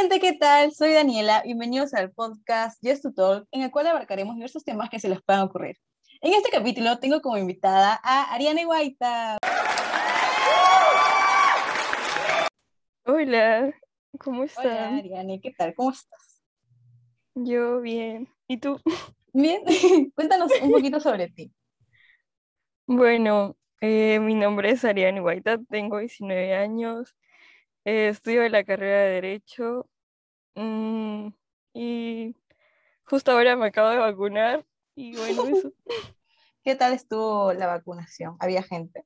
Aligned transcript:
gente, 0.00 0.18
¿qué 0.18 0.32
tal? 0.32 0.72
Soy 0.72 0.94
Daniela. 0.94 1.42
Bienvenidos 1.42 1.92
al 1.92 2.10
podcast 2.10 2.82
Yes 2.82 3.02
to 3.02 3.12
Talk, 3.12 3.46
en 3.50 3.60
el 3.60 3.70
cual 3.70 3.86
abarcaremos 3.86 4.34
diversos 4.34 4.64
temas 4.64 4.88
que 4.88 4.98
se 4.98 5.10
les 5.10 5.20
puedan 5.20 5.42
ocurrir. 5.42 5.76
En 6.22 6.32
este 6.32 6.48
capítulo 6.48 6.98
tengo 6.98 7.20
como 7.20 7.36
invitada 7.36 8.00
a 8.02 8.32
Ariane 8.32 8.64
Guaita. 8.64 9.36
Hola, 13.04 13.74
¿cómo 14.18 14.44
estás? 14.44 14.64
Hola, 14.64 14.96
Ariane, 14.96 15.38
¿qué 15.38 15.50
tal? 15.50 15.74
¿Cómo 15.74 15.90
estás? 15.90 16.42
Yo 17.34 17.82
bien. 17.82 18.26
¿Y 18.48 18.56
tú? 18.56 18.80
Bien, 19.34 19.60
cuéntanos 20.14 20.50
un 20.62 20.70
poquito 20.70 20.98
sobre 21.00 21.28
ti. 21.28 21.52
Bueno, 22.86 23.54
eh, 23.82 24.18
mi 24.18 24.34
nombre 24.34 24.70
es 24.70 24.82
Ariane 24.82 25.20
Guaita, 25.20 25.58
tengo 25.68 25.98
19 25.98 26.54
años, 26.54 27.14
eh, 27.84 28.08
estudio 28.08 28.48
la 28.48 28.64
carrera 28.64 29.00
de 29.00 29.10
Derecho 29.10 29.89
mm, 30.62 31.32
y 31.74 32.36
justo 33.04 33.32
ahora 33.32 33.56
me 33.56 33.66
acabo 33.66 33.88
de 33.90 33.98
vacunar 33.98 34.64
y 34.94 35.16
bueno, 35.16 35.46
eso. 35.46 35.72
¿Qué 36.62 36.74
tal 36.76 36.92
estuvo 36.92 37.52
la 37.52 37.66
vacunación? 37.66 38.36
¿Había 38.38 38.62
gente? 38.62 39.04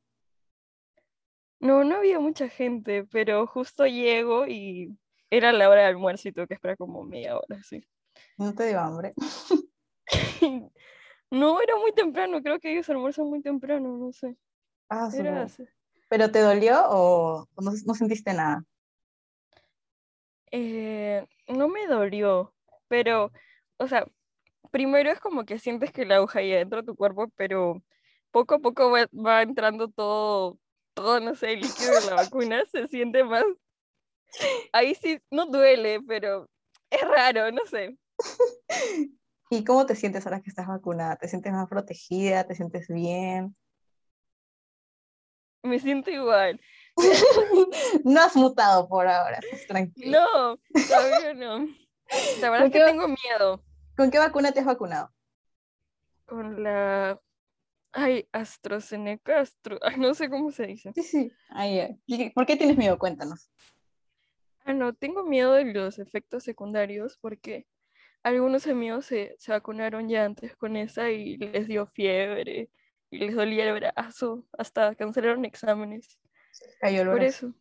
No, 1.61 1.85
no 1.85 1.97
había 1.97 2.19
mucha 2.21 2.49
gente, 2.49 3.05
pero 3.05 3.47
justo 3.47 3.87
llego 3.87 4.47
y 4.47 4.99
era 5.31 5.53
la 5.53 5.69
hora 5.69 5.83
de 5.83 5.87
almuerzo 5.89 6.29
y 6.29 6.33
tuve 6.33 6.47
que 6.49 6.55
esperar 6.55 6.77
como 6.77 7.03
media 7.05 7.37
hora, 7.39 7.63
sí. 7.63 7.87
¿No 8.37 8.55
te 8.55 8.67
dio 8.69 8.81
hambre? 8.81 9.15
No, 11.31 11.61
era 11.61 11.75
muy 11.77 11.93
temprano, 11.93 12.41
creo 12.43 12.61
que 12.61 12.71
ellos 12.71 12.89
almuerzan 12.91 13.27
muy 13.27 13.43
temprano, 13.43 13.97
no 13.97 14.13
sé. 14.13 14.37
Ah, 14.89 15.09
Era 15.13 15.31
supongo. 15.31 15.41
así. 15.41 15.65
¿Pero 16.09 16.31
te 16.31 16.39
dolió 16.39 16.81
o 16.91 17.49
o 17.55 17.61
no, 17.63 17.73
no 17.87 17.95
sentiste 17.95 18.33
nada? 18.35 18.63
Eh, 20.53 21.27
no 21.49 21.69
me 21.69 21.87
dolió, 21.87 22.55
pero, 22.89 23.33
o 23.79 23.89
sea, 23.89 24.07
primero 24.71 25.11
es 25.11 25.21
como 25.21 25.45
que 25.45 25.59
sientes 25.59 25.93
que 25.93 26.05
la 26.05 26.17
aguja 26.17 26.43
ya 26.43 26.57
dentro 26.57 26.81
de 26.81 26.87
tu 26.87 26.97
cuerpo, 26.97 27.29
pero 27.37 27.83
poco 28.31 28.57
a 28.57 28.59
poco 28.59 28.91
va, 28.91 29.07
va 29.15 29.43
entrando 29.43 29.89
todo, 29.89 30.59
todo, 30.95 31.21
no 31.21 31.35
sé, 31.35 31.55
el 31.55 31.61
líquido 31.61 31.93
de 32.01 32.07
la 32.07 32.15
vacuna, 32.15 32.65
se 32.73 32.89
siente 32.89 33.25
más. 33.25 33.45
Ahí 34.73 34.95
sí, 34.95 35.21
no 35.31 35.47
duele, 35.47 36.01
pero 36.07 36.49
es 36.91 37.01
raro, 37.03 37.51
no 37.53 37.65
sé. 37.67 37.97
¿Y 39.51 39.65
cómo 39.65 39.87
te 39.87 39.95
sientes 39.95 40.27
ahora 40.27 40.41
que 40.41 40.51
estás 40.51 40.67
vacunada? 40.67 41.17
¿Te 41.17 41.29
sientes 41.29 41.53
más 41.53 41.69
protegida? 41.69 42.45
¿Te 42.45 42.55
sientes 42.55 42.89
bien? 42.89 43.55
Me 45.63 45.79
siento 45.79 46.11
igual. 46.11 46.61
No 48.05 48.21
has 48.21 48.37
mutado 48.37 48.89
por 48.89 49.07
ahora, 49.07 49.39
estás 49.39 49.67
tranquila. 49.67 50.19
No, 50.19 50.59
todavía 50.89 51.35
no. 51.35 51.67
La 52.41 52.51
verdad 52.51 52.67
¿Por 52.67 52.67
es 52.67 52.73
que 52.73 52.85
tengo 52.85 53.09
miedo 53.09 53.65
¿Con 53.97 54.11
qué 54.11 54.19
vacuna 54.19 54.53
te 54.53 54.61
has 54.61 54.67
vacunado? 54.67 55.11
con 56.27 56.63
la... 56.63 57.21
Ay, 57.93 58.29
AstraZeneca, 58.33 59.41
Astro... 59.41 59.79
Ay, 59.83 59.97
no 59.99 60.15
sé 60.15 60.29
cómo 60.29 60.51
se 60.51 60.67
dice. 60.67 60.93
Sí, 60.95 61.03
sí. 61.03 61.33
Ahí, 61.51 61.79
eh. 61.79 61.99
¿Y 62.07 62.31
¿Por 62.31 62.47
qué 62.47 62.57
tienes 62.57 62.77
miedo? 62.77 62.99
Cuéntanos. 62.99 63.51
Ah, 64.65 64.73
no, 64.73 64.95
tengo 64.95 65.23
miedo 65.23 65.53
de 65.53 65.65
los 65.65 65.99
efectos 65.99 66.43
secundarios 66.43 67.19
porque 67.21 67.67
algunos 68.23 68.67
amigos 68.67 69.07
se, 69.07 69.37
se 69.39 69.53
vacunaron 69.53 70.09
ya 70.09 70.25
antes 70.25 70.57
con 70.57 70.77
esa 70.77 71.11
y 71.11 71.37
les 71.37 71.69
dio 71.69 71.87
fiebre 71.87 72.71
y 73.11 73.19
les 73.19 73.35
dolía 73.35 73.69
el 73.69 73.75
brazo, 73.75 74.45
hasta 74.57 74.95
cancelaron 74.95 75.45
exámenes. 75.45 76.19
Cayó 76.81 77.03
el 77.03 77.09
Por 77.09 77.19
brazo. 77.21 77.53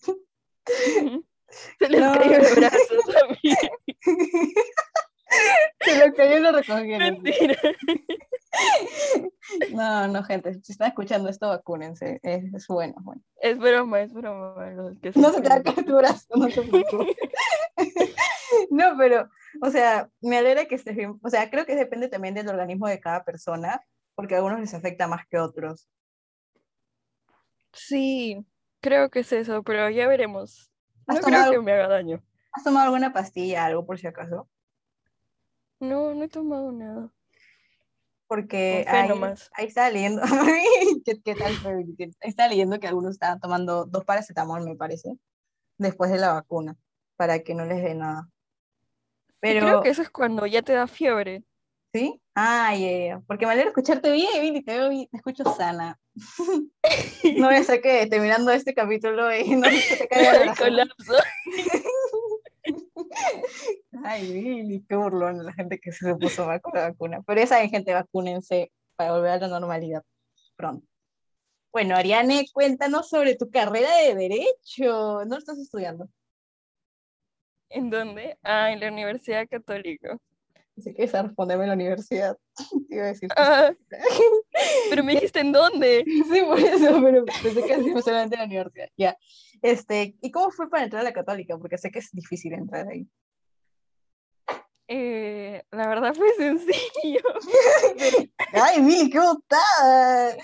eso. 0.00 0.16
Se 1.78 1.88
les 1.88 2.00
No. 2.00 2.12
cayó 2.14 2.36
el 2.36 2.54
brazo 2.56 2.94
también. 3.12 3.56
Se 5.80 5.98
lo 6.08 6.14
cayó 6.14 6.36
y 6.36 6.40
lo 6.40 6.52
recogieron. 6.52 6.98
Mentira. 7.22 7.56
No, 9.72 10.08
no, 10.08 10.22
gente. 10.24 10.54
Si 10.62 10.72
están 10.72 10.88
escuchando 10.88 11.28
esto, 11.28 11.48
vacúnense. 11.48 12.20
Es, 12.22 12.44
es 12.54 12.66
bueno, 12.68 12.94
bueno. 13.02 13.22
Es 13.40 13.58
broma, 13.58 14.00
es 14.02 14.12
broma. 14.12 14.70
los 14.70 14.98
que 15.00 15.12
No 15.14 15.30
se 15.32 15.40
te 15.42 15.48
va 15.48 15.56
a 15.56 15.62
tu 15.62 15.96
brazo, 15.96 16.26
no 16.36 16.48
te 16.48 16.62
preocupes. 16.62 17.16
No, 18.70 18.96
pero, 18.96 19.28
o 19.62 19.70
sea, 19.70 20.08
me 20.20 20.38
alegra 20.38 20.66
que 20.66 20.74
estés 20.76 20.96
bien. 20.96 21.18
O 21.22 21.28
sea, 21.30 21.50
creo 21.50 21.66
que 21.66 21.74
depende 21.76 22.08
también 22.08 22.34
del 22.34 22.48
organismo 22.48 22.86
de 22.88 23.00
cada 23.00 23.24
persona, 23.24 23.80
porque 24.14 24.34
a 24.34 24.38
algunos 24.38 24.60
les 24.60 24.72
afecta 24.74 25.06
más 25.08 25.26
que 25.28 25.36
a 25.36 25.44
otros. 25.44 25.88
Sí, 27.76 28.44
creo 28.80 29.10
que 29.10 29.20
es 29.20 29.32
eso, 29.32 29.62
pero 29.62 29.88
ya 29.90 30.08
veremos. 30.08 30.72
¿Has 31.06 31.20
No 31.20 31.22
creo 31.22 31.50
que 31.52 31.60
me 31.60 31.72
haga 31.72 31.88
daño. 31.88 32.22
¿Has 32.52 32.64
tomado 32.64 32.86
alguna 32.86 33.12
pastilla, 33.12 33.66
algo 33.66 33.84
por 33.84 33.98
si 33.98 34.06
acaso? 34.06 34.48
No, 35.78 36.14
no 36.14 36.24
he 36.24 36.28
tomado 36.28 36.72
nada. 36.72 37.12
Porque 38.26 38.84
ahí, 38.88 39.10
ahí 39.52 39.66
estaba 39.66 39.90
leyendo, 39.90 40.22
¿qué, 41.04 41.20
qué 41.22 41.34
tal 41.36 41.52
estaba 42.20 42.48
leyendo 42.48 42.80
que 42.80 42.88
algunos 42.88 43.12
estaban 43.12 43.38
tomando 43.38 43.84
dos 43.84 44.04
paracetamol, 44.04 44.64
me 44.64 44.74
parece, 44.74 45.16
después 45.78 46.10
de 46.10 46.18
la 46.18 46.32
vacuna, 46.32 46.76
para 47.16 47.40
que 47.40 47.54
no 47.54 47.66
les 47.66 47.82
dé 47.82 47.94
nada. 47.94 48.28
Pero, 49.38 49.66
creo 49.66 49.82
que 49.82 49.90
eso 49.90 50.02
es 50.02 50.10
cuando 50.10 50.44
ya 50.46 50.62
te 50.62 50.72
da 50.72 50.88
fiebre. 50.88 51.44
¿Sí? 51.92 52.20
Ah, 52.34 52.74
ya, 52.74 52.90
ya, 53.06 53.20
porque 53.26 53.46
me 53.46 53.52
alegra 53.52 53.70
escucharte 53.70 54.10
bien, 54.12 54.40
Vini, 54.40 54.62
te 54.62 54.78
veo 54.78 54.90
bien, 54.90 55.08
te 55.10 55.16
escucho 55.16 55.44
sana. 55.56 55.98
No 57.36 57.48
voy 57.48 57.56
a 57.56 57.64
ser 57.64 57.82
que 57.82 58.06
terminando 58.06 58.52
este 58.52 58.72
capítulo 58.72 59.34
y 59.34 59.56
no 59.56 59.68
se 59.70 59.96
te 59.96 60.08
caiga 60.08 60.44
el 60.44 60.56
colapso. 60.56 61.12
Ay, 64.04 64.32
Vini, 64.32 64.84
qué 64.88 64.96
burlón 64.96 65.44
la 65.44 65.52
gente 65.52 65.78
que 65.78 65.92
se 65.92 66.14
puso 66.14 66.46
vacu- 66.46 66.72
la 66.74 66.88
vacuna. 66.90 67.22
Pero 67.26 67.46
saben, 67.46 67.70
gente, 67.70 67.92
vacúnense 67.92 68.70
para 68.96 69.12
volver 69.12 69.30
a 69.32 69.38
la 69.38 69.48
normalidad 69.48 70.02
pronto. 70.56 70.86
Bueno, 71.72 71.96
Ariane, 71.96 72.46
cuéntanos 72.52 73.08
sobre 73.08 73.36
tu 73.36 73.50
carrera 73.50 73.94
de 73.98 74.14
Derecho. 74.14 74.92
¿Dónde 75.18 75.36
lo 75.36 75.38
estás 75.38 75.58
estudiando? 75.58 76.08
¿En 77.68 77.90
dónde? 77.90 78.38
Ah, 78.42 78.72
en 78.72 78.80
la 78.80 78.88
Universidad 78.90 79.46
Católica. 79.48 80.16
Si 80.76 80.92
quieres 80.92 81.12
responderme 81.12 81.64
en 81.64 81.68
la 81.70 81.74
universidad. 81.74 82.36
Te 82.88 82.94
iba 82.94 83.04
a 83.04 83.08
decir. 83.08 83.28
Ah, 83.36 83.72
pero 84.90 85.02
me 85.04 85.14
dijiste 85.14 85.40
en 85.40 85.52
dónde. 85.52 86.04
Sí, 86.06 86.42
por 86.42 86.58
eso, 86.58 87.00
pero 87.02 87.24
pensé 87.24 87.62
que 87.64 87.74
hacíamos 87.74 88.04
solamente 88.04 88.34
en 88.34 88.40
la 88.40 88.46
universidad. 88.46 88.88
Ya. 88.96 89.16
Este, 89.62 90.16
¿y 90.20 90.30
cómo 90.30 90.50
fue 90.50 90.68
para 90.68 90.84
entrar 90.84 91.00
a 91.00 91.04
la 91.04 91.12
católica? 91.12 91.56
Porque 91.56 91.78
sé 91.78 91.90
que 91.90 92.00
es 92.00 92.10
difícil 92.12 92.52
entrar 92.52 92.86
ahí. 92.88 93.08
Eh, 94.88 95.64
la 95.72 95.88
verdad 95.88 96.14
fue 96.14 96.32
sencillo. 96.34 97.22
¡Ay, 98.52 98.80
Mili, 98.82 99.10
qué 99.10 99.18
botada! 99.18 100.36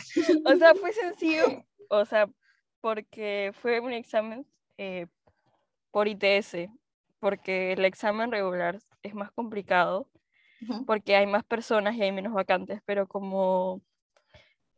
O 0.46 0.56
sea, 0.56 0.74
fue 0.74 0.92
sencillo. 0.92 1.64
O 1.88 2.04
sea, 2.04 2.28
porque 2.80 3.52
fue 3.60 3.80
un 3.80 3.92
examen 3.92 4.46
eh, 4.78 5.06
por 5.90 6.08
ITS. 6.08 6.70
Porque 7.20 7.72
el 7.72 7.84
examen 7.84 8.32
regular 8.32 8.80
es 9.02 9.14
más 9.14 9.30
complicado. 9.30 10.08
Porque 10.86 11.16
hay 11.16 11.26
más 11.26 11.44
personas 11.44 11.94
y 11.96 12.02
hay 12.02 12.12
menos 12.12 12.32
vacantes, 12.32 12.80
pero 12.84 13.06
como 13.06 13.80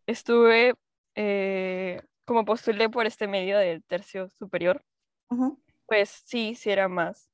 estuve, 0.07 0.75
eh, 1.15 2.01
como 2.25 2.45
postulé 2.45 2.89
por 2.89 3.07
este 3.07 3.27
medio 3.29 3.59
del 3.59 3.83
tercio 3.85 4.29
superior, 4.31 4.83
Ujú. 5.31 5.59
pues 5.87 6.09
sí, 6.25 6.55
sí 6.55 6.71
era 6.71 6.89
más. 6.89 7.31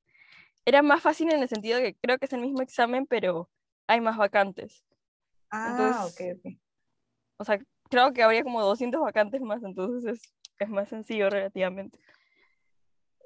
Era 0.65 0.83
más 0.83 1.03
fácil 1.03 1.33
en 1.33 1.43
el 1.43 1.49
sentido 1.49 1.79
de 1.79 1.93
que 1.95 1.99
creo 2.01 2.19
que 2.19 2.27
es 2.27 2.33
el 2.33 2.41
mismo 2.41 2.63
examen, 2.63 3.07
pero 3.07 3.49
hay 3.87 4.01
más 4.01 4.17
vacantes. 4.17 4.85
Ah, 5.51 5.69
Entonces- 5.71 6.37
ok, 6.37 6.39
ok. 6.39 6.59
O 7.39 7.45
sea, 7.45 7.59
creo 7.89 8.13
que 8.13 8.23
habría 8.23 8.43
como 8.43 8.61
200 8.63 9.01
vacantes 9.01 9.41
más, 9.41 9.63
entonces 9.63 10.05
es, 10.13 10.35
es 10.59 10.69
más 10.69 10.89
sencillo 10.89 11.31
relativamente. 11.31 11.99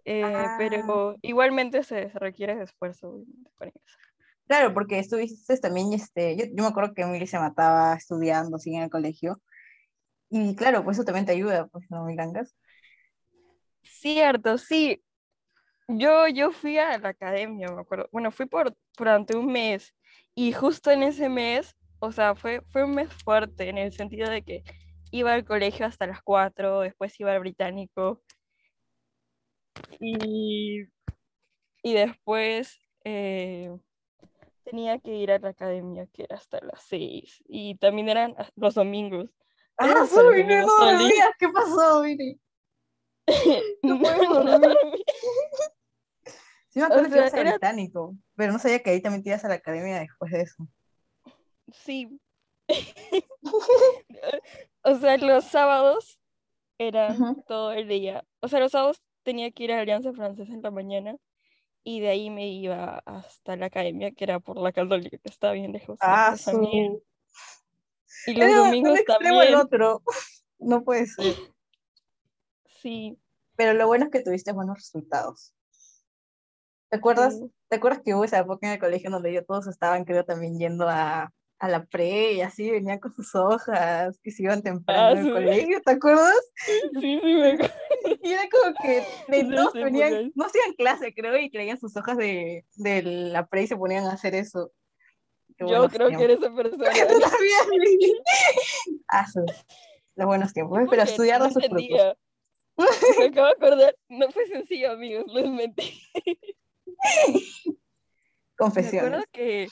Eh, 0.06 0.22
Ah. 0.25 0.56
Pero 0.58 1.16
igualmente 1.22 1.82
se, 1.82 2.10
se 2.10 2.19
requiere 2.19 2.62
esfuerzo 2.62 3.25
para 3.58 3.70
ingresar. 3.70 4.03
Claro, 4.46 4.75
porque 4.75 4.99
estuviste 4.99 5.56
también, 5.58 5.93
este, 5.93 6.37
yo, 6.37 6.44
yo 6.44 6.62
me 6.62 6.67
acuerdo 6.67 6.93
que 6.94 7.02
Emily 7.02 7.26
se 7.26 7.38
mataba 7.38 7.94
estudiando, 7.94 8.56
así 8.56 8.75
en 8.75 8.82
el 8.82 8.91
colegio. 8.91 9.41
Y 10.29 10.55
claro, 10.56 10.85
pues 10.85 10.99
eso 10.99 11.05
también 11.05 11.26
te 11.26 11.32
ayuda, 11.32 11.67
pues, 11.69 11.87
¿no, 11.91 12.05
Mirangas? 12.05 12.55
Cierto, 13.82 14.58
sí. 14.58 15.02
Yo, 15.88 16.29
yo 16.29 16.50
fui 16.50 16.79
a 16.79 16.99
la 16.99 17.11
academia, 17.11 17.69
me 17.69 17.82
acuerdo. 17.82 18.08
Bueno, 18.12 18.31
fui 18.32 18.46
por 18.46 18.75
durante 18.96 19.37
un 19.37 19.46
mes 19.46 19.94
y 20.35 20.52
justo 20.52 20.90
en 20.90 21.02
ese 21.02 21.29
mes, 21.29 21.76
o 21.99 22.11
sea, 22.12 22.35
fue, 22.35 22.62
fue 22.70 22.85
un 22.85 22.94
mes 22.94 23.12
fuerte 23.25 23.69
en 23.69 23.79
el 23.79 23.93
sentido 23.93 24.31
de 24.31 24.43
que 24.43 24.64
iba 25.11 25.32
al 25.32 25.44
colegio 25.44 25.87
hasta 25.87 26.06
las 26.06 26.23
4, 26.23 26.81
después 26.81 27.19
iba 27.20 27.32
al 27.32 27.40
británico 27.40 28.23
y, 30.00 30.85
y 31.82 31.93
después 31.94 32.81
eh, 33.05 33.70
tenía 34.64 34.99
que 34.99 35.14
ir 35.14 35.31
a 35.31 35.38
la 35.38 35.50
academia 35.50 36.06
que 36.12 36.25
era 36.25 36.37
hasta 36.37 36.58
las 36.62 36.82
6 36.84 37.43
y 37.46 37.76
también 37.76 38.08
eran 38.08 38.34
los 38.56 38.75
domingos. 38.75 39.31
¡Ah, 39.76 40.06
Soy, 40.06 40.43
domingos 40.43 40.66
no 40.66 40.84
dormías! 40.87 41.31
¿Qué 41.38 41.49
pasó, 41.49 42.02
Viri? 42.02 42.40
No 43.82 43.99
dormir. 43.99 45.05
Sí 46.69 46.81
me 46.81 46.87
acuerdo 46.87 47.06
O 47.06 47.11
que 47.12 47.16
ibas 47.19 47.31
sea, 47.31 47.40
al 47.40 47.46
era- 47.46 47.56
británico, 47.56 48.16
pero 48.34 48.52
no 48.52 48.58
sabía 48.58 48.82
que 48.82 48.90
ahí 48.90 49.00
también 49.00 49.22
te 49.22 49.28
ibas 49.28 49.44
a 49.44 49.49
la 49.49 49.55
academia 49.55 50.00
después 50.00 50.32
de 50.32 50.40
eso. 50.43 50.66
Sí. 51.72 52.20
O 54.82 54.94
sea, 54.96 55.16
los 55.16 55.44
sábados 55.44 56.19
eran 56.78 57.20
Ujú. 57.22 57.43
todo 57.46 57.72
el 57.72 57.88
día. 57.88 58.25
O 58.40 58.49
sea, 58.49 58.61
los 58.61 58.72
sábados 58.72 59.00
tenía 59.22 59.50
que 59.50 59.64
ir 59.64 59.72
a 59.72 59.81
Alianza 59.81 60.12
Francesa 60.12 60.52
en 60.52 60.61
la 60.62 60.70
mañana 60.70 61.16
y 61.84 62.00
de 62.00 62.08
ahí 62.08 62.31
me 62.31 62.48
iba 62.48 63.02
hasta 63.04 63.56
la 63.56 63.66
academia, 63.66 64.10
que 64.12 64.25
era 64.25 64.40
por 64.40 64.56
la 64.56 64.72
Católica, 64.72 65.19
que 65.19 65.28
estaba 65.28 65.52
bien 65.52 65.72
lejos. 65.72 65.98
Ah, 66.00 66.34
su... 66.36 67.02
Y 68.26 68.34
los 68.34 68.48
Era 68.48 68.62
un 68.62 68.69
domingos 68.69 68.98
al 68.98 69.04
también. 69.04 69.54
otro. 69.54 70.02
No 70.60 70.82
puede 70.82 71.06
ser. 71.06 71.34
Sí. 72.81 73.19
Pero 73.54 73.75
lo 73.75 73.86
bueno 73.86 74.06
es 74.06 74.10
que 74.10 74.22
tuviste 74.22 74.52
buenos 74.52 74.78
resultados. 74.78 75.52
¿Te 76.88 76.96
acuerdas? 76.96 77.34
sí. 77.34 77.52
¿Te 77.69 77.76
acuerdas 77.76 78.00
que 78.02 78.14
hubo 78.14 78.25
esa 78.25 78.38
época 78.38 78.66
en 78.66 78.75
el 78.75 78.78
colegio 78.78 79.10
donde 79.10 79.32
ya 79.32 79.42
todos 79.42 79.66
estaban, 79.66 80.04
creo, 80.04 80.25
también 80.25 80.58
yendo 80.58 80.88
a, 80.88 81.32
a 81.64 81.69
la 81.69 81.84
pre 81.87 82.32
y 82.34 82.40
así 82.43 82.70
venían 82.70 82.99
con 82.99 83.12
sus 83.14 83.34
hojas, 83.34 84.19
que 84.22 84.31
se 84.31 84.43
iban 84.43 84.62
temprano 84.62 85.08
Ah, 85.08 85.19
al 85.19 85.25
sí. 85.25 85.31
colegio, 85.31 85.81
¿te 85.82 85.93
acuerdas? 85.93 86.34
Sí, 87.00 87.19
sí, 87.20 87.20
me 87.22 87.52
acuerdo. 87.52 87.75
Y 88.22 88.32
era 88.32 88.43
como 88.50 88.75
que 88.82 89.02
de 89.28 89.44
todos 89.55 89.72
venían, 89.72 90.32
no 90.34 90.44
hacían 90.44 90.75
clase, 90.75 91.14
creo, 91.14 91.38
y 91.38 91.50
traían 91.50 91.78
sus 91.81 91.96
hojas 91.96 92.16
de, 92.19 92.64
de 92.76 93.02
la 93.02 93.46
pre 93.46 93.62
y 93.62 93.66
se 93.66 93.76
ponían 93.76 94.05
a 94.05 94.12
hacer 94.12 94.34
eso. 94.34 94.72
Qué 95.56 95.64
Yo 95.66 95.88
creo 95.88 96.08
que 96.11 96.16
tiempos. 96.16 96.22
era 96.25 96.32
esa 96.34 96.55
persona. 96.55 96.90
Tú 97.08 97.20
también. 97.20 98.12
Ah, 99.08 99.26
su- 99.31 99.44
los 100.16 100.26
buenos 100.26 100.52
tiempos, 100.52 100.78
¿ves? 100.78 100.88
pero 100.90 101.02
estudiar 101.02 101.40
no 101.40 101.50
sus 101.50 101.64
frutos. 101.66 102.16
Me 103.19 103.25
acabo 103.26 103.46
de 103.46 103.52
acordar. 103.52 103.96
No 104.08 104.31
fue 104.32 104.46
sencillo, 104.46 104.90
amigos, 104.93 105.25
les 105.32 105.49
mentí. 105.49 106.00
Me 107.66 107.75
Confesiones. 108.56 108.99
acuerdo 109.05 109.25
que 109.32 109.69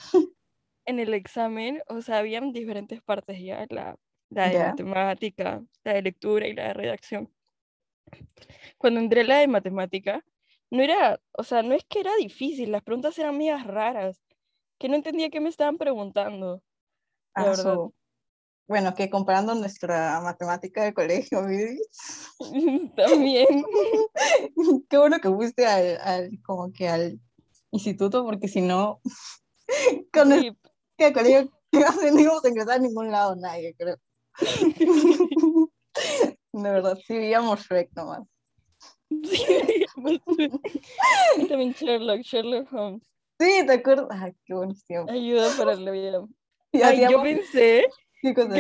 en 0.87 0.99
el 0.99 1.15
examen, 1.15 1.81
o 1.89 2.01
sea, 2.03 2.19
habían 2.19 2.53
diferentes 2.53 3.03
partes 3.03 3.41
ya, 3.41 3.67
la, 3.71 3.97
la 4.31 4.49
de 4.49 4.55
Ya. 4.55 4.65
matemática, 4.69 5.63
la 5.85 5.95
de 5.95 6.03
lectura 6.03 6.47
y 6.47 6.55
la 6.55 6.69
de 6.69 6.75
redacción. 6.75 7.33
Cuando 8.79 9.01
entré 9.01 9.25
la 9.25 9.39
de 9.39 9.49
matemática, 9.49 10.25
no 10.71 10.83
era, 10.83 11.21
o 11.33 11.45
sea, 11.45 11.63
no 11.63 11.75
es 11.75 11.85
que 11.85 12.01
era 12.01 12.15
difícil, 12.17 12.73
las 12.73 12.83
preguntas 12.83 13.19
eran 13.19 13.37
medias 13.39 13.67
raras, 13.67 14.23
que 14.79 14.89
no 14.89 14.97
entendía 14.97 15.31
qué 15.31 15.41
me 15.41 15.49
estaban 15.49 15.79
preguntando, 15.79 16.63
Ah, 17.35 17.55
su- 17.55 17.95
Bueno, 18.69 18.95
que 18.95 19.09
comparando 19.11 19.55
nuestra 19.55 20.21
matemática 20.21 20.85
de 20.85 20.95
colegio, 20.95 21.43
También. 22.97 23.47
qué 24.89 24.99
bueno 24.99 25.19
que 25.21 25.29
fuiste 25.31 25.67
al, 25.67 25.99
al- 26.01 26.43
como 26.43 26.73
que 26.73 26.89
al 26.89 27.21
instituto, 27.71 28.25
porque 28.25 28.49
si 28.49 28.61
no, 28.61 29.01
con 30.13 30.33
el 30.33 30.57
que 31.03 31.09
el 31.09 31.15
colegio 31.15 31.51
no 32.13 32.21
íbamos 32.21 32.45
a 32.45 32.49
ingresar 32.49 32.75
a 32.75 32.79
ningún 32.79 33.11
lado, 33.11 33.35
nadie, 33.37 33.75
creo. 33.77 33.97
De 36.53 36.71
verdad, 36.71 36.99
sí 37.07 37.15
veíamos 37.15 37.61
Shrek 37.61 37.91
nomás. 37.95 38.23
sí, 39.25 39.85
también 41.49 41.73
Sherlock, 41.73 42.21
Sherlock 42.21 42.73
Holmes. 42.73 43.03
Sí, 43.39 43.67
¿te 43.67 43.73
acuerdas? 43.73 44.09
Ay, 44.11 44.33
qué 44.45 44.55
buenos 44.55 44.85
tiempos. 44.85 45.15
Ayuda 45.15 45.51
para 45.57 45.75
la 45.75 45.91
vida. 45.91 46.25
Ay, 46.73 47.07
yo 47.11 47.23
pensé 47.23 47.87
¿qué 48.23 48.35
que 48.35 48.35
cuando, 48.35 48.57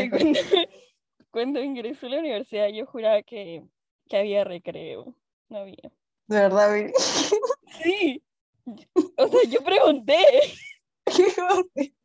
cuando 1.31 1.63
ingresé 1.63 2.07
a 2.07 2.11
la 2.11 2.19
universidad 2.19 2.69
yo 2.69 2.85
juraba 2.87 3.23
que, 3.23 3.63
que 4.09 4.17
había 4.17 4.45
recreo. 4.45 5.15
No 5.49 5.59
había. 5.59 5.93
De 6.27 6.37
verdad, 6.37 6.75
Vivi. 6.75 6.93
Sí. 7.83 8.23
O 9.17 9.29
sea, 9.29 9.43
yo 9.49 9.63
pregunté. 9.63 10.19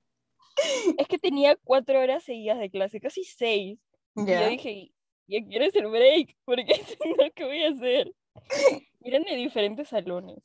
Es 0.98 1.08
que 1.08 1.18
tenía 1.18 1.56
cuatro 1.64 2.00
horas 2.00 2.24
seguidas 2.24 2.60
de 2.60 2.70
clase, 2.70 3.00
casi 3.00 3.24
seis. 3.24 3.80
Y 4.16 4.26
yo 4.26 4.48
dije, 4.50 4.92
ya 5.28 5.40
quiero 5.48 5.66
hacer 5.66 5.88
break, 5.88 6.36
porque 6.46 6.74
si 6.86 7.10
no, 7.10 7.26
¿qué 7.36 7.46
voy 7.46 7.64
a 7.64 7.70
hacer? 7.70 8.14
Y 9.00 9.10
Eran 9.10 9.24
de 9.24 9.36
diferentes 9.36 9.90
salones. 9.90 10.38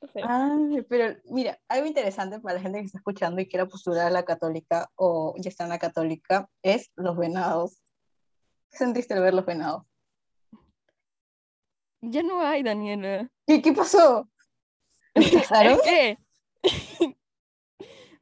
O 0.00 0.08
sea, 0.08 0.24
Ay, 0.26 0.82
pero 0.88 1.16
mira, 1.26 1.60
algo 1.68 1.86
interesante 1.86 2.40
para 2.40 2.56
la 2.56 2.60
gente 2.60 2.80
que 2.80 2.86
está 2.86 2.98
escuchando 2.98 3.40
y 3.40 3.46
quiera 3.46 3.66
postular 3.66 4.06
a 4.06 4.10
la 4.10 4.24
católica 4.24 4.90
o 4.96 5.34
ya 5.38 5.50
está 5.50 5.64
en 5.64 5.70
la 5.70 5.78
católica 5.78 6.48
es 6.62 6.90
los 6.96 7.16
venados. 7.16 7.80
¿Qué 8.70 8.78
sentiste 8.78 9.14
al 9.14 9.22
ver 9.22 9.34
los 9.34 9.46
venados? 9.46 9.84
ya 12.00 12.22
no 12.22 12.40
hay, 12.40 12.62
Daniela. 12.62 13.30
¿Qué, 13.46 13.60
qué 13.60 13.72
pasó? 13.72 14.28
¿Se 15.14 15.32
casaron? 15.32 15.74
¿Es 15.74 15.82
qué? 15.82 16.18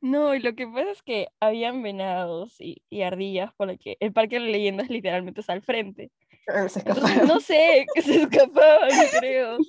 No, 0.06 0.34
y 0.34 0.40
lo 0.40 0.54
que 0.54 0.66
pasa 0.68 0.90
es 0.92 1.02
que 1.02 1.28
habían 1.40 1.82
venados 1.82 2.60
y, 2.60 2.82
y 2.90 3.02
ardillas, 3.02 3.52
porque 3.56 3.96
el 4.00 4.12
parque 4.12 4.36
de 4.36 4.42
las 4.42 4.52
leyendas 4.52 4.88
literalmente 4.90 5.40
está 5.40 5.52
al 5.54 5.62
frente. 5.62 6.12
Se 6.66 6.80
Entonces, 6.84 6.84
escaparon. 6.86 7.26
no 7.26 7.40
sé, 7.40 7.90
que 7.94 8.02
se 8.02 8.22
escapaban, 8.22 8.90
creo. 9.10 9.66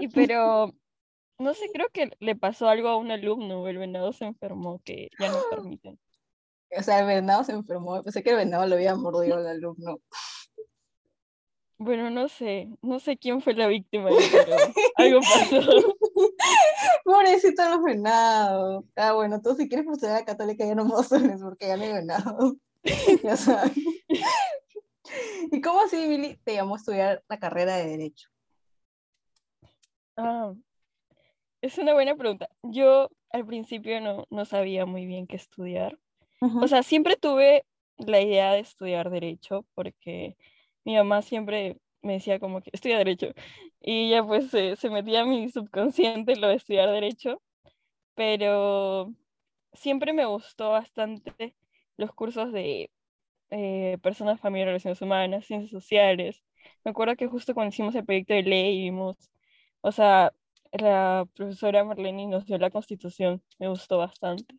Y 0.00 0.08
pero, 0.08 0.74
no 1.38 1.54
sé, 1.54 1.70
creo 1.72 1.88
que 1.92 2.10
le 2.20 2.36
pasó 2.36 2.68
algo 2.68 2.88
a 2.88 2.96
un 2.96 3.10
alumno, 3.10 3.68
el 3.68 3.78
venado 3.78 4.12
se 4.12 4.26
enfermó, 4.26 4.80
que 4.84 5.10
ya 5.18 5.30
no 5.30 5.46
permiten. 5.50 5.98
O 6.76 6.82
sea, 6.82 7.00
el 7.00 7.06
venado 7.06 7.44
se 7.44 7.52
enfermó. 7.52 8.02
Pensé 8.02 8.22
que 8.22 8.30
el 8.30 8.36
venado 8.36 8.66
lo 8.66 8.74
había 8.74 8.94
mordido 8.94 9.36
al 9.36 9.46
alumno. 9.46 10.00
Bueno, 11.80 12.10
no 12.10 12.28
sé, 12.28 12.68
no 12.82 12.98
sé 12.98 13.16
quién 13.16 13.40
fue 13.40 13.54
la 13.54 13.68
víctima, 13.68 14.10
pero 14.32 14.56
algo 14.96 15.20
pasó. 15.20 15.60
Pobrecito 17.04 17.68
los 17.70 17.82
venados. 17.84 18.84
Ah, 18.96 19.12
bueno, 19.12 19.40
tú 19.40 19.54
si 19.54 19.68
quieres 19.68 19.86
postular 19.86 20.16
a 20.16 20.18
la 20.20 20.24
católica 20.24 20.66
ya 20.66 20.74
no 20.74 20.88
postules 20.88 21.40
porque 21.40 21.68
ya 21.68 21.76
no 21.76 21.84
hay 21.84 21.92
venados. 21.92 22.54
ya 23.22 23.36
sabes. 23.36 23.72
¿Y 25.52 25.60
cómo 25.60 25.80
así, 25.80 26.08
Billy, 26.08 26.36
te 26.42 26.54
llamó 26.54 26.74
a 26.74 26.78
estudiar 26.78 27.22
la 27.28 27.38
carrera 27.38 27.76
de 27.76 27.86
Derecho? 27.86 28.28
Ah, 30.16 30.52
es 31.62 31.78
una 31.78 31.94
buena 31.94 32.16
pregunta. 32.16 32.48
Yo 32.62 33.08
al 33.30 33.46
principio 33.46 34.00
no, 34.00 34.26
no 34.30 34.44
sabía 34.44 34.84
muy 34.84 35.06
bien 35.06 35.28
qué 35.28 35.36
estudiar. 35.36 35.96
O 36.40 36.68
sea, 36.68 36.82
siempre 36.82 37.16
tuve 37.16 37.64
la 37.98 38.20
idea 38.20 38.52
de 38.52 38.60
estudiar 38.60 39.10
derecho 39.10 39.64
porque 39.74 40.36
mi 40.88 40.96
mamá 40.96 41.22
siempre 41.22 41.78
me 42.02 42.14
decía 42.14 42.40
como 42.40 42.62
que 42.62 42.70
estudia 42.74 42.98
derecho 42.98 43.28
y 43.80 44.10
ya 44.10 44.24
pues 44.24 44.50
se, 44.50 44.76
se 44.76 44.90
metía 44.90 45.22
a 45.22 45.26
mi 45.26 45.50
subconsciente 45.50 46.36
lo 46.36 46.48
de 46.48 46.56
estudiar 46.56 46.90
derecho, 46.90 47.42
pero 48.14 49.14
siempre 49.74 50.12
me 50.12 50.26
gustó 50.26 50.70
bastante 50.72 51.56
los 51.96 52.12
cursos 52.14 52.52
de 52.52 52.90
eh, 53.50 53.98
personas, 54.02 54.40
familia, 54.40 54.66
relaciones 54.66 55.02
humanas, 55.02 55.46
ciencias 55.46 55.70
sociales. 55.72 56.44
Me 56.84 56.92
acuerdo 56.92 57.16
que 57.16 57.28
justo 57.28 57.54
cuando 57.54 57.70
hicimos 57.74 57.94
el 57.96 58.04
proyecto 58.06 58.34
de 58.34 58.42
ley 58.44 58.80
vimos, 58.82 59.16
o 59.82 59.92
sea, 59.92 60.32
la 60.72 61.26
profesora 61.36 61.84
Marlene 61.84 62.26
nos 62.28 62.46
dio 62.46 62.58
la 62.58 62.70
constitución, 62.70 63.42
me 63.60 63.68
gustó 63.68 63.98
bastante. 63.98 64.56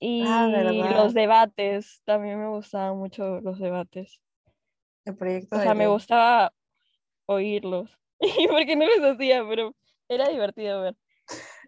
Y 0.00 0.88
Ah, 0.88 0.92
los 0.94 1.14
debates, 1.14 2.02
también 2.04 2.38
me 2.40 2.48
gustaban 2.48 2.98
mucho 2.98 3.40
los 3.40 3.58
debates. 3.60 4.20
El 5.04 5.16
proyecto 5.16 5.56
O 5.56 5.58
de 5.58 5.64
sea, 5.64 5.74
me 5.74 5.86
gustaba 5.88 6.52
oírlos. 7.26 7.98
Y 8.20 8.48
porque 8.48 8.76
no 8.76 8.86
los 8.86 9.14
hacía, 9.14 9.42
pero 9.48 9.74
era 10.08 10.28
divertido 10.28 10.82
ver. 10.82 10.96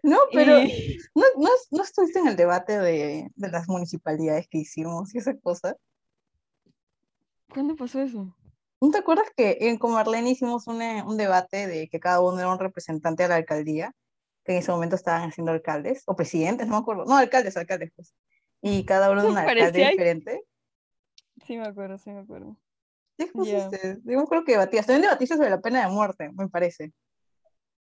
No, 0.03 0.17
pero 0.33 0.59
Y- 0.59 0.97
¿no, 1.15 1.23
no, 1.37 1.49
no 1.71 1.83
estuviste 1.83 2.19
en 2.19 2.27
el 2.27 2.35
debate 2.35 2.77
de, 2.79 3.29
de 3.35 3.49
las 3.49 3.67
municipalidades 3.67 4.47
que 4.47 4.59
hicimos 4.59 5.13
y 5.15 5.17
esa 5.17 5.35
cosa? 5.39 5.75
¿Cuándo 7.53 7.75
pasó 7.75 8.01
eso? 8.01 8.35
¿No 8.81 8.91
te 8.91 8.97
acuerdas 8.97 9.27
que 9.35 9.57
en 9.61 9.77
Comarlene 9.77 10.29
hicimos 10.31 10.67
una- 10.67 11.05
un 11.05 11.17
debate 11.17 11.67
de 11.67 11.87
que 11.87 11.99
cada 11.99 12.19
uno 12.21 12.39
era 12.39 12.51
un 12.51 12.59
representante 12.59 13.23
a 13.23 13.27
la 13.29 13.35
alcaldía? 13.35 13.93
Que 14.43 14.51
en 14.53 14.57
ese 14.59 14.71
momento 14.71 14.95
estaban 14.97 15.29
haciendo 15.29 15.53
alcaldes, 15.53 16.03
o 16.05 16.15
presidentes, 16.15 16.67
no 16.67 16.73
me 16.73 16.79
acuerdo. 16.81 17.05
No, 17.05 17.15
alcaldes, 17.15 17.55
alcaldes, 17.55 17.91
pues. 17.95 18.13
Y 18.61 18.83
cada 18.85 19.09
uno 19.09 19.21
era 19.21 19.29
un 19.31 19.37
alcalde 19.71 19.89
diferente. 19.89 20.43
Sí, 21.47 21.57
me 21.57 21.65
acuerdo, 21.67 21.97
sí, 21.97 22.09
me 22.11 22.19
acuerdo. 22.19 22.57
¿Qué 23.17 23.27
pusiste? 23.27 23.99
Yo 24.03 24.17
me 24.17 24.23
acuerdo 24.23 24.43
que 24.45 24.53
debatías. 24.53 24.85
También 24.85 25.03
debatiste 25.03 25.35
sobre 25.35 25.49
la 25.49 25.61
pena 25.61 25.85
de 25.85 25.91
muerte, 25.91 26.29
me 26.35 26.49
parece. 26.49 26.91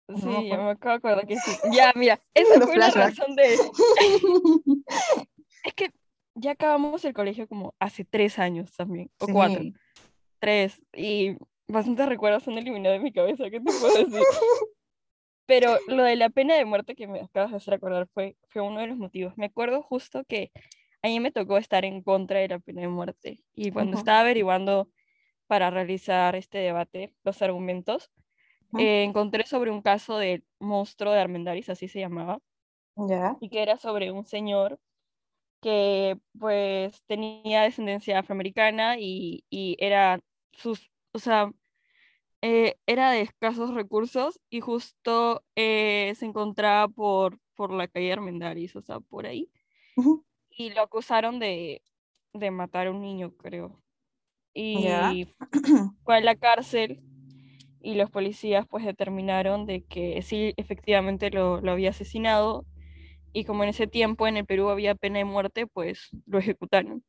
No 0.08 0.16
me 0.16 0.20
Sí, 0.20 0.48
ya 0.48 0.54
acuerdo. 0.54 0.64
me 0.64 0.70
acabo 0.70 0.90
de 0.90 0.96
acordar 0.96 1.26
que 1.26 1.38
sí. 1.38 1.52
Ya, 1.72 1.92
mira, 1.94 2.20
esa 2.34 2.60
fue 2.66 2.76
la 2.76 2.90
razón 2.90 3.36
de... 3.36 3.58
Es 5.64 5.72
que 5.74 5.90
ya 6.34 6.50
acabamos 6.50 7.02
el 7.06 7.14
colegio 7.14 7.48
como 7.48 7.74
hace 7.78 8.04
tres 8.04 8.38
años 8.38 8.74
también, 8.76 9.10
o 9.18 9.26
cuatro. 9.28 9.62
Sí. 9.62 9.72
tres 10.38 10.82
y 10.92 11.36
bastantes 11.68 12.06
recuerdos 12.06 12.46
han 12.48 12.58
eliminado 12.58 12.92
de 12.92 13.00
mi 13.00 13.12
cabeza, 13.12 13.44
¿qué 13.44 13.60
te 13.60 13.72
puedo 13.80 13.94
decir? 13.94 14.22
Pero 15.46 15.78
lo 15.86 16.02
de 16.02 16.16
la 16.16 16.28
pena 16.28 16.54
de 16.54 16.66
muerte 16.66 16.94
que 16.94 17.06
me 17.06 17.20
acabas 17.20 17.50
de 17.52 17.56
hacer 17.56 17.74
acordar 17.74 18.06
fue, 18.12 18.36
fue 18.48 18.60
uno 18.62 18.80
de 18.80 18.88
los 18.88 18.98
motivos. 18.98 19.32
Me 19.38 19.46
acuerdo 19.46 19.82
justo 19.82 20.24
que 20.24 20.50
a 21.02 21.08
mí 21.08 21.18
me 21.20 21.30
tocó 21.32 21.56
estar 21.56 21.84
en 21.86 22.02
contra 22.02 22.40
de 22.40 22.48
la 22.48 22.58
pena 22.58 22.82
de 22.82 22.88
muerte 22.88 23.42
y 23.54 23.70
cuando 23.70 23.92
Ujú. 23.92 24.00
estaba 24.00 24.20
averiguando 24.20 24.88
para 25.46 25.70
realizar 25.70 26.36
este 26.36 26.58
debate, 26.58 27.14
los 27.24 27.42
argumentos, 27.42 28.10
eh, 28.76 29.04
encontré 29.04 29.46
sobre 29.46 29.70
un 29.72 29.82
caso 29.82 30.18
del 30.18 30.44
monstruo 30.60 31.12
de 31.12 31.20
Armendáriz, 31.20 31.68
así 31.70 31.88
se 31.88 32.00
llamaba, 32.00 32.40
Ya. 32.96 33.36
y 33.40 33.50
que 33.50 33.62
era 33.62 33.76
sobre 33.78 34.10
un 34.12 34.24
señor 34.24 34.80
que 35.62 36.18
pues 36.38 37.04
tenía 37.06 37.62
descendencia 37.62 38.20
afroamericana 38.20 38.98
y, 38.98 39.44
y 39.50 39.76
era 39.80 40.20
sus, 40.52 40.90
o 41.12 41.18
sea, 41.20 41.52
eh, 42.42 42.76
era 42.86 43.12
de 43.12 43.22
escasos 43.22 43.74
recursos 43.74 44.40
y 44.50 44.60
justo 44.60 45.44
eh, 45.56 46.14
se 46.16 46.26
encontraba 46.26 46.88
por, 46.88 47.40
por 47.56 47.72
la 47.72 47.88
calle 47.88 48.12
Armendáriz, 48.14 48.76
o 48.76 48.82
sea, 48.82 49.00
por 49.00 49.26
ahí, 49.26 49.50
y 50.50 50.70
lo 50.70 50.82
acusaron 50.82 51.38
de, 51.38 51.82
de 52.32 52.50
matar 52.50 52.86
a 52.88 52.90
un 52.92 53.02
niño, 53.02 53.36
creo. 53.36 53.83
Y 54.54 55.28
fue 56.04 56.16
a 56.16 56.20
la 56.20 56.36
cárcel 56.36 57.02
y 57.80 57.96
los 57.96 58.10
policías 58.10 58.66
pues 58.66 58.84
determinaron 58.84 59.66
de 59.66 59.84
que 59.84 60.22
sí, 60.22 60.54
efectivamente 60.56 61.30
lo, 61.30 61.60
lo 61.60 61.72
había 61.72 61.90
asesinado 61.90 62.64
y 63.32 63.44
como 63.44 63.64
en 63.64 63.70
ese 63.70 63.86
tiempo 63.86 64.26
en 64.26 64.36
el 64.36 64.46
Perú 64.46 64.70
había 64.70 64.94
pena 64.94 65.18
de 65.18 65.24
muerte, 65.24 65.66
pues 65.66 66.08
lo 66.24 66.38
ejecutaron. 66.38 67.04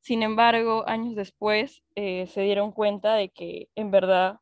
Sin 0.00 0.22
embargo, 0.22 0.88
años 0.88 1.16
después 1.16 1.82
eh, 1.96 2.28
se 2.28 2.42
dieron 2.42 2.72
cuenta 2.72 3.14
de 3.14 3.30
que 3.30 3.68
en 3.74 3.90
verdad 3.90 4.38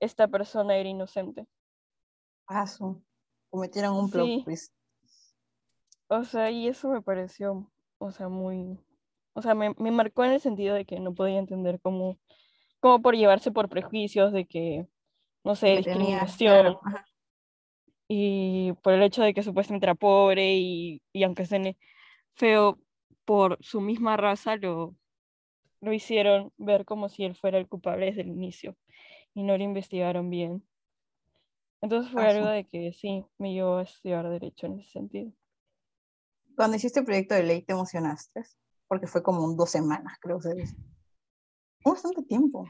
esta 0.00 0.26
persona 0.26 0.76
era 0.76 0.88
inocente. 0.88 1.46
Ah. 2.48 2.66
Cometieron 3.48 3.96
un 3.96 4.10
plot 4.10 4.26
Sí. 4.26 4.44
O 6.08 6.24
sea, 6.24 6.50
y 6.50 6.66
eso 6.66 6.88
me 6.88 7.00
pareció, 7.00 7.70
o 7.98 8.10
sea, 8.10 8.28
muy, 8.28 8.80
o 9.34 9.42
sea, 9.42 9.54
me, 9.54 9.74
me 9.78 9.90
marcó 9.90 10.24
en 10.24 10.32
el 10.32 10.40
sentido 10.40 10.74
de 10.74 10.84
que 10.86 11.00
no 11.00 11.14
podía 11.14 11.38
entender 11.38 11.80
cómo, 11.80 12.18
cómo 12.80 13.02
por 13.02 13.16
llevarse 13.16 13.52
por 13.52 13.68
prejuicios 13.68 14.32
de 14.32 14.46
que, 14.46 14.86
no 15.44 15.56
sé, 15.56 15.68
Que 15.72 15.80
tenía, 15.82 16.18
discriminación 16.24 16.36
claro. 16.42 16.80
y 18.08 18.72
por 18.82 18.94
el 18.94 19.02
hecho 19.02 19.22
de 19.22 19.34
que 19.34 19.42
supuestamente 19.42 19.86
era 19.86 19.94
pobre 19.94 20.54
y, 20.56 21.02
y 21.12 21.22
aunque 21.24 21.46
suene 21.46 21.78
feo 22.34 22.78
por 23.24 23.58
su 23.62 23.80
misma 23.80 24.16
raza, 24.16 24.56
lo, 24.56 24.96
lo 25.80 25.92
hicieron 25.92 26.52
ver 26.58 26.84
como 26.84 27.08
si 27.08 27.24
él 27.24 27.36
fuera 27.36 27.58
el 27.58 27.68
culpable 27.68 28.06
desde 28.06 28.22
el 28.22 28.28
inicio 28.28 28.76
y 29.34 29.44
no 29.44 29.56
lo 29.58 29.64
investigaron 29.64 30.30
bien. 30.30 30.64
Entonces 31.82 32.10
fue 32.10 32.22
Ah, 32.22 32.30
algo 32.30 32.46
de 32.46 32.64
que 32.66 32.92
sí, 32.94 33.26
me 33.38 33.52
llevó 33.52 33.76
a 33.78 33.82
estudiar 33.82 34.28
derecho 34.30 34.66
en 34.66 34.80
ese 34.80 34.90
sentido. 34.90 35.32
Cuando 36.54 36.76
hiciste 36.76 37.00
el 37.00 37.06
proyecto 37.06 37.34
de 37.34 37.42
ley, 37.42 37.62
¿te 37.62 37.72
emocionaste? 37.72 38.42
Porque 38.90 39.06
fue 39.06 39.22
como 39.22 39.44
un 39.44 39.56
dos 39.56 39.70
semanas, 39.70 40.18
creo 40.20 40.40
que 40.40 40.66
se 40.66 40.76
Bastante 41.84 42.24
tiempo. 42.24 42.66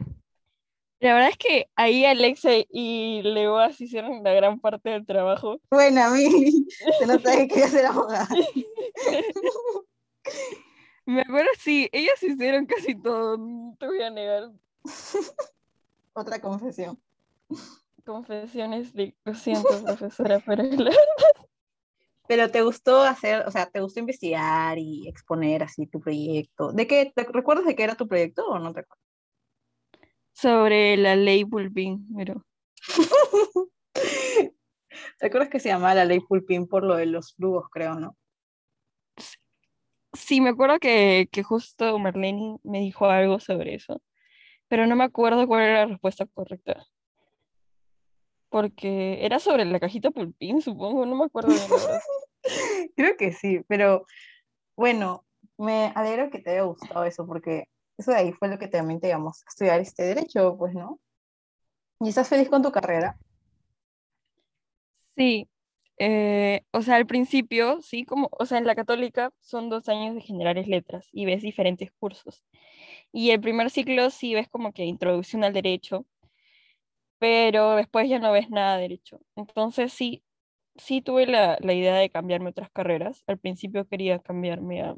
La 1.01 1.15
verdad 1.15 1.31
es 1.31 1.39
que 1.39 1.71
ahí 1.77 2.05
Alexa 2.05 2.51
y 2.69 3.23
Leoas 3.23 3.81
hicieron 3.81 4.23
la 4.23 4.35
gran 4.35 4.61
parte 4.61 4.91
del 4.91 5.07
trabajo. 5.07 5.63
Bueno, 5.71 6.03
a 6.03 6.11
mí 6.11 6.29
se 6.99 7.07
nota 7.07 7.35
que 7.39 7.49
quería 7.49 7.69
ser 7.69 7.87
abogada. 7.87 8.29
Me 11.07 11.23
acuerdo, 11.23 11.49
sí, 11.59 11.89
ellas 11.91 12.23
hicieron 12.23 12.67
casi 12.67 12.95
todo, 12.95 13.39
no 13.39 13.75
te 13.81 13.87
voy 13.87 14.03
a 14.03 14.11
negar. 14.11 14.53
Otra 16.13 16.39
confesión. 16.39 17.01
Confesiones 18.05 18.93
de, 18.93 19.17
lo 19.25 19.35
siento, 19.35 19.83
profesora, 19.83 20.43
pero 20.45 20.65
la- 20.65 20.95
Pero 22.31 22.49
te 22.49 22.63
gustó 22.63 23.03
hacer, 23.03 23.45
o 23.47 23.51
sea, 23.51 23.67
te 23.67 23.81
gustó 23.81 23.99
investigar 23.99 24.79
y 24.79 25.09
exponer 25.09 25.65
así 25.65 25.89
tu 25.89 26.01
proyecto. 26.01 26.71
¿De 26.71 26.87
qué? 26.87 27.13
¿Te 27.13 27.25
recuerdas 27.25 27.67
de 27.67 27.75
qué 27.75 27.83
era 27.83 27.97
tu 27.97 28.07
proyecto 28.07 28.47
o 28.47 28.61
no 28.61 28.73
te 28.73 28.81
acuerdas? 28.81 29.11
sobre 30.33 30.97
la 30.97 31.17
ley 31.17 31.45
Bulbín, 31.45 32.07
pero 32.17 32.47
¿Te 35.19 35.27
acuerdas 35.27 35.51
que 35.51 35.61
se 35.61 35.69
llamaba 35.69 35.95
la 35.95 36.05
ley 36.07 36.21
Pulpín 36.21 36.67
por 36.67 36.83
lo 36.83 36.97
de 36.97 37.07
los 37.07 37.35
flujos, 37.35 37.69
creo, 37.71 37.95
no? 37.97 38.17
sí, 40.13 40.41
me 40.41 40.51
acuerdo 40.51 40.79
que, 40.79 41.29
que 41.31 41.43
justo 41.43 41.99
Marlene 41.99 42.57
me 42.63 42.81
dijo 42.81 43.07
algo 43.07 43.39
sobre 43.39 43.75
eso, 43.75 44.03
pero 44.69 44.87
no 44.87 44.97
me 44.97 45.05
acuerdo 45.05 45.47
cuál 45.47 45.63
era 45.65 45.81
la 45.81 45.87
respuesta 45.87 46.27
correcta. 46.27 46.87
Porque 48.51 49.25
era 49.25 49.39
sobre 49.39 49.65
la 49.65 49.81
cajita 49.81 50.11
Pulpín, 50.11 50.61
supongo, 50.61 51.07
no 51.07 51.17
me 51.17 51.25
acuerdo 51.25 51.51
verdad. 51.51 52.01
Creo 52.97 53.17
que 53.17 53.33
sí, 53.33 53.61
pero 53.69 54.05
bueno, 54.77 55.25
me 55.57 55.93
alegro 55.95 56.31
que 56.31 56.41
te 56.41 56.51
haya 56.51 56.63
gustado 56.63 57.05
eso, 57.05 57.27
porque 57.27 57.69
eso 57.97 58.11
de 58.11 58.17
ahí 58.17 58.33
fue 58.33 58.49
lo 58.49 58.59
que 58.59 58.67
también 58.69 59.01
te 59.01 59.09
llamó 59.09 59.29
a 59.29 59.33
estudiar 59.49 59.81
este 59.81 60.03
derecho, 60.03 60.57
pues, 60.59 60.75
¿no? 60.75 60.99
¿Y 62.01 62.09
estás 62.09 62.29
feliz 62.29 62.49
con 62.49 62.63
tu 62.63 62.73
carrera? 62.73 63.19
Sí, 65.17 65.49
eh, 65.99 66.63
o 66.73 66.81
sea, 66.81 66.97
al 66.97 67.07
principio, 67.07 67.83
sí, 67.83 68.07
como, 68.07 68.31
o 68.33 68.47
sea, 68.47 68.57
en 68.57 68.67
la 68.67 68.75
católica 68.75 69.33
son 69.41 69.69
dos 69.69 69.87
años 69.91 70.15
de 70.15 70.23
generales 70.23 70.67
letras 70.67 71.07
y 71.13 71.27
ves 71.27 71.43
diferentes 71.43 71.93
cursos. 71.93 72.43
Y 73.13 73.31
el 73.31 73.41
primer 73.41 73.69
ciclo 73.71 74.09
sí 74.09 74.35
ves 74.35 74.49
como 74.49 74.73
que 74.73 74.85
introducción 74.87 75.45
al 75.45 75.53
derecho, 75.53 76.07
pero 77.21 77.77
después 77.77 78.11
ya 78.11 78.21
no 78.21 78.33
ves 78.33 78.51
nada 78.51 78.77
de 78.79 78.85
derecho. 78.85 79.21
Entonces 79.37 79.95
sí, 79.95 80.25
sí 80.77 81.03
tuve 81.03 81.27
la, 81.29 81.59
la 81.63 81.75
idea 81.75 81.97
de 81.97 82.11
cambiarme 82.11 82.51
otras 82.51 82.71
carreras. 82.73 83.25
Al 83.29 83.39
principio 83.39 83.87
quería 83.89 84.21
cambiarme 84.21 84.83
a 84.83 84.97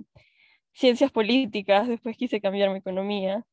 ciencias 0.74 1.12
políticas, 1.12 1.88
después 1.88 2.16
quise 2.18 2.40
cambiarme 2.42 2.76
a 2.76 2.78
economía. 2.80 3.46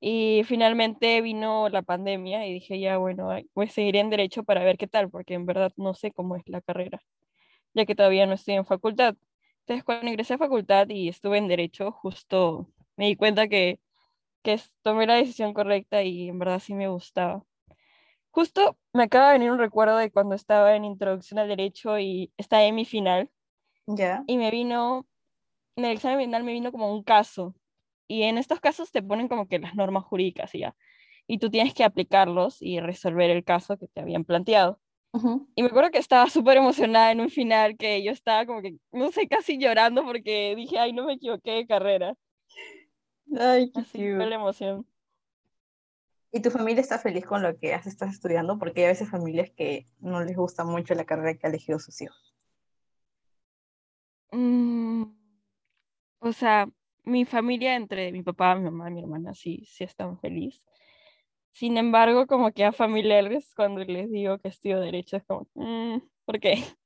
Y 0.00 0.42
finalmente 0.46 1.20
vino 1.20 1.68
la 1.68 1.82
pandemia 1.82 2.46
y 2.46 2.54
dije, 2.54 2.80
ya, 2.80 2.96
bueno, 2.98 3.30
pues 3.52 3.72
seguiré 3.72 4.00
en 4.00 4.10
derecho 4.10 4.44
para 4.44 4.64
ver 4.64 4.78
qué 4.78 4.86
tal, 4.86 5.10
porque 5.10 5.34
en 5.34 5.44
verdad 5.46 5.72
no 5.76 5.94
sé 5.94 6.10
cómo 6.12 6.36
es 6.36 6.42
la 6.48 6.62
carrera, 6.62 7.02
ya 7.74 7.86
que 7.86 7.94
todavía 7.96 8.26
no 8.26 8.34
estoy 8.34 8.54
en 8.56 8.66
facultad. 8.66 9.16
Entonces, 9.60 9.84
cuando 9.84 10.08
ingresé 10.10 10.34
a 10.34 10.38
facultad 10.38 10.88
y 10.90 11.08
estuve 11.08 11.38
en 11.38 11.48
derecho, 11.48 11.92
justo 11.92 12.70
me 12.96 13.06
di 13.08 13.16
cuenta 13.16 13.48
que, 13.48 13.80
que 14.42 14.60
tomé 14.82 15.06
la 15.06 15.16
decisión 15.16 15.54
correcta 15.54 16.02
y 16.04 16.28
en 16.30 16.38
verdad 16.40 16.60
sí 16.60 16.74
me 16.74 16.88
gustaba. 16.88 17.44
Justo 18.30 18.78
me 18.92 19.04
acaba 19.04 19.28
de 19.28 19.38
venir 19.38 19.50
un 19.50 19.58
recuerdo 19.58 19.96
de 19.96 20.10
cuando 20.10 20.34
estaba 20.34 20.76
en 20.76 20.84
introducción 20.84 21.38
al 21.38 21.48
derecho 21.48 21.98
y 21.98 22.32
estaba 22.36 22.62
en 22.64 22.74
mi 22.76 22.84
final 22.84 23.30
Ya. 23.88 24.24
y 24.26 24.38
me 24.38 24.50
vino, 24.50 25.06
en 25.76 25.84
el 25.86 25.92
examen 25.92 26.20
final 26.20 26.44
me 26.44 26.52
vino 26.52 26.72
como 26.72 26.92
un 26.94 27.02
caso. 27.02 27.54
Y 28.08 28.22
en 28.24 28.38
estos 28.38 28.60
casos 28.60 28.92
te 28.92 29.02
ponen 29.02 29.28
como 29.28 29.48
que 29.48 29.58
las 29.58 29.74
normas 29.74 30.04
jurídicas 30.04 30.54
y 30.54 30.60
ya. 30.60 30.76
Y 31.26 31.38
tú 31.38 31.50
tienes 31.50 31.74
que 31.74 31.84
aplicarlos 31.84 32.62
y 32.62 32.80
resolver 32.80 33.30
el 33.30 33.44
caso 33.44 33.78
que 33.78 33.88
te 33.88 34.00
habían 34.00 34.24
planteado. 34.24 34.80
Y 35.56 35.62
me 35.62 35.68
acuerdo 35.68 35.90
que 35.90 35.98
estaba 35.98 36.28
súper 36.30 36.58
emocionada 36.58 37.12
en 37.12 37.20
un 37.20 37.30
final, 37.30 37.76
que 37.76 38.02
yo 38.02 38.12
estaba 38.12 38.46
como 38.46 38.62
que, 38.62 38.76
no 38.92 39.10
sé, 39.12 39.28
casi 39.28 39.58
llorando 39.58 40.04
porque 40.04 40.54
dije, 40.56 40.78
ay, 40.78 40.92
no 40.92 41.06
me 41.06 41.14
equivoqué 41.14 41.52
de 41.52 41.66
carrera. 41.66 42.14
Ay, 43.38 43.70
qué 43.72 43.80
Así 43.80 43.98
fue 44.14 44.26
cute. 44.26 44.26
la 44.26 44.34
emoción. 44.36 44.86
¿Y 46.32 46.40
tu 46.42 46.50
familia 46.50 46.80
está 46.80 46.98
feliz 46.98 47.26
con 47.26 47.42
lo 47.42 47.58
que 47.58 47.74
has- 47.74 47.86
estás 47.86 48.12
estudiando? 48.14 48.58
Porque 48.58 48.80
hay 48.82 48.86
a 48.86 48.90
veces 48.90 49.10
familias 49.10 49.50
que 49.56 49.86
no 49.98 50.22
les 50.22 50.36
gusta 50.36 50.64
mucho 50.64 50.94
la 50.94 51.04
carrera 51.04 51.34
que 51.36 51.46
ha 51.46 51.50
elegido 51.50 51.78
sus 51.78 52.00
hijos. 52.00 52.34
Mm, 54.32 55.04
o 56.20 56.32
sea, 56.32 56.68
mi 57.04 57.24
familia, 57.24 57.74
entre 57.76 58.12
mi 58.12 58.22
papá, 58.22 58.54
mi 58.54 58.64
mamá 58.64 58.90
mi 58.90 59.00
hermana, 59.00 59.34
sí, 59.34 59.64
sí 59.66 59.84
están 59.84 60.18
felices. 60.20 60.62
Sin 61.52 61.76
embargo, 61.76 62.26
como 62.26 62.52
que 62.52 62.64
a 62.64 62.72
familiares, 62.72 63.52
cuando 63.56 63.82
les 63.84 64.10
digo 64.10 64.38
que 64.38 64.48
estudio 64.48 64.80
Derecho, 64.80 65.16
es 65.16 65.24
como, 65.24 65.48
"Mm, 65.54 65.98
¿por 66.24 66.38
qué? 66.40 66.54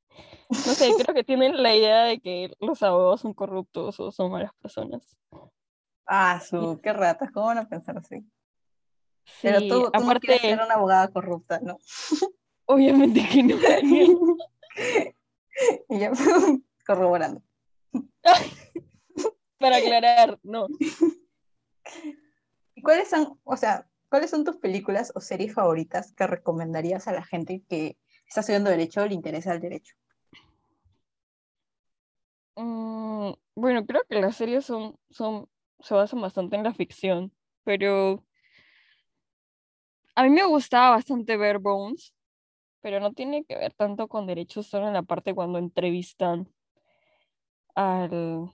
No 0.51 0.73
sé, 0.75 0.93
creo 0.95 1.15
que 1.15 1.25
tienen 1.25 1.63
la 1.63 1.75
idea 1.77 2.05
de 2.05 2.21
que 2.21 2.53
los 2.61 2.83
abogados 2.83 3.21
son 3.23 3.35
corruptos 3.35 3.99
o 4.01 4.13
son 4.13 4.31
malas 4.31 4.53
personas. 4.63 5.17
Ah, 6.07 6.41
su, 6.41 6.81
qué 6.83 6.93
ratas, 6.93 7.31
¿cómo 7.33 7.47
van 7.47 7.59
a 7.59 7.69
pensar 7.69 7.99
así? 7.99 8.25
Pero 9.43 9.61
tú, 9.61 9.90
tú 9.93 10.04
no 10.04 10.21
quieres 10.21 10.40
ser 10.40 10.52
aparte, 10.54 10.66
una 10.66 10.75
abogada 10.75 11.09
corrupta, 11.09 11.61
¿no? 11.62 11.78
obviamente 12.66 13.26
que 13.31 13.43
no. 13.43 13.57
Y 15.88 16.00
ya, 16.00 16.11
corroborando. 16.85 17.40
Para 19.59 19.76
aclarar, 19.76 20.38
no. 20.43 20.66
¿Y 22.75 22.83
cuáles 22.83 23.09
son, 23.09 23.38
o 23.45 23.57
sea, 23.57 23.88
cuáles 24.09 24.31
son 24.31 24.45
tus 24.45 24.57
películas 24.57 25.12
o 25.14 25.21
series 25.21 25.54
favoritas 25.54 26.12
que 26.12 26.26
recomendarías 26.26 27.07
a 27.07 27.12
la 27.12 27.23
gente 27.23 27.62
que 27.69 27.97
está 28.26 28.40
estudiando 28.40 28.71
Derecho 28.71 29.02
o 29.02 29.07
le 29.07 29.14
interesa 29.14 29.52
el 29.52 29.61
derecho? 29.61 29.95
Mm, 32.57 33.33
bueno, 33.54 33.87
creo 33.87 34.02
que 34.09 34.21
las 34.21 34.37
series 34.37 34.64
son, 34.64 34.99
son, 35.11 35.49
se 35.81 35.95
basan 35.95 36.21
bastante 36.21 36.57
en 36.57 36.64
la 36.64 36.75
ficción, 36.75 37.33
pero 37.62 38.25
a 40.14 40.23
mí 40.25 40.30
me 40.30 40.44
gustaba 40.47 40.90
bastante 40.90 41.37
ver 41.37 41.59
Bones, 41.59 42.14
pero 42.80 43.00
no 43.00 43.12
tiene 43.12 43.44
que 43.44 43.56
ver 43.56 43.75
tanto 43.75 44.09
con 44.09 44.26
derechos, 44.26 44.66
solo 44.66 44.88
en 44.88 44.94
la 44.94 45.02
parte 45.02 45.35
cuando 45.35 45.59
entrevistan 45.59 46.49
al, 47.75 48.50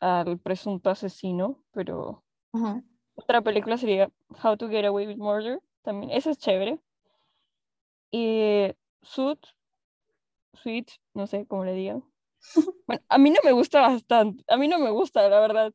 al 0.00 0.38
presunto 0.38 0.90
asesino, 0.90 1.62
pero 1.72 2.24
otra 3.14 3.42
película 3.42 3.76
sería 3.78 4.10
How 4.42 4.56
to 4.56 4.68
Get 4.68 4.84
Away 4.84 5.06
with 5.06 5.18
Murder, 5.18 5.60
también, 5.82 6.12
esa 6.12 6.30
es 6.30 6.38
chévere. 6.38 6.80
Y 8.10 8.74
Sud, 9.02 9.38
Sweet, 10.54 10.88
no 11.14 11.26
sé 11.26 11.46
cómo 11.46 11.64
le 11.64 11.72
digan. 11.74 12.04
Bueno, 12.86 13.02
a 13.08 13.18
mí 13.18 13.30
no 13.30 13.38
me 13.42 13.50
gusta 13.50 13.80
bastante, 13.80 14.44
a 14.46 14.56
mí 14.56 14.68
no 14.68 14.78
me 14.78 14.90
gusta, 14.90 15.28
la 15.28 15.40
verdad. 15.40 15.72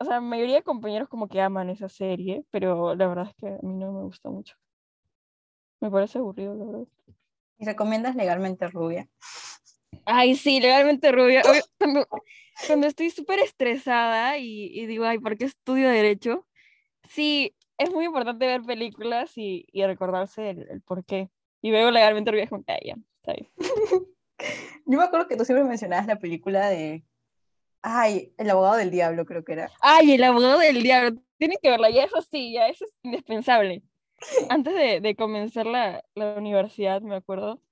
O 0.00 0.04
sea, 0.04 0.14
la 0.14 0.20
mayoría 0.20 0.56
de 0.56 0.62
compañeros 0.62 1.08
como 1.08 1.28
que 1.28 1.40
aman 1.40 1.68
esa 1.68 1.88
serie, 1.88 2.44
pero 2.50 2.94
la 2.94 3.06
verdad 3.06 3.28
es 3.28 3.34
que 3.34 3.48
a 3.48 3.58
mí 3.62 3.74
no 3.74 3.92
me 3.92 4.02
gusta 4.02 4.30
mucho. 4.30 4.56
Me 5.80 5.90
parece 5.90 6.18
aburrido, 6.18 6.54
la 6.54 6.64
verdad. 6.64 6.86
¿Y 7.58 7.66
recomiendas 7.66 8.16
legalmente 8.16 8.66
rubia? 8.68 9.08
Ay, 10.06 10.36
sí, 10.36 10.58
legalmente 10.60 11.12
rubia. 11.12 11.42
Cuando, 11.78 12.06
cuando 12.66 12.86
estoy 12.86 13.10
súper 13.10 13.40
estresada 13.40 14.38
y, 14.38 14.70
y, 14.72 14.86
digo, 14.86 15.04
ay, 15.04 15.18
¿por 15.18 15.36
qué 15.36 15.44
estudio 15.44 15.88
derecho? 15.88 16.46
Sí, 17.10 17.54
es 17.76 17.92
muy 17.92 18.06
importante 18.06 18.46
ver 18.46 18.62
películas 18.62 19.36
y, 19.36 19.66
y 19.72 19.84
recordarse 19.84 20.50
el, 20.50 20.66
el, 20.70 20.80
por 20.80 21.04
qué. 21.04 21.30
Y 21.60 21.70
veo 21.70 21.90
legalmente 21.90 22.30
rubia 22.30 22.48
como, 22.48 22.64
ay, 22.66 22.80
ya, 22.86 22.96
está 23.16 23.34
bien. 23.34 23.50
Yo 24.86 24.98
me 24.98 25.04
acuerdo 25.04 25.28
que 25.28 25.36
tú 25.36 25.44
siempre 25.44 25.64
mencionabas 25.64 26.06
la 26.06 26.18
película 26.18 26.68
de. 26.68 27.04
Ay, 27.82 28.32
El 28.36 28.50
abogado 28.50 28.76
del 28.76 28.90
diablo, 28.90 29.24
creo 29.24 29.44
que 29.44 29.52
era. 29.52 29.70
Ay, 29.80 30.12
El 30.12 30.24
abogado 30.24 30.58
del 30.58 30.82
diablo. 30.82 31.20
Tienen 31.38 31.58
que 31.62 31.70
verla, 31.70 31.90
ya 31.90 32.04
eso 32.04 32.20
sí, 32.22 32.52
ya 32.52 32.68
eso 32.68 32.84
es 32.84 32.92
indispensable. 33.02 33.82
Antes 34.50 34.74
de, 34.74 35.00
de 35.00 35.16
comenzar 35.16 35.66
la, 35.66 36.02
la, 36.14 36.34
universidad, 36.34 37.00
me 37.00 37.16
acuerdo, 37.16 37.62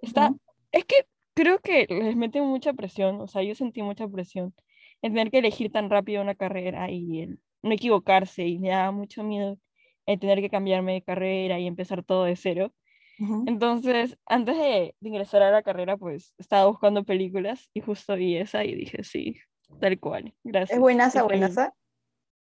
está. 0.00 0.30
Uh 0.30 0.34
-huh. 0.34 0.40
Es 0.72 0.84
que 0.84 1.06
creo 1.34 1.60
que 1.60 1.86
les 1.88 2.16
mete 2.16 2.40
mucha 2.42 2.72
presión, 2.72 3.20
o 3.20 3.28
sea, 3.28 3.42
yo 3.42 3.54
sentí 3.54 3.82
mucha 3.82 4.08
presión 4.08 4.54
en 5.02 5.12
tener 5.14 5.30
que 5.30 5.38
elegir 5.38 5.70
tan 5.70 5.90
rápido 5.90 6.22
una 6.22 6.34
carrera 6.34 6.90
y 6.90 7.20
el 7.22 7.40
no 7.62 7.72
equivocarse, 7.72 8.44
y 8.46 8.58
me 8.58 8.68
daba 8.70 8.90
mucho 8.92 9.22
miedo 9.22 9.58
el 10.06 10.20
tener 10.20 10.40
que 10.40 10.50
cambiarme 10.50 10.94
de 10.94 11.02
carrera 11.02 11.58
y 11.58 11.66
empezar 11.66 12.04
todo 12.04 12.24
de 12.24 12.36
cero. 12.36 12.72
Entonces, 13.18 14.18
antes 14.26 14.56
de, 14.56 14.94
de, 15.00 15.08
ingresar 15.08 15.42
a 15.42 15.50
la 15.50 15.62
carrera, 15.62 15.96
pues 15.96 16.34
estaba 16.36 16.66
buscando 16.66 17.04
películas 17.04 17.70
y 17.72 17.80
justo 17.80 18.14
vi 18.14 18.36
esa 18.36 18.64
y 18.64 18.74
dije, 18.74 19.02
sí, 19.04 19.38
tal 19.80 19.98
cual. 19.98 20.34
Gracias. 20.44 20.76
¿Es 20.76 20.80
buenaza, 20.80 21.22
buenaza? 21.22 21.74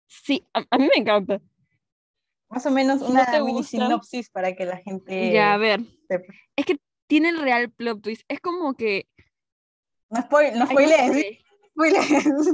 Sí, 0.05 0.47
a, 0.53 0.63
a, 0.69 0.77
mí 0.77 0.87
me 0.93 1.01
encanta. 1.01 1.41
Más 2.49 2.65
o 2.65 2.71
menos 2.71 3.01
una 3.01 3.25
no 3.25 3.45
mini 3.45 3.63
sinopsis 3.63 4.29
para 4.29 4.55
que 4.55 4.65
la 4.65 4.77
gente. 4.77 5.31
Ya, 5.31 5.53
a 5.53 5.57
ver. 5.57 5.81
Sepa. 6.07 6.33
Es 6.55 6.65
que 6.65 6.77
tiene 7.07 7.29
el 7.29 7.39
real 7.39 7.71
plot 7.71 8.01
twist. 8.01 8.23
Es 8.27 8.39
como 8.39 8.73
que. 8.75 9.07
No, 10.09 10.21
spoil, 10.21 10.57
no 10.57 10.65
spoilees. 10.65 11.39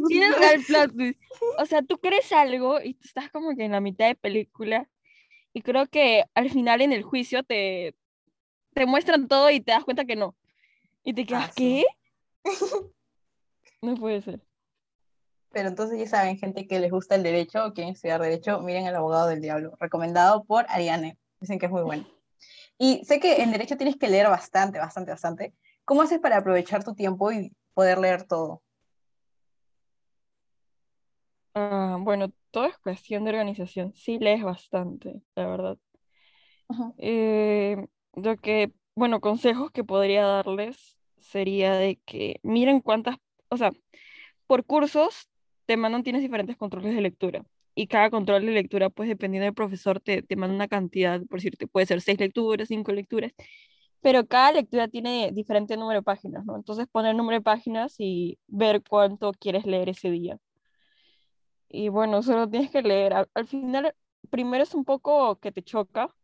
Tiene 0.08 0.28
el 0.28 0.36
real 0.36 0.64
plot 0.68 0.96
twist. 0.96 1.20
O 1.60 1.66
sea, 1.66 1.82
tú 1.82 1.98
crees 2.00 2.32
algo 2.32 2.82
y 2.82 2.94
tú 2.96 3.02
estás 3.06 3.30
como 3.32 3.56
que 3.56 3.64
en 3.64 3.72
la 3.72 3.82
mitad 3.82 4.08
de 4.08 4.16
película. 4.16 4.90
Y 5.54 5.62
creo 5.62 5.88
que 5.88 6.26
al 6.34 6.50
final 6.50 6.82
en 6.82 6.92
el 6.92 7.04
juicio 7.04 7.44
te, 7.44 7.96
te 8.76 8.86
muestran 8.86 9.28
todo 9.28 9.50
y 9.50 9.62
te 9.62 9.72
das 9.72 9.86
cuenta 9.86 10.06
que 10.06 10.18
no. 10.18 10.36
Y 11.04 11.14
te 11.14 11.26
quedas, 11.26 11.46
ah, 11.48 11.54
sí. 11.56 11.86
¿qué? 12.44 12.52
no 13.82 13.96
puede 13.96 14.22
ser. 14.22 14.42
Pero 15.52 15.70
entonces 15.70 15.98
ya 15.98 16.08
saben, 16.08 16.38
gente 16.38 16.68
que 16.68 16.80
les 16.80 16.92
gusta 16.92 17.16
el 17.16 17.24
derecho 17.24 17.66
o 17.66 17.74
quieren 17.74 17.94
estudiar 17.94 18.22
derecho, 18.22 18.60
miren 18.60 18.86
El 18.86 18.96
abogado 18.96 19.30
del 19.30 19.42
diablo, 19.42 19.78
recomendado 19.80 20.44
por 20.44 20.66
Ariane. 20.68 21.18
Dicen 21.40 21.58
que 21.58 21.68
es 21.68 21.72
muy 21.72 21.84
bueno. 21.84 22.06
Y 22.78 23.06
sé 23.06 23.22
que 23.22 23.42
en 23.42 23.52
derecho 23.52 23.78
tienes 23.78 23.96
que 23.96 24.10
leer 24.10 24.28
bastante, 24.28 24.78
bastante, 24.78 25.12
bastante. 25.12 25.54
¿Cómo 25.86 26.02
haces 26.02 26.20
para 26.20 26.38
aprovechar 26.38 26.84
tu 26.84 26.94
tiempo 26.96 27.32
y 27.32 27.56
poder 27.74 28.00
leer 28.00 28.24
todo? 28.24 28.62
Uh, 31.54 31.98
bueno, 32.00 32.34
todo 32.52 32.66
es 32.66 32.78
cuestión 32.80 33.24
de 33.24 33.30
organización. 33.30 33.94
Sí 33.96 34.20
lees 34.20 34.44
bastante, 34.44 35.22
la 35.36 35.48
verdad. 35.48 35.78
Uh 36.68 36.74
-huh. 36.74 36.94
eh, 36.98 37.88
lo 38.16 38.38
que, 38.38 38.74
bueno, 38.96 39.22
consejos 39.22 39.72
que 39.72 39.84
podría 39.84 40.26
darles 40.26 40.98
sería 41.20 41.74
de 41.74 41.98
que 42.06 42.40
miren 42.44 42.82
cuántas, 42.82 43.18
o 43.50 43.58
sea, 43.58 43.72
por 44.48 44.66
cursos 44.66 45.30
te 45.66 45.78
mandan, 45.78 46.04
tienes 46.04 46.22
diferentes 46.22 46.58
controles 46.58 46.96
de 46.96 47.02
lectura. 47.02 47.44
Y 47.76 47.88
cada 47.88 48.10
control 48.10 48.46
de 48.46 48.54
lectura, 48.54 48.90
pues 48.90 49.10
dependiendo 49.10 49.46
del 49.46 49.54
profesor, 49.54 50.00
te, 50.00 50.22
te 50.22 50.36
manda 50.38 50.56
una 50.56 50.68
cantidad, 50.70 51.22
por 51.24 51.40
decirte, 51.40 51.68
puede 51.68 51.86
ser 51.86 52.02
seis 52.02 52.20
lecturas, 52.20 52.70
cinco 52.70 52.94
lecturas, 52.94 53.34
pero 54.02 54.28
cada 54.28 54.52
lectura 54.54 54.88
tiene 54.88 55.32
diferente 55.34 55.76
número 55.78 56.00
de 56.00 56.04
páginas, 56.04 56.46
¿no? 56.46 56.56
Entonces 56.56 56.88
poner 56.88 57.16
número 57.16 57.38
de 57.40 57.44
páginas 57.44 57.96
y 58.00 58.38
ver 58.48 58.84
cuánto 58.88 59.32
quieres 59.34 59.66
leer 59.66 59.90
ese 59.90 60.12
día. 60.12 60.38
Y 61.70 61.90
bueno, 61.90 62.22
solo 62.24 62.50
tienes 62.50 62.72
que 62.72 62.82
leer. 62.82 63.14
Al, 63.14 63.30
al 63.34 63.48
final, 63.48 63.94
primero 64.30 64.64
es 64.64 64.74
un 64.76 64.86
poco 64.86 65.38
que 65.40 65.52
te 65.52 65.64
choca, 65.64 66.16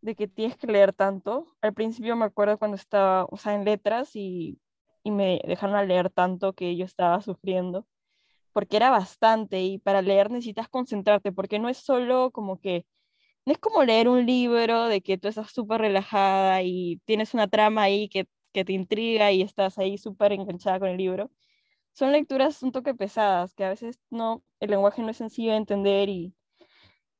de 0.00 0.14
que 0.14 0.28
tienes 0.28 0.56
que 0.56 0.66
leer 0.66 0.92
tanto. 0.92 1.56
Al 1.60 1.74
principio 1.74 2.16
me 2.16 2.24
acuerdo 2.24 2.58
cuando 2.58 2.76
estaba, 2.76 3.26
o 3.30 3.36
sea, 3.36 3.54
en 3.54 3.64
letras 3.64 4.14
y, 4.16 4.60
y 5.02 5.10
me 5.10 5.40
dejaron 5.46 5.76
a 5.76 5.84
leer 5.84 6.10
tanto 6.10 6.52
que 6.54 6.76
yo 6.76 6.84
estaba 6.84 7.20
sufriendo, 7.22 7.86
porque 8.52 8.76
era 8.76 8.90
bastante 8.90 9.62
y 9.62 9.78
para 9.78 10.02
leer 10.02 10.30
necesitas 10.30 10.68
concentrarte, 10.68 11.32
porque 11.32 11.58
no 11.58 11.68
es 11.68 11.78
solo 11.78 12.30
como 12.32 12.60
que, 12.60 12.86
no 13.46 13.52
es 13.52 13.58
como 13.58 13.84
leer 13.84 14.08
un 14.08 14.26
libro 14.26 14.86
de 14.88 15.02
que 15.02 15.18
tú 15.18 15.28
estás 15.28 15.52
súper 15.52 15.80
relajada 15.82 16.62
y 16.62 17.00
tienes 17.06 17.34
una 17.34 17.48
trama 17.48 17.82
ahí 17.84 18.08
que, 18.08 18.28
que 18.52 18.64
te 18.64 18.72
intriga 18.74 19.32
y 19.32 19.42
estás 19.42 19.78
ahí 19.78 19.98
súper 19.98 20.32
enganchada 20.32 20.80
con 20.80 20.88
el 20.90 20.98
libro. 20.98 21.30
Son 21.92 22.12
lecturas 22.12 22.62
un 22.62 22.72
toque 22.72 22.94
pesadas, 22.94 23.54
que 23.54 23.64
a 23.64 23.70
veces 23.70 24.00
no, 24.10 24.44
el 24.60 24.70
lenguaje 24.70 25.02
no 25.02 25.10
es 25.10 25.18
sencillo 25.18 25.52
de 25.52 25.58
entender 25.58 26.08
y, 26.08 26.34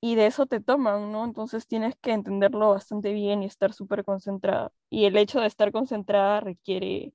y 0.00 0.14
de 0.14 0.26
eso 0.26 0.46
te 0.46 0.60
toman, 0.60 1.10
¿no? 1.12 1.24
Entonces 1.24 1.66
tienes 1.66 1.96
que 1.96 2.12
entenderlo 2.12 2.70
bastante 2.70 3.12
bien 3.12 3.42
y 3.42 3.46
estar 3.46 3.72
súper 3.72 4.04
concentrada. 4.04 4.72
Y 4.90 5.06
el 5.06 5.16
hecho 5.16 5.40
de 5.40 5.46
estar 5.46 5.72
concentrada 5.72 6.40
requiere, 6.40 7.12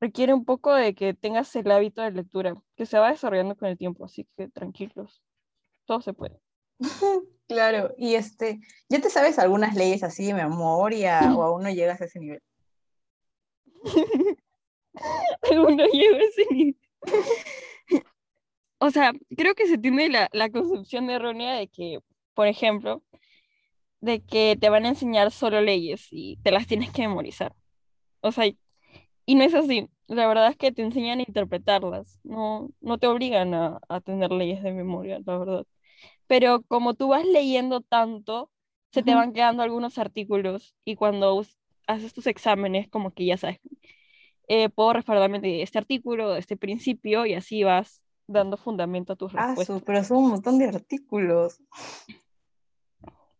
requiere 0.00 0.34
un 0.34 0.44
poco 0.44 0.74
de 0.74 0.94
que 0.94 1.14
tengas 1.14 1.54
el 1.56 1.70
hábito 1.70 2.02
de 2.02 2.10
lectura, 2.10 2.54
que 2.76 2.86
se 2.86 2.98
va 2.98 3.10
desarrollando 3.10 3.56
con 3.56 3.68
el 3.68 3.78
tiempo, 3.78 4.04
así 4.04 4.26
que 4.36 4.48
tranquilos, 4.48 5.22
todo 5.86 6.00
se 6.00 6.12
puede. 6.12 6.40
Claro, 7.46 7.94
y 7.98 8.14
este, 8.14 8.58
¿ya 8.88 9.02
te 9.02 9.10
sabes 9.10 9.38
algunas 9.38 9.74
leyes 9.74 10.02
así 10.02 10.24
de 10.24 10.32
memoria 10.32 11.34
o 11.36 11.42
aún 11.42 11.62
no 11.62 11.68
llegas 11.68 12.00
a 12.00 12.06
ese 12.06 12.18
nivel? 12.18 12.42
aún 15.50 15.76
no 15.76 15.86
llego 15.88 16.16
a 16.16 16.20
ese 16.20 16.46
nivel 16.50 16.78
o 18.84 18.90
sea, 18.90 19.12
creo 19.36 19.54
que 19.54 19.66
se 19.66 19.78
tiene 19.78 20.08
la, 20.10 20.28
la 20.32 20.50
concepción 20.50 21.08
errónea 21.10 21.54
de 21.54 21.68
que, 21.68 22.00
por 22.34 22.46
ejemplo, 22.46 23.02
de 24.00 24.22
que 24.22 24.56
te 24.60 24.68
van 24.70 24.84
a 24.84 24.90
enseñar 24.90 25.30
solo 25.30 25.60
leyes 25.62 26.08
y 26.10 26.38
te 26.42 26.50
las 26.50 26.66
tienes 26.66 26.92
que 26.92 27.02
memorizar. 27.08 27.54
O 28.20 28.32
sea, 28.32 28.46
y 29.26 29.34
no 29.36 29.44
es 29.44 29.54
así. 29.54 29.88
La 30.08 30.26
verdad 30.28 30.48
es 30.50 30.56
que 30.56 30.72
te 30.72 30.82
enseñan 30.82 31.20
a 31.20 31.24
interpretarlas, 31.26 32.20
no, 32.24 32.70
no 32.80 32.98
te 32.98 33.06
obligan 33.08 33.54
a, 33.54 33.80
a 33.88 34.00
tener 34.00 34.30
leyes 34.32 34.62
de 34.62 34.72
memoria, 34.72 35.20
la 35.26 35.38
verdad. 35.38 35.66
Pero 36.28 36.62
como 36.64 36.94
tú 36.94 37.08
vas 37.08 37.24
leyendo 37.26 37.80
tanto, 37.82 38.50
se 38.92 39.02
te 39.02 39.14
van 39.14 39.32
quedando 39.32 39.62
algunos 39.62 39.98
artículos 39.98 40.74
y 40.84 40.96
cuando 40.96 41.44
haces 41.86 42.14
tus 42.14 42.26
exámenes, 42.26 42.88
como 42.90 43.12
que 43.12 43.26
ya 43.26 43.38
sabes, 43.38 43.60
eh, 44.48 44.68
puedo 44.70 44.92
respaldarme 44.94 45.40
de 45.40 45.62
este 45.62 45.78
artículo, 45.78 46.30
de 46.32 46.40
este 46.40 46.56
principio, 46.56 47.26
y 47.26 47.34
así 47.34 47.64
vas 47.64 48.03
dando 48.26 48.56
fundamento 48.56 49.12
a 49.12 49.16
tus 49.16 49.32
respuestas. 49.32 49.80
Ah, 49.80 49.82
pero 49.84 50.04
son 50.04 50.18
un 50.18 50.30
montón 50.30 50.58
de 50.58 50.66
artículos. 50.66 51.60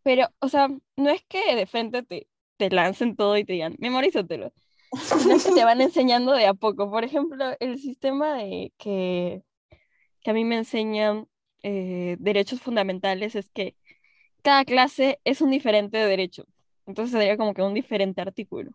Pero, 0.02 0.28
o 0.40 0.48
sea, 0.48 0.68
no 0.96 1.10
es 1.10 1.22
que 1.24 1.54
de 1.54 1.66
frente 1.66 2.02
te, 2.02 2.28
te 2.56 2.70
lancen 2.70 3.16
todo 3.16 3.36
y 3.36 3.44
te 3.44 3.54
digan, 3.54 3.76
memorízatelo. 3.78 4.52
Sino 4.92 5.36
que 5.38 5.52
te 5.52 5.64
van 5.64 5.80
enseñando 5.80 6.32
de 6.32 6.46
a 6.46 6.54
poco. 6.54 6.90
Por 6.90 7.04
ejemplo, 7.04 7.44
el 7.58 7.78
sistema 7.78 8.34
de 8.36 8.72
que, 8.76 9.42
que 10.20 10.30
a 10.30 10.34
mí 10.34 10.44
me 10.44 10.56
enseñan 10.56 11.26
eh, 11.62 12.16
derechos 12.20 12.60
fundamentales 12.60 13.34
es 13.34 13.48
que 13.48 13.76
cada 14.42 14.64
clase 14.64 15.20
es 15.24 15.40
un 15.40 15.50
diferente 15.50 15.96
derecho. 15.96 16.44
Entonces 16.86 17.12
sería 17.12 17.36
como 17.38 17.54
que 17.54 17.62
un 17.62 17.74
diferente 17.74 18.20
artículo. 18.20 18.72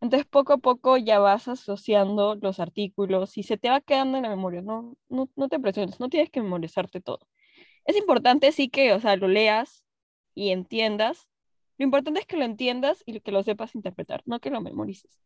Entonces 0.00 0.26
poco 0.26 0.52
a 0.54 0.58
poco 0.58 0.96
ya 0.96 1.18
vas 1.18 1.48
asociando 1.48 2.36
los 2.36 2.60
artículos 2.60 3.36
y 3.36 3.42
se 3.42 3.58
te 3.58 3.68
va 3.68 3.80
quedando 3.80 4.16
en 4.16 4.24
la 4.24 4.28
memoria, 4.28 4.62
no, 4.62 4.96
no, 5.08 5.28
no 5.36 5.48
te 5.48 5.58
presiones, 5.58 5.98
no 6.00 6.08
tienes 6.08 6.30
que 6.30 6.40
memorizarte 6.42 7.00
todo. 7.00 7.20
Es 7.84 7.96
importante 7.96 8.52
sí 8.52 8.68
que, 8.68 8.92
o 8.92 9.00
sea, 9.00 9.16
lo 9.16 9.28
leas 9.28 9.84
y 10.34 10.50
entiendas. 10.50 11.28
Lo 11.78 11.84
importante 11.84 12.20
es 12.20 12.26
que 12.26 12.36
lo 12.36 12.44
entiendas 12.44 13.02
y 13.06 13.20
que 13.20 13.32
lo 13.32 13.42
sepas 13.42 13.74
interpretar, 13.74 14.22
no 14.26 14.40
que 14.40 14.50
lo 14.50 14.60
memorices. 14.60 15.20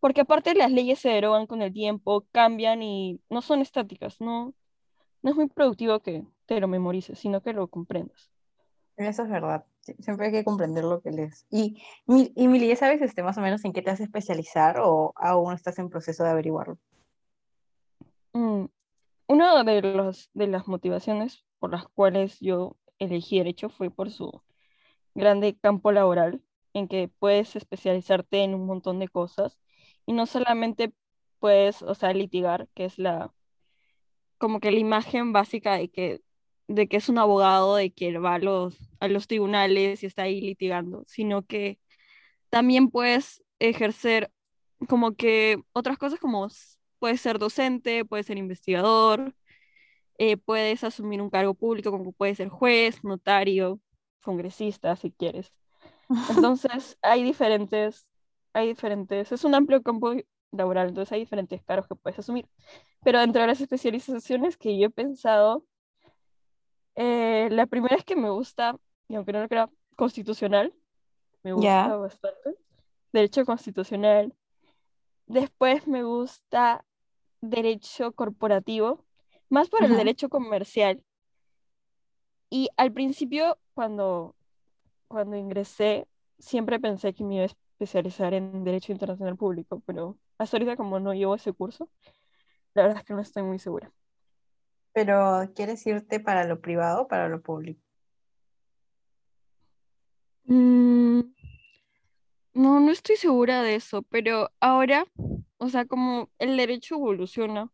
Porque 0.00 0.22
aparte 0.22 0.54
las 0.54 0.72
leyes 0.72 0.98
se 0.98 1.10
derogan 1.10 1.46
con 1.46 1.62
el 1.62 1.72
tiempo, 1.72 2.26
cambian 2.32 2.82
y 2.82 3.20
no 3.30 3.42
son 3.42 3.62
estáticas, 3.62 4.20
no, 4.20 4.54
no 5.22 5.30
es 5.30 5.36
muy 5.36 5.48
productivo 5.48 6.00
que 6.00 6.24
te 6.46 6.60
lo 6.60 6.68
memorices, 6.68 7.18
sino 7.18 7.42
que 7.42 7.52
lo 7.52 7.68
comprendas. 7.68 8.30
Eso 8.96 9.22
es 9.24 9.28
verdad. 9.28 9.64
Siempre 9.98 10.26
hay 10.26 10.32
que 10.32 10.44
comprender 10.44 10.84
lo 10.84 11.00
que 11.00 11.10
lees. 11.10 11.46
Y, 11.50 11.82
y 12.06 12.48
Mili, 12.48 12.68
¿ya 12.68 12.76
sabes 12.76 13.02
este, 13.02 13.22
más 13.22 13.36
o 13.38 13.40
menos 13.40 13.64
en 13.64 13.72
qué 13.72 13.82
te 13.82 13.90
vas 13.90 14.00
a 14.00 14.04
especializar 14.04 14.78
o 14.80 15.12
aún 15.16 15.52
estás 15.52 15.78
en 15.78 15.90
proceso 15.90 16.22
de 16.24 16.30
averiguarlo? 16.30 16.78
Mm, 18.32 18.66
una 19.28 19.64
de, 19.64 19.82
los, 19.82 20.30
de 20.34 20.46
las 20.46 20.68
motivaciones 20.68 21.44
por 21.58 21.72
las 21.72 21.86
cuales 21.88 22.38
yo 22.40 22.76
elegí 22.98 23.38
derecho 23.38 23.68
fue 23.68 23.90
por 23.90 24.10
su 24.10 24.42
grande 25.14 25.56
campo 25.56 25.92
laboral 25.92 26.42
en 26.72 26.88
que 26.88 27.08
puedes 27.08 27.56
especializarte 27.56 28.42
en 28.42 28.54
un 28.54 28.66
montón 28.66 28.98
de 28.98 29.08
cosas 29.08 29.58
y 30.06 30.12
no 30.12 30.26
solamente 30.26 30.92
puedes, 31.38 31.82
o 31.82 31.94
sea, 31.94 32.12
litigar, 32.12 32.68
que 32.74 32.84
es 32.84 32.98
la, 32.98 33.32
como 34.38 34.60
que 34.60 34.72
la 34.72 34.78
imagen 34.78 35.32
básica 35.32 35.74
de 35.74 35.88
que, 35.88 36.22
de 36.68 36.88
que 36.88 36.96
es 36.96 37.08
un 37.08 37.18
abogado, 37.18 37.76
de 37.76 37.90
que 37.92 38.18
va 38.18 38.34
a 38.34 38.38
los, 38.38 38.76
a 39.00 39.08
los 39.08 39.26
tribunales 39.26 40.02
y 40.02 40.06
está 40.06 40.22
ahí 40.22 40.40
litigando, 40.40 41.04
sino 41.06 41.42
que 41.44 41.78
también 42.50 42.90
puedes 42.90 43.42
ejercer 43.58 44.30
como 44.88 45.14
que 45.14 45.62
otras 45.72 45.98
cosas 45.98 46.20
como 46.20 46.48
puedes 46.98 47.20
ser 47.20 47.38
docente, 47.38 48.04
puedes 48.04 48.26
ser 48.26 48.38
investigador, 48.38 49.34
eh, 50.18 50.36
puedes 50.36 50.84
asumir 50.84 51.20
un 51.20 51.30
cargo 51.30 51.54
público 51.54 51.90
como 51.90 52.12
puede 52.12 52.34
ser 52.34 52.48
juez, 52.48 53.02
notario, 53.04 53.80
congresista, 54.22 54.96
si 54.96 55.10
quieres. 55.10 55.52
Entonces, 56.30 56.98
hay 57.02 57.22
diferentes, 57.22 58.06
hay 58.52 58.68
diferentes, 58.68 59.32
es 59.32 59.44
un 59.44 59.54
amplio 59.54 59.82
campo 59.82 60.14
laboral, 60.52 60.88
entonces 60.88 61.12
hay 61.12 61.20
diferentes 61.20 61.62
cargos 61.64 61.88
que 61.88 61.96
puedes 61.96 62.18
asumir. 62.18 62.48
Pero 63.02 63.20
dentro 63.20 63.40
de 63.42 63.48
las 63.48 63.60
especializaciones 63.60 64.56
que 64.56 64.78
yo 64.78 64.86
he 64.86 64.90
pensado, 64.90 65.64
eh, 66.96 67.48
la 67.50 67.66
primera 67.66 67.96
es 67.96 68.04
que 68.04 68.16
me 68.16 68.30
gusta, 68.30 68.76
y 69.08 69.14
aunque 69.14 69.32
no 69.32 69.40
lo 69.40 69.48
crea, 69.48 69.70
constitucional, 69.96 70.74
me 71.42 71.52
gusta 71.52 71.96
bastante. 71.96 72.56
Derecho 73.12 73.44
constitucional. 73.44 74.34
Después 75.26 75.86
me 75.86 76.02
gusta 76.02 76.84
derecho 77.40 78.12
corporativo, 78.12 79.04
más 79.48 79.68
por 79.68 79.84
el 79.84 79.96
derecho 79.96 80.28
comercial. 80.28 81.02
Y 82.50 82.68
al 82.76 82.92
principio, 82.92 83.58
cuando, 83.74 84.34
cuando 85.08 85.36
ingresé, 85.36 86.06
siempre 86.38 86.80
pensé 86.80 87.12
que 87.14 87.24
me 87.24 87.36
iba 87.36 87.44
a 87.44 87.46
especializar 87.46 88.34
en 88.34 88.64
Derecho 88.64 88.92
Internacional 88.92 89.36
Público, 89.36 89.82
pero 89.86 90.16
hasta 90.38 90.56
ahorita 90.56 90.76
como 90.76 91.00
no 91.00 91.14
llevo 91.14 91.34
ese 91.34 91.52
curso, 91.52 91.88
la 92.74 92.82
verdad 92.82 92.98
es 92.98 93.04
que 93.04 93.14
no 93.14 93.20
estoy 93.20 93.42
muy 93.42 93.58
segura. 93.58 93.92
Pero, 94.94 95.50
¿quieres 95.56 95.84
irte 95.86 96.20
para 96.20 96.44
lo 96.44 96.60
privado 96.60 97.02
o 97.02 97.08
para 97.08 97.28
lo 97.28 97.42
público? 97.42 97.82
Mm, 100.44 101.20
no, 102.54 102.78
no 102.80 102.92
estoy 102.92 103.16
segura 103.16 103.62
de 103.62 103.74
eso, 103.74 104.02
pero 104.02 104.50
ahora, 104.60 105.06
o 105.58 105.68
sea, 105.68 105.84
como 105.84 106.30
el 106.38 106.56
derecho 106.56 106.94
evoluciona 106.94 107.72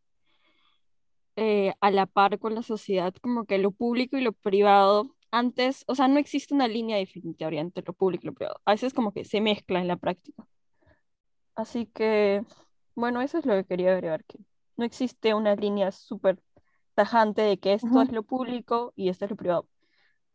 eh, 1.37 1.74
a 1.80 1.90
la 1.90 2.06
par 2.06 2.38
con 2.38 2.54
la 2.54 2.62
sociedad, 2.62 3.14
como 3.20 3.44
que 3.44 3.59
lo 3.59 3.70
público 3.70 4.16
y 4.16 4.22
lo 4.22 4.33
privado, 4.33 5.14
antes, 5.30 5.85
o 5.88 5.94
sea, 5.94 6.09
no 6.09 6.18
existe 6.18 6.54
una 6.54 6.68
línea 6.68 6.96
definitiva 6.96 7.50
entre 7.50 7.85
lo 7.87 7.92
público 7.92 8.22
y 8.24 8.26
lo 8.28 8.35
privado. 8.35 8.61
A 8.64 8.72
veces 8.72 8.94
como 8.94 9.12
que 9.12 9.26
se 9.26 9.42
mezcla 9.42 9.80
en 9.80 9.88
la 9.88 9.96
práctica. 9.96 10.46
Así 11.54 11.85
que, 11.87 12.42
bueno, 12.94 13.20
eso 13.20 13.38
es 13.38 13.44
lo 13.44 13.54
que 13.54 13.64
quería 13.64 13.92
agregar, 13.92 14.24
que 14.24 14.38
no 14.76 14.85
existe 14.87 15.35
una 15.35 15.54
línea 15.54 15.92
súper 15.92 16.38
tajante 17.00 17.40
de 17.40 17.58
que 17.58 17.72
esto 17.72 18.02
es 18.02 18.12
lo 18.12 18.22
público 18.22 18.92
y 18.94 19.08
esto 19.08 19.24
es 19.24 19.30
lo 19.30 19.36
privado. 19.38 19.66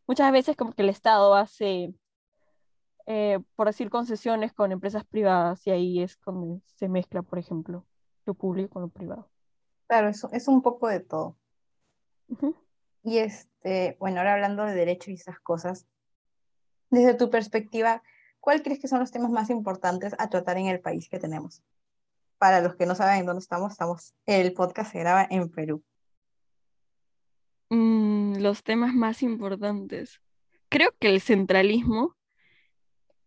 Muchas 0.07 0.31
veces 0.31 0.55
como 0.55 0.73
que 0.73 0.81
el 0.81 0.89
Estado 0.89 1.35
hace, 1.35 1.93
eh, 3.05 3.39
por 3.55 3.67
decir, 3.67 3.91
concesiones 3.91 4.51
con 4.51 4.71
empresas 4.71 5.05
privadas 5.05 5.65
y 5.67 5.69
ahí 5.69 6.01
es 6.01 6.17
cuando 6.17 6.59
se 6.65 6.89
mezcla, 6.89 7.21
por 7.21 7.37
ejemplo, 7.37 7.85
lo 8.25 8.33
público 8.33 8.71
con 8.71 8.81
lo 8.81 8.87
privado. 8.87 9.29
Claro, 9.87 10.09
eso 10.09 10.27
es 10.31 10.47
un 10.47 10.63
poco 10.63 10.87
de 10.87 11.01
todo. 11.01 11.37
Y 13.03 13.19
este, 13.19 13.95
bueno, 13.99 14.17
ahora 14.17 14.33
hablando 14.33 14.65
de 14.65 14.73
derecho 14.73 15.11
y 15.11 15.13
esas 15.13 15.39
cosas, 15.39 15.85
desde 16.89 17.13
tu 17.13 17.29
perspectiva, 17.29 18.01
¿cuál 18.39 18.63
crees 18.63 18.79
que 18.79 18.87
son 18.87 18.99
los 19.01 19.11
temas 19.11 19.29
más 19.29 19.51
importantes 19.51 20.15
a 20.17 20.29
tratar 20.29 20.57
en 20.57 20.65
el 20.65 20.79
país 20.79 21.09
que 21.09 21.19
tenemos? 21.19 21.61
Para 22.39 22.59
los 22.61 22.75
que 22.75 22.87
no 22.87 22.95
saben 22.95 23.19
en 23.19 23.27
dónde 23.27 23.41
estamos, 23.41 23.73
estamos, 23.73 24.15
el 24.25 24.51
podcast 24.53 24.91
se 24.91 24.99
graba 24.99 25.27
en 25.29 25.51
Perú. 25.51 25.83
Mm, 27.69 28.37
los 28.39 28.63
temas 28.63 28.93
más 28.93 29.23
importantes. 29.23 30.21
Creo 30.69 30.91
que 30.99 31.09
el 31.09 31.21
centralismo, 31.21 32.15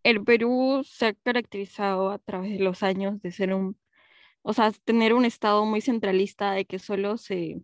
el 0.03 0.23
Perú 0.23 0.83
se 0.85 1.07
ha 1.07 1.13
caracterizado 1.13 2.11
a 2.11 2.19
través 2.19 2.51
de 2.51 2.59
los 2.59 2.83
años 2.83 3.21
de 3.21 3.31
ser 3.31 3.53
un, 3.53 3.77
o 4.41 4.53
sea, 4.53 4.71
tener 4.85 5.13
un 5.13 5.25
estado 5.25 5.65
muy 5.65 5.81
centralista 5.81 6.51
de 6.53 6.65
que 6.65 6.79
solo 6.79 7.17
se, 7.17 7.61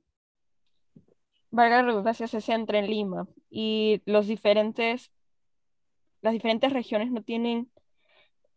valga 1.56 1.78
la 1.78 1.84
redundancia, 1.84 2.28
se 2.28 2.42
centra 2.42 2.80
en 2.80 2.90
Lima 2.90 3.28
y 3.50 4.02
los 4.06 4.28
diferentes, 4.28 5.12
las 6.22 6.34
diferentes 6.34 6.72
regiones 6.74 7.12
no 7.12 7.24
tienen 7.24 7.72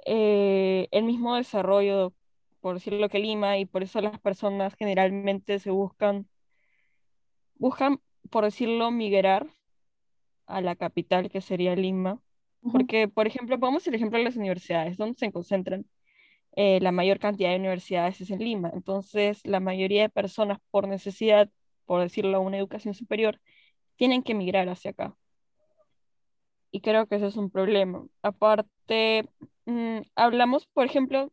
eh, 0.04 0.88
el 0.90 1.04
mismo 1.04 1.37
desarrollo, 1.37 2.14
por 2.61 2.74
decirlo 2.74 3.09
que 3.09 3.20
Lima, 3.20 3.59
y 3.59 3.66
por 3.66 3.83
eso 3.83 4.00
las 4.00 4.18
personas 4.20 4.74
generalmente 4.74 5.59
se 5.61 5.70
buscan, 5.70 6.28
buscan, 7.54 8.00
por 8.31 8.45
decirlo, 8.45 8.91
migrar 8.91 9.47
a 10.47 10.61
la 10.61 10.77
capital, 10.77 11.31
que 11.31 11.41
sería 11.41 11.77
Lima. 11.77 12.21
Porque, 12.73 13.09
por 13.09 13.27
ejemplo, 13.27 13.59
podemos 13.61 13.87
el 13.87 13.95
ejemplo 13.95 14.19
de 14.19 14.25
las 14.25 14.37
universidades, 14.37 14.97
donde 14.97 15.19
se 15.19 15.33
concentran 15.33 15.87
eh, 16.57 16.81
la 16.81 16.93
mayor 16.93 17.19
cantidad 17.21 17.51
de 17.51 17.57
universidades 17.57 18.21
es 18.21 18.31
en 18.31 18.41
Lima. 18.41 18.71
Entonces, 18.75 19.41
la 19.45 19.61
mayoría 19.61 20.03
de 20.03 20.09
personas, 20.09 20.59
por 20.71 20.88
necesidad, 20.88 21.51
por 21.87 22.03
decirlo, 22.03 22.41
una 22.41 22.59
educación 22.59 22.95
superior, 22.95 23.41
tienen 23.97 24.23
que 24.23 24.33
emigrar 24.33 24.69
hacia 24.69 24.93
acá. 24.93 25.17
Y 26.71 26.81
creo 26.81 27.07
que 27.07 27.17
ese 27.17 27.27
es 27.29 27.37
un 27.37 27.51
problema. 27.51 28.07
Aparte, 28.23 29.29
mm, 29.67 30.01
hablamos, 30.17 30.67
por 30.67 30.87
ejemplo, 30.87 31.33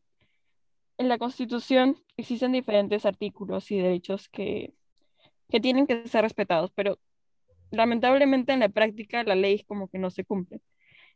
en 0.97 1.09
la 1.09 1.17
Constitución 1.17 1.97
existen 2.17 2.51
diferentes 2.51 3.05
artículos 3.05 3.71
y 3.71 3.77
derechos 3.79 4.29
que, 4.29 4.73
que 5.49 5.59
tienen 5.59 5.87
que 5.87 6.07
ser 6.07 6.23
respetados, 6.23 6.71
pero 6.75 6.99
lamentablemente 7.71 8.53
en 8.53 8.61
la 8.61 8.69
práctica 8.69 9.23
la 9.23 9.35
ley 9.35 9.55
es 9.55 9.65
como 9.65 9.87
que 9.89 9.99
no 9.99 10.09
se 10.09 10.25
cumple. 10.25 10.61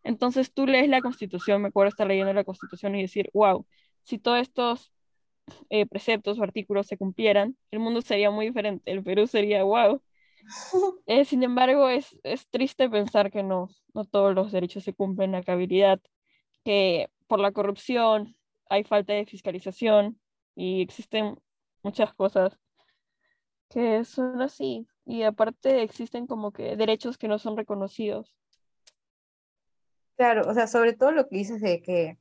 Entonces 0.03 0.53
tú 0.53 0.65
lees 0.67 0.89
la 0.89 1.01
Constitución, 1.01 1.61
me 1.61 1.69
acuerdo 1.69 1.89
estar 1.89 2.07
leyendo 2.07 2.33
la 2.33 2.43
Constitución 2.43 2.95
y 2.95 3.01
decir, 3.01 3.29
wow, 3.33 3.65
si 4.03 4.17
todos 4.19 4.39
estos 4.39 4.93
eh, 5.69 5.85
preceptos 5.85 6.39
o 6.39 6.43
artículos 6.43 6.87
se 6.87 6.97
cumplieran, 6.97 7.57
el 7.71 7.79
mundo 7.79 8.01
sería 8.01 8.31
muy 8.31 8.47
diferente, 8.47 8.91
el 8.91 9.03
Perú 9.03 9.27
sería 9.27 9.63
wow. 9.63 10.01
Eh, 11.05 11.25
sin 11.25 11.43
embargo, 11.43 11.89
es, 11.89 12.17
es 12.23 12.47
triste 12.47 12.89
pensar 12.89 13.31
que 13.31 13.43
no, 13.43 13.69
no 13.93 14.05
todos 14.05 14.33
los 14.33 14.51
derechos 14.51 14.83
se 14.83 14.93
cumplen, 14.93 15.31
la 15.33 15.43
habilidad, 15.45 15.99
que 16.63 17.09
por 17.27 17.39
la 17.39 17.51
corrupción 17.51 18.35
hay 18.69 18.83
falta 18.83 19.13
de 19.13 19.25
fiscalización 19.25 20.19
y 20.55 20.81
existen 20.81 21.37
muchas 21.83 22.13
cosas 22.13 22.57
que 23.69 24.03
son 24.03 24.41
así. 24.41 24.87
Y 25.05 25.23
aparte 25.23 25.81
existen 25.81 26.27
como 26.27 26.51
que 26.51 26.75
derechos 26.75 27.17
que 27.17 27.27
no 27.27 27.39
son 27.39 27.57
reconocidos. 27.57 28.35
Claro, 30.17 30.49
o 30.49 30.53
sea, 30.53 30.67
sobre 30.67 30.93
todo 30.93 31.11
lo 31.11 31.27
que 31.27 31.37
dices 31.37 31.61
de 31.61 31.81
que 31.81 32.17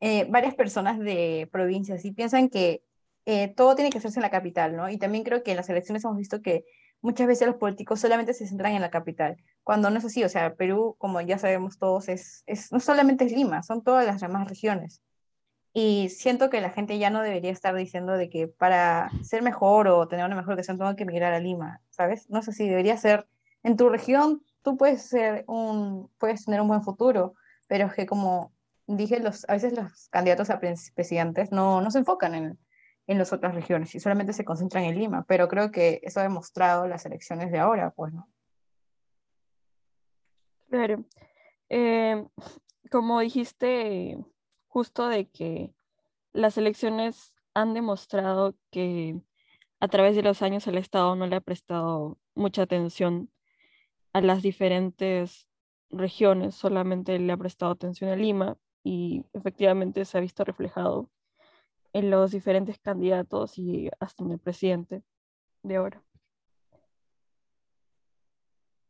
eh, 0.00 0.26
varias 0.30 0.54
personas 0.54 0.98
de 0.98 1.48
provincias 1.52 2.04
y 2.04 2.12
piensan 2.12 2.48
que 2.48 2.82
eh, 3.26 3.48
todo 3.48 3.74
tiene 3.74 3.90
que 3.90 3.98
hacerse 3.98 4.18
en 4.18 4.22
la 4.22 4.30
capital, 4.30 4.76
¿no? 4.76 4.88
Y 4.88 4.98
también 4.98 5.24
creo 5.24 5.42
que 5.42 5.50
en 5.50 5.56
las 5.58 5.68
elecciones 5.68 6.04
hemos 6.04 6.16
visto 6.16 6.40
que 6.42 6.64
muchas 7.00 7.26
veces 7.26 7.46
los 7.46 7.56
políticos 7.56 8.00
solamente 8.00 8.34
se 8.34 8.46
centran 8.46 8.74
en 8.74 8.82
la 8.82 8.90
capital, 8.90 9.36
cuando 9.62 9.90
no 9.90 9.98
es 9.98 10.04
así, 10.04 10.22
o 10.24 10.28
sea, 10.28 10.54
Perú, 10.54 10.96
como 10.98 11.20
ya 11.20 11.38
sabemos 11.38 11.78
todos, 11.78 12.08
es, 12.08 12.42
es 12.46 12.72
no 12.72 12.80
solamente 12.80 13.24
es 13.24 13.32
Lima, 13.32 13.62
son 13.62 13.82
todas 13.82 14.06
las 14.06 14.20
demás 14.20 14.48
regiones. 14.48 15.02
Y 15.78 16.08
siento 16.08 16.48
que 16.48 16.62
la 16.62 16.70
gente 16.70 16.96
ya 16.96 17.10
no 17.10 17.20
debería 17.20 17.50
estar 17.50 17.74
diciendo 17.74 18.14
de 18.14 18.30
que 18.30 18.48
para 18.48 19.10
ser 19.22 19.42
mejor 19.42 19.88
o 19.88 20.08
tener 20.08 20.24
una 20.24 20.34
mejor 20.34 20.54
educación 20.54 20.78
tengo 20.78 20.96
que 20.96 21.02
emigrar 21.02 21.34
a 21.34 21.38
Lima, 21.38 21.82
¿sabes? 21.90 22.30
No 22.30 22.40
sé 22.40 22.52
si 22.52 22.66
debería 22.66 22.96
ser 22.96 23.28
en 23.62 23.76
tu 23.76 23.90
región, 23.90 24.42
tú 24.62 24.78
puedes 24.78 25.02
ser 25.02 25.44
un, 25.46 26.10
puedes 26.16 26.46
tener 26.46 26.62
un 26.62 26.68
buen 26.68 26.82
futuro, 26.82 27.34
pero 27.66 27.88
es 27.88 27.92
que 27.92 28.06
como 28.06 28.54
dije, 28.86 29.20
los, 29.20 29.46
a 29.50 29.52
veces 29.52 29.74
los 29.74 30.08
candidatos 30.08 30.48
a 30.48 30.60
presidentes 30.60 31.52
no, 31.52 31.82
no 31.82 31.90
se 31.90 31.98
enfocan 31.98 32.34
en, 32.34 32.58
en 33.06 33.18
las 33.18 33.34
otras 33.34 33.54
regiones 33.54 33.94
y 33.94 34.00
solamente 34.00 34.32
se 34.32 34.46
concentran 34.46 34.84
en 34.84 34.98
Lima, 34.98 35.26
pero 35.28 35.46
creo 35.46 35.70
que 35.72 36.00
eso 36.02 36.20
ha 36.20 36.22
demostrado 36.22 36.88
las 36.88 37.04
elecciones 37.04 37.52
de 37.52 37.58
ahora, 37.58 37.90
pues, 37.90 38.14
¿no? 38.14 38.26
Claro. 40.70 41.04
Eh, 41.68 42.26
como 42.90 43.20
dijiste, 43.20 44.16
justo 44.76 45.08
de 45.08 45.26
que 45.26 45.72
las 46.34 46.58
elecciones 46.58 47.32
han 47.54 47.72
demostrado 47.72 48.54
que 48.70 49.18
a 49.80 49.88
través 49.88 50.14
de 50.14 50.22
los 50.22 50.42
años 50.42 50.66
el 50.66 50.76
Estado 50.76 51.16
no 51.16 51.26
le 51.26 51.36
ha 51.36 51.40
prestado 51.40 52.18
mucha 52.34 52.64
atención 52.64 53.30
a 54.12 54.20
las 54.20 54.42
diferentes 54.42 55.48
regiones, 55.88 56.56
solamente 56.56 57.18
le 57.18 57.32
ha 57.32 57.38
prestado 57.38 57.72
atención 57.72 58.10
a 58.10 58.16
Lima 58.16 58.58
y 58.84 59.24
efectivamente 59.32 60.04
se 60.04 60.18
ha 60.18 60.20
visto 60.20 60.44
reflejado 60.44 61.08
en 61.94 62.10
los 62.10 62.32
diferentes 62.32 62.78
candidatos 62.78 63.56
y 63.56 63.88
hasta 63.98 64.24
en 64.24 64.32
el 64.32 64.38
presidente 64.38 65.02
de 65.62 65.76
ahora. 65.76 66.02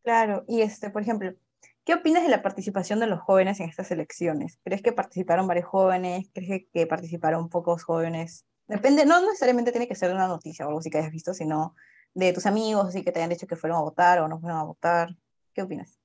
Claro, 0.03 0.45
y 0.49 0.63
este, 0.63 0.91
por 0.91 1.03
ejemplo, 1.03 1.33
¿Qué 1.87 1.95
opinas 1.95 2.25
de 2.25 2.29
la 2.29 2.43
participación 2.43 2.99
de 2.99 3.07
los 3.07 3.21
jóvenes 3.21 3.61
en 3.61 3.69
estas 3.69 3.93
elecciones? 3.93 4.59
¿Crees 4.65 4.83
que 4.83 4.91
participaron 4.91 5.47
varios 5.47 5.67
jóvenes? 5.67 6.29
¿Crees 6.35 6.65
que 6.73 6.85
participaron 6.85 7.49
pocos 7.49 7.85
jóvenes? 7.85 8.45
Depende, 8.67 9.07
no 9.07 9.21
necesariamente 9.21 9.71
tiene 9.71 9.87
que 9.87 9.95
ser 9.95 10.13
una 10.13 10.27
noticia 10.27 10.65
o 10.65 10.69
algo 10.69 10.81
así 10.81 10.91
que 10.91 10.99
hayas 10.99 11.13
visto, 11.13 11.33
sino 11.33 11.77
de 12.13 12.33
tus 12.33 12.45
amigos, 12.45 12.87
así 12.87 13.05
que 13.05 13.13
te 13.13 13.21
hayan 13.21 13.31
dicho 13.31 13.47
que 13.47 13.55
fueron 13.55 13.79
a 13.79 13.83
votar 13.83 14.19
o 14.19 14.27
no 14.27 14.41
fueron 14.41 14.59
a 14.59 14.65
votar. 14.65 15.15
¿Qué 15.55 15.63
opinas? 15.63 16.01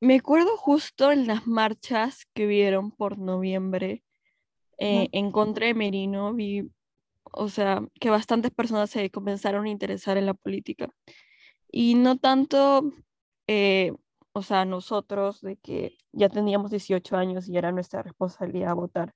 Me 0.00 0.16
acuerdo 0.16 0.56
justo 0.56 1.12
en 1.12 1.28
las 1.28 1.46
marchas 1.46 2.26
que 2.34 2.46
vieron 2.46 2.90
por 2.90 3.18
noviembre 3.18 4.02
eh, 4.78 5.08
en 5.12 5.30
contra 5.30 5.66
de 5.66 5.74
Merino, 5.74 6.34
vi, 6.34 6.72
o 7.30 7.48
sea, 7.48 7.86
que 8.00 8.10
bastantes 8.10 8.50
personas 8.50 8.90
se 8.90 9.10
comenzaron 9.10 9.66
a 9.66 9.70
interesar 9.70 10.16
en 10.16 10.26
la 10.26 10.34
política. 10.34 10.88
Y 11.70 11.94
no 11.94 12.18
tanto, 12.18 12.92
eh, 13.46 13.92
o 14.32 14.42
sea, 14.42 14.64
nosotros 14.64 15.40
de 15.40 15.56
que 15.56 15.98
ya 16.12 16.28
teníamos 16.28 16.70
18 16.70 17.16
años 17.16 17.48
y 17.48 17.56
era 17.56 17.72
nuestra 17.72 18.02
responsabilidad 18.02 18.74
votar, 18.74 19.14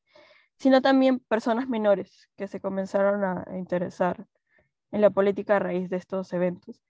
sino 0.59 0.83
también 0.83 1.21
personas 1.21 1.69
menores 1.69 2.31
que 2.37 2.49
se 2.49 2.61
comenzaron 2.61 3.25
a 3.25 3.45
interesar 3.57 4.27
en 4.93 5.01
la 5.01 5.11
política 5.11 5.57
a 5.57 5.59
raíz 5.61 5.91
de 5.91 5.97
estos 5.97 6.33
eventos. 6.33 6.83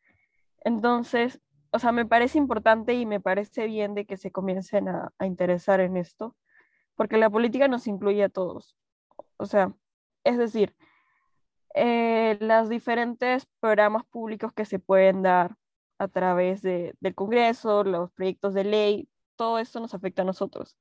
Entonces, 0.65 1.41
o 1.71 1.79
sea, 1.79 1.93
me 1.93 2.07
parece 2.07 2.39
importante 2.39 2.95
y 2.95 3.07
me 3.07 3.21
parece 3.21 3.67
bien 3.67 3.95
de 3.95 4.07
que 4.07 4.17
se 4.17 4.31
comiencen 4.31 4.89
a, 4.89 5.13
interesar 5.21 5.81
en 5.81 5.97
esto, 5.97 6.37
porque 6.95 7.19
la 7.19 7.31
política 7.31 7.69
nos 7.69 7.87
incluye 7.87 8.25
a 8.25 8.29
todos. 8.29 8.77
O 9.37 9.47
sea, 9.47 9.75
es 10.25 10.39
decir, 10.39 10.75
eh, 11.75 12.39
los 12.41 12.69
diferentes 12.69 13.47
programas 13.61 14.05
públicos 14.07 14.53
que 14.55 14.65
se 14.65 14.79
pueden 14.79 15.23
dar 15.23 15.57
a 15.99 16.09
través 16.09 16.63
de, 16.63 16.95
del 17.01 17.15
Congreso, 17.15 17.85
los 17.85 18.13
proyectos 18.13 18.55
de 18.55 18.65
ley, 18.65 19.09
todo 19.37 19.59
esto 19.59 19.81
nos 19.81 19.95
afecta 19.95 20.23
a 20.23 20.25
nosotros. 20.25 20.77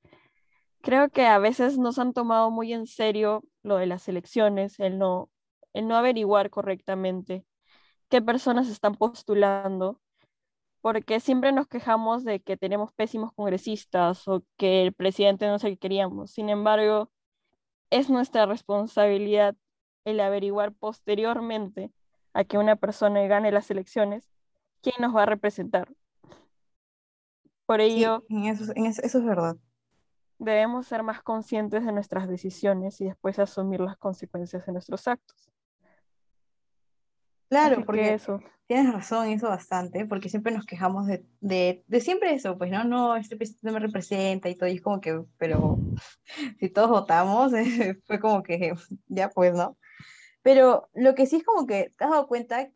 Creo 0.82 1.10
que 1.10 1.26
a 1.26 1.40
veces 1.40 1.78
nos 1.78 2.00
han 2.00 2.14
tomado 2.14 2.52
muy 2.52 2.74
en 2.74 2.88
serio 2.88 3.44
lo 3.64 3.78
de 3.78 3.88
las 3.88 4.08
elecciones, 4.08 4.80
el 4.80 4.98
no, 5.00 5.30
el 5.74 5.88
no 5.88 5.96
averiguar 5.96 6.50
correctamente 6.50 7.46
qué 8.10 8.22
personas 8.22 8.70
están 8.70 8.96
postulando 8.96 10.00
porque 10.86 11.20
siempre 11.20 11.52
nos 11.52 11.68
quejamos 11.68 12.24
de 12.24 12.42
que 12.42 12.58
tenemos 12.58 12.94
pésimos 12.94 13.34
congresistas 13.34 14.28
o 14.28 14.44
que 14.56 14.84
el 14.84 14.94
presidente 14.94 15.48
no 15.48 15.56
es 15.56 15.64
el 15.64 15.72
que 15.72 15.78
queríamos. 15.80 16.30
Sin 16.30 16.48
embargo, 16.50 17.10
es 17.90 18.12
nuestra 18.12 18.46
responsabilidad 18.46 19.56
el 20.04 20.20
averiguar 20.20 20.74
posteriormente 20.74 21.92
a 22.34 22.44
que 22.44 22.60
una 22.60 22.76
persona 22.76 23.24
gane 23.24 23.52
las 23.52 23.72
elecciones 23.72 24.35
quién 24.86 25.02
nos 25.02 25.16
va 25.16 25.24
a 25.24 25.26
representar. 25.26 25.92
Por 27.66 27.82
ello, 27.82 28.24
eso, 28.30 28.72
eso 28.76 29.02
es 29.02 29.26
verdad. 29.26 29.58
Debemos 30.38 30.86
ser 30.86 31.02
más 31.02 31.24
conscientes 31.24 31.84
de 31.84 31.92
nuestras 31.92 32.28
decisiones 32.28 33.02
y 33.02 33.06
después 33.06 33.40
asumir 33.40 33.80
las 33.80 33.98
consecuencias 33.98 34.64
de 34.64 34.74
nuestros 34.74 35.08
actos. 35.08 35.50
Claro, 37.50 37.84
porque 37.84 38.14
eso. 38.14 38.40
tienes 38.68 38.94
razón, 38.94 39.28
eso 39.30 39.48
bastante, 39.48 40.06
porque 40.06 40.30
siempre 40.30 40.54
nos 40.54 40.66
quejamos 40.66 41.08
de, 41.08 41.26
de, 41.40 41.84
de, 41.88 42.02
siempre 42.02 42.34
eso, 42.34 42.58
pues 42.58 42.70
no, 42.70 42.84
no, 42.84 43.16
este 43.16 43.38
presidente 43.38 43.72
me 43.72 43.80
representa 43.80 44.50
y 44.50 44.56
todo, 44.56 44.70
y 44.70 44.76
es 44.76 44.82
como 44.82 45.00
que, 45.02 45.24
pero 45.38 45.80
si 46.60 46.70
todos 46.70 46.90
votamos, 46.90 47.54
fue 48.06 48.20
como 48.20 48.44
que, 48.44 48.74
ya 49.08 49.30
pues, 49.30 49.54
¿no? 49.54 49.78
Pero 50.44 50.90
lo 50.94 51.16
que 51.16 51.26
sí 51.26 51.38
es 51.38 51.44
como 51.44 51.66
que 51.66 51.92
te 51.98 52.04
has 52.04 52.12
dado 52.12 52.28
cuenta, 52.28 52.70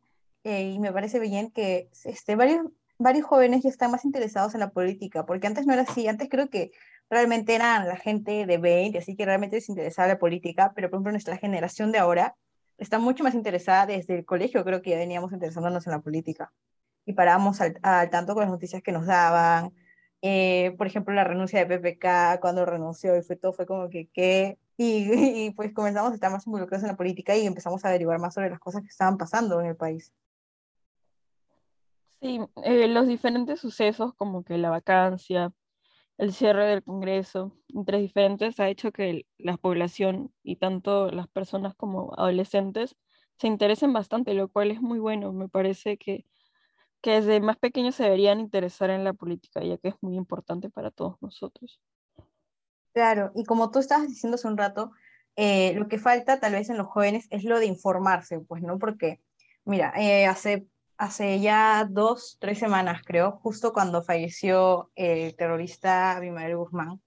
eh, 0.44 0.72
y 0.72 0.80
me 0.80 0.92
parece 0.92 1.20
bien, 1.20 1.52
que 1.52 1.90
este, 2.06 2.36
varios, 2.36 2.66
varios 2.98 3.26
jóvenes 3.26 3.64
ya 3.64 3.70
están 3.70 3.92
más 3.92 4.06
interesados 4.06 4.54
en 4.54 4.62
la 4.62 4.72
política, 4.72 5.26
porque 5.26 5.48
antes 5.48 5.66
no 5.66 5.74
era 5.74 5.84
así, 5.84 6.08
antes 6.08 6.30
creo 6.30 6.50
que 6.50 6.72
realmente 7.10 7.56
eran 7.56 7.88
la 7.88 7.98
gente 7.98 8.46
de 8.46 8.58
20, 8.58 8.98
así 8.98 9.16
que 9.16 9.26
realmente 9.26 9.58
les 9.58 9.70
interesaba 9.70 10.08
la 10.08 10.20
política, 10.20 10.74
pero 10.76 10.90
por 10.90 10.98
ejemplo 10.98 11.12
nuestra 11.12 11.38
generación 11.38 11.92
de 11.92 12.00
ahora, 12.00 12.36
está 12.78 13.00
mucho 13.00 13.24
más 13.24 13.36
interesada 13.36 13.86
desde 13.86 14.16
el 14.18 14.26
colegio, 14.26 14.64
creo 14.64 14.82
que 14.82 14.92
ya 14.92 14.98
veníamos 14.98 15.34
interesándonos 15.34 15.86
en 15.88 15.92
la 15.92 16.00
política 16.00 16.52
y 17.06 17.14
parábamos 17.14 17.60
al, 17.62 17.80
tanto 18.12 18.34
con 18.34 18.42
las 18.44 18.52
noticias 18.52 18.84
que 18.84 18.92
nos 18.92 19.06
daban. 19.08 19.74
Eh, 20.22 20.76
por 20.78 20.88
ejemplo, 20.88 21.14
la 21.14 21.24
renuncia 21.24 21.66
de 21.66 21.80
PPK, 21.80 22.40
cuando 22.40 22.66
renunció 22.66 23.18
y 23.18 23.24
fue 23.24 23.36
todo, 23.36 23.54
fue 23.54 23.66
como 23.66 23.90
que, 23.90 24.10
¿qué? 24.14 24.60
Y, 24.78 25.08
y, 25.48 25.52
pues 25.52 25.74
comenzamos 25.74 26.12
a 26.12 26.16
estar 26.16 26.32
más 26.32 26.46
involucrados 26.46 26.84
en 26.84 26.92
la 26.92 26.98
política 26.98 27.36
y 27.36 27.46
empezamos 27.48 27.84
a 27.84 27.90
averiguar 27.90 28.20
más 28.20 28.36
sobre 28.36 28.50
las 28.50 28.60
cosas 28.60 28.82
que 28.82 28.90
estaban 28.90 29.18
pasando 29.18 29.60
en 29.60 29.68
el 29.68 29.76
país. 29.76 30.14
Sí, 32.22 32.40
eh, 32.64 32.88
los 32.90 33.08
diferentes 33.08 33.62
sucesos 33.62 34.14
como 34.16 34.44
que 34.44 34.58
la 34.58 34.70
vacancia, 34.70 35.54
el 36.18 36.34
cierre 36.34 36.68
del 36.68 36.84
Congreso 36.84 37.58
entre 37.70 38.00
diferentes 38.00 38.60
ha 38.60 38.70
hecho 38.70 38.92
que 38.92 39.26
la 39.38 39.58
población 39.58 40.34
y 40.44 40.58
tanto 40.58 41.12
las 41.12 41.28
personas 41.30 41.76
como 41.76 42.14
adolescentes 42.18 42.98
se 43.38 43.48
interesen 43.48 43.94
bastante, 43.94 44.34
lo 44.34 44.50
cual 44.50 44.72
es 44.72 44.82
muy 44.82 45.00
bueno. 45.00 45.34
Me 45.34 45.50
parece 45.50 45.98
que, 45.98 46.26
que 47.02 47.12
desde 47.22 47.40
más 47.42 47.58
pequeños 47.58 47.96
se 47.96 48.04
deberían 48.04 48.40
interesar 48.42 48.90
en 48.92 49.04
la 49.06 49.14
política, 49.14 49.64
ya 49.64 49.78
que 49.78 49.90
es 49.90 49.96
muy 50.02 50.16
importante 50.18 50.70
para 50.70 50.92
todos 50.92 51.18
nosotros. 51.22 51.82
Claro, 52.94 53.32
y 53.36 53.46
como 53.46 53.72
tú 53.72 53.80
estabas 53.80 54.08
diciendo 54.08 54.36
hace 54.36 54.48
un 54.48 54.58
rato, 54.58 54.92
eh, 55.36 55.74
lo 55.76 55.88
que 55.88 56.00
falta 56.00 56.40
tal 56.40 56.54
vez 56.54 56.70
en 56.70 56.78
los 56.78 56.88
jóvenes 56.88 57.28
es 57.30 57.44
lo 57.44 57.60
de 57.60 57.68
informarse, 57.68 58.40
pues, 58.42 58.62
¿no? 58.64 58.80
Porque, 58.80 59.22
mira, 59.64 59.94
eh, 59.96 60.26
hace 60.26 60.68
hace 61.00 61.40
ya 61.40 61.88
dos, 61.90 62.38
tres 62.42 62.60
semanas, 62.60 63.02
creo, 63.06 63.40
justo 63.42 63.72
cuando 63.72 64.04
falleció 64.04 64.92
el 64.96 65.34
terrorista 65.36 66.18
Abimael 66.18 66.58
Guzmán 66.58 67.02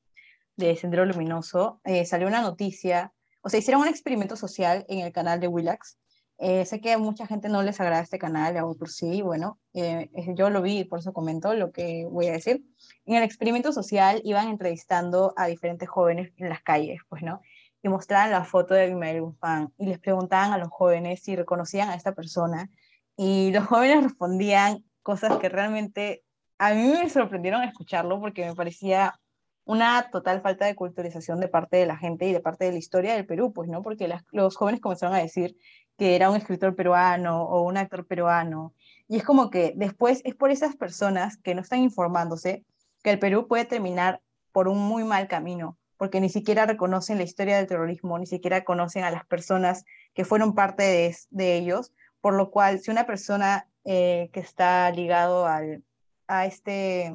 de 0.57 0.75
Sendero 0.77 1.05
Luminoso, 1.05 1.81
eh, 1.85 2.07
salió 2.07 2.27
una 2.27 2.41
noticia, 2.41 3.13
o 3.43 3.51
sea, 3.51 3.61
hicieron 3.61 3.83
un 3.83 3.89
experimento 3.89 4.35
social 4.35 4.87
en 4.89 5.01
el 5.01 5.13
canal 5.13 5.41
de 5.41 5.49
Willax. 5.49 5.99
Eh, 6.39 6.65
sé 6.65 6.81
que 6.81 6.93
a 6.93 6.99
mucha 6.99 7.27
gente 7.27 7.51
no 7.51 7.63
les 7.63 7.81
agrada 7.81 8.01
este 8.01 8.19
canal, 8.19 8.57
a 8.57 8.65
otros 8.65 8.97
sí, 8.97 9.21
bueno, 9.21 9.61
eh, 9.75 10.09
yo 10.35 10.49
lo 10.49 10.63
vi 10.63 10.79
y 10.81 10.85
por 10.85 11.01
eso 11.01 11.13
comento 11.13 11.53
lo 11.53 11.71
que 11.71 12.07
voy 12.11 12.29
a 12.29 12.33
decir. 12.33 12.65
En 13.05 13.17
el 13.17 13.23
experimento 13.23 13.73
social 13.73 14.23
iban 14.25 14.49
entrevistando 14.49 15.35
a 15.37 15.47
diferentes 15.47 15.89
jóvenes 15.89 16.33
en 16.39 16.49
las 16.49 16.63
calles, 16.63 17.01
pues, 17.11 17.23
¿no? 17.23 17.43
Y 17.83 17.91
mostraban 17.91 18.31
la 18.31 18.45
foto 18.45 18.73
de 18.73 18.85
Abimael 18.85 19.21
Guzmán 19.21 19.71
y 19.77 19.85
les 19.85 19.99
preguntaban 19.99 20.53
a 20.53 20.59
los 20.59 20.71
jóvenes 20.71 21.23
si 21.23 21.37
reconocían 21.37 21.91
a 21.91 21.95
esta 21.95 22.13
persona 22.13 22.71
y 23.17 23.51
los 23.53 23.67
jóvenes 23.67 24.03
respondían 24.03 24.85
cosas 25.03 25.39
que 25.39 25.49
realmente 25.49 26.23
a 26.59 26.75
mí 26.75 26.89
me 26.89 27.11
sorprendieron 27.11 27.63
escucharlo 27.63 28.21
porque 28.21 28.47
me 28.47 28.55
parecía 28.55 29.19
una 29.65 30.11
total 30.11 30.41
falta 30.41 30.67
de 30.67 30.75
culturización 30.75 31.41
de 31.41 31.49
parte 31.49 31.77
de 31.77 31.87
la 31.87 31.97
gente 31.97 32.27
y 32.27 32.33
de 32.33 32.41
parte 32.41 32.65
de 32.65 32.73
la 32.73 32.79
historia 32.79 33.15
del 33.15 33.27
Perú, 33.27 33.53
pues, 33.53 33.69
¿no? 33.69 33.83
Porque 33.83 34.13
los 34.33 34.57
jóvenes 34.57 34.81
comenzaron 34.81 35.15
a 35.15 35.23
decir 35.23 35.57
que 35.97 36.17
era 36.17 36.31
un 36.31 36.37
escritor 36.37 36.75
peruano 36.75 37.45
o 37.45 37.63
un 37.63 37.77
actor 37.77 38.07
peruano. 38.07 38.75
Y 39.09 39.17
es 39.17 39.25
como 39.25 39.51
que 39.51 39.73
después 39.77 40.21
es 40.25 40.35
por 40.35 40.51
esas 40.51 40.75
personas 40.77 41.37
que 41.37 41.55
no 41.55 41.61
están 41.61 41.81
informándose 41.81 42.65
que 43.03 43.11
el 43.11 43.19
Perú 43.19 43.47
puede 43.47 43.65
terminar 43.65 44.21
por 44.53 44.69
un 44.69 44.79
muy 44.79 45.05
mal 45.05 45.29
camino, 45.29 45.79
porque 45.97 46.21
ni 46.21 46.29
siquiera 46.29 46.67
reconocen 46.67 47.19
la 47.19 47.25
historia 47.25 47.57
del 47.57 47.67
terrorismo, 47.67 48.19
ni 48.19 48.27
siquiera 48.27 48.65
conocen 48.65 49.05
a 49.05 49.11
las 49.11 49.27
personas 49.27 49.85
que 50.15 50.25
fueron 50.25 50.55
parte 50.55 51.17
de, 51.31 51.57
ellos, 51.57 51.93
por 52.23 52.35
lo 52.35 52.51
cual, 52.51 52.79
si 52.81 52.91
una 52.91 53.05
persona 53.05 53.69
eh, 53.85 54.31
que 54.33 54.41
está 54.41 54.91
ligado 54.93 55.47
al, 55.47 55.85
a 56.29 56.47
este, 56.47 57.15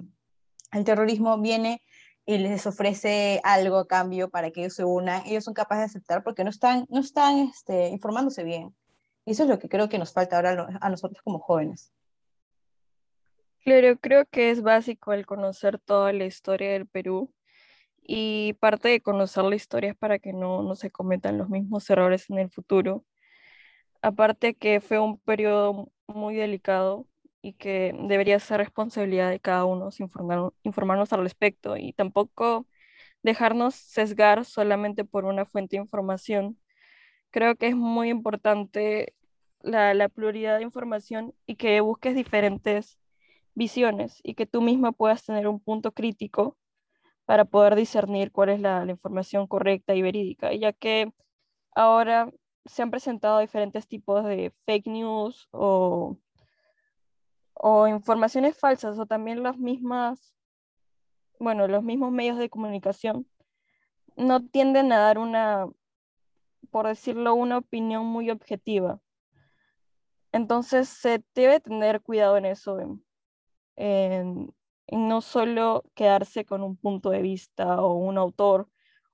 al 0.69 0.83
terrorismo 0.83 1.39
viene 1.39 1.81
y 2.25 2.37
les 2.37 2.67
ofrece 2.67 3.39
algo 3.43 3.77
a 3.77 3.87
cambio 3.87 4.29
para 4.29 4.51
que 4.51 4.59
ellos 4.59 4.75
se 4.75 4.83
unan, 4.83 5.23
ellos 5.25 5.45
son 5.45 5.53
capaces 5.53 5.79
de 5.79 5.85
aceptar 5.85 6.23
porque 6.23 6.43
no 6.43 6.49
están, 6.49 6.85
no 6.89 6.99
están 6.99 7.39
este, 7.39 7.87
informándose 7.87 8.43
bien. 8.43 8.75
Y 9.25 9.31
eso 9.31 9.43
es 9.43 9.49
lo 9.49 9.59
que 9.59 9.69
creo 9.69 9.89
que 9.89 9.97
nos 9.97 10.13
falta 10.13 10.35
ahora 10.35 10.67
a 10.81 10.89
nosotros 10.89 11.21
como 11.23 11.39
jóvenes. 11.39 11.91
Claro, 13.63 13.97
creo 13.99 14.25
que 14.25 14.51
es 14.51 14.61
básico 14.61 15.13
el 15.13 15.25
conocer 15.25 15.79
toda 15.79 16.11
la 16.13 16.25
historia 16.25 16.73
del 16.73 16.85
Perú 16.85 17.33
y 18.01 18.53
parte 18.59 18.89
de 18.89 19.01
conocer 19.01 19.45
la 19.45 19.55
historia 19.55 19.91
es 19.91 19.97
para 19.97 20.19
que 20.19 20.33
no, 20.33 20.63
no 20.63 20.75
se 20.75 20.91
cometan 20.91 21.37
los 21.37 21.49
mismos 21.49 21.89
errores 21.89 22.29
en 22.29 22.39
el 22.39 22.49
futuro. 22.49 23.05
Aparte 24.07 24.55
que 24.55 24.79
fue 24.79 24.99
un 24.99 25.19
periodo 25.19 25.91
muy 26.07 26.33
delicado 26.35 27.05
y 27.41 27.53
que 27.53 27.93
debería 28.03 28.39
ser 28.39 28.59
responsabilidad 28.59 29.29
de 29.29 29.41
cada 29.41 29.65
uno 29.65 29.89
informarnos 30.63 31.11
al 31.11 31.23
respecto 31.23 31.75
y 31.75 31.91
tampoco 31.91 32.67
dejarnos 33.21 33.75
sesgar 33.75 34.45
solamente 34.45 35.03
por 35.03 35.25
una 35.25 35.45
fuente 35.45 35.75
de 35.75 35.81
información. 35.83 36.57
Creo 37.31 37.55
que 37.57 37.67
es 37.67 37.75
muy 37.75 38.09
importante 38.09 39.13
la, 39.61 39.93
la 39.93 40.09
pluralidad 40.09 40.57
de 40.57 40.63
información 40.63 41.35
y 41.45 41.57
que 41.57 41.81
busques 41.81 42.15
diferentes 42.15 42.99
visiones 43.55 44.21
y 44.23 44.35
que 44.35 44.45
tú 44.45 44.61
misma 44.61 44.93
puedas 44.93 45.25
tener 45.25 45.49
un 45.49 45.59
punto 45.59 45.91
crítico 45.91 46.57
para 47.25 47.45
poder 47.45 47.75
discernir 47.75 48.31
cuál 48.31 48.49
es 48.51 48.61
la, 48.61 48.85
la 48.85 48.91
información 48.91 49.47
correcta 49.47 49.95
y 49.95 50.01
verídica, 50.01 50.53
ya 50.53 50.73
que 50.73 51.11
ahora 51.75 52.31
se 52.67 52.81
han 52.81 52.91
presentado 52.91 53.39
diferentes 53.39 53.87
tipos 53.87 54.23
de 54.25 54.53
fake 54.65 54.87
news 54.87 55.47
o, 55.51 56.17
o 57.53 57.87
informaciones 57.87 58.57
falsas 58.57 58.99
o 58.99 59.05
también 59.05 59.43
las 59.43 59.57
mismas, 59.57 60.35
bueno, 61.39 61.67
los 61.67 61.83
mismos 61.83 62.11
medios 62.11 62.37
de 62.37 62.49
comunicación 62.49 63.27
no 64.15 64.45
tienden 64.45 64.91
a 64.91 64.99
dar 64.99 65.17
una, 65.17 65.67
por 66.71 66.87
decirlo, 66.87 67.35
una 67.35 67.59
opinión 67.59 68.05
muy 68.05 68.29
objetiva. 68.29 68.99
Entonces 70.31 70.89
se 70.89 71.23
debe 71.33 71.59
tener 71.59 72.01
cuidado 72.01 72.37
en 72.37 72.45
eso, 72.45 72.77
en, 73.75 74.53
no 74.91 75.21
solo 75.21 75.83
quedarse 75.95 76.45
con 76.45 76.63
un 76.63 76.75
punto 76.75 77.09
de 77.09 77.21
vista 77.21 77.81
o 77.81 77.93
un 77.95 78.17
autor 78.17 78.67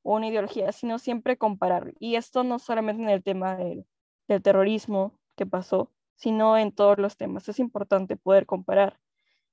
o 0.03 0.15
una 0.15 0.27
ideología, 0.27 0.71
sino 0.71 0.99
siempre 0.99 1.37
comparar. 1.37 1.93
Y 1.99 2.15
esto 2.15 2.43
no 2.43 2.59
solamente 2.59 3.03
en 3.03 3.09
el 3.09 3.23
tema 3.23 3.55
del, 3.55 3.85
del 4.27 4.41
terrorismo 4.41 5.19
que 5.35 5.45
pasó, 5.45 5.91
sino 6.15 6.57
en 6.57 6.71
todos 6.71 6.99
los 6.99 7.17
temas. 7.17 7.49
Es 7.49 7.59
importante 7.59 8.17
poder 8.17 8.45
comparar 8.45 8.99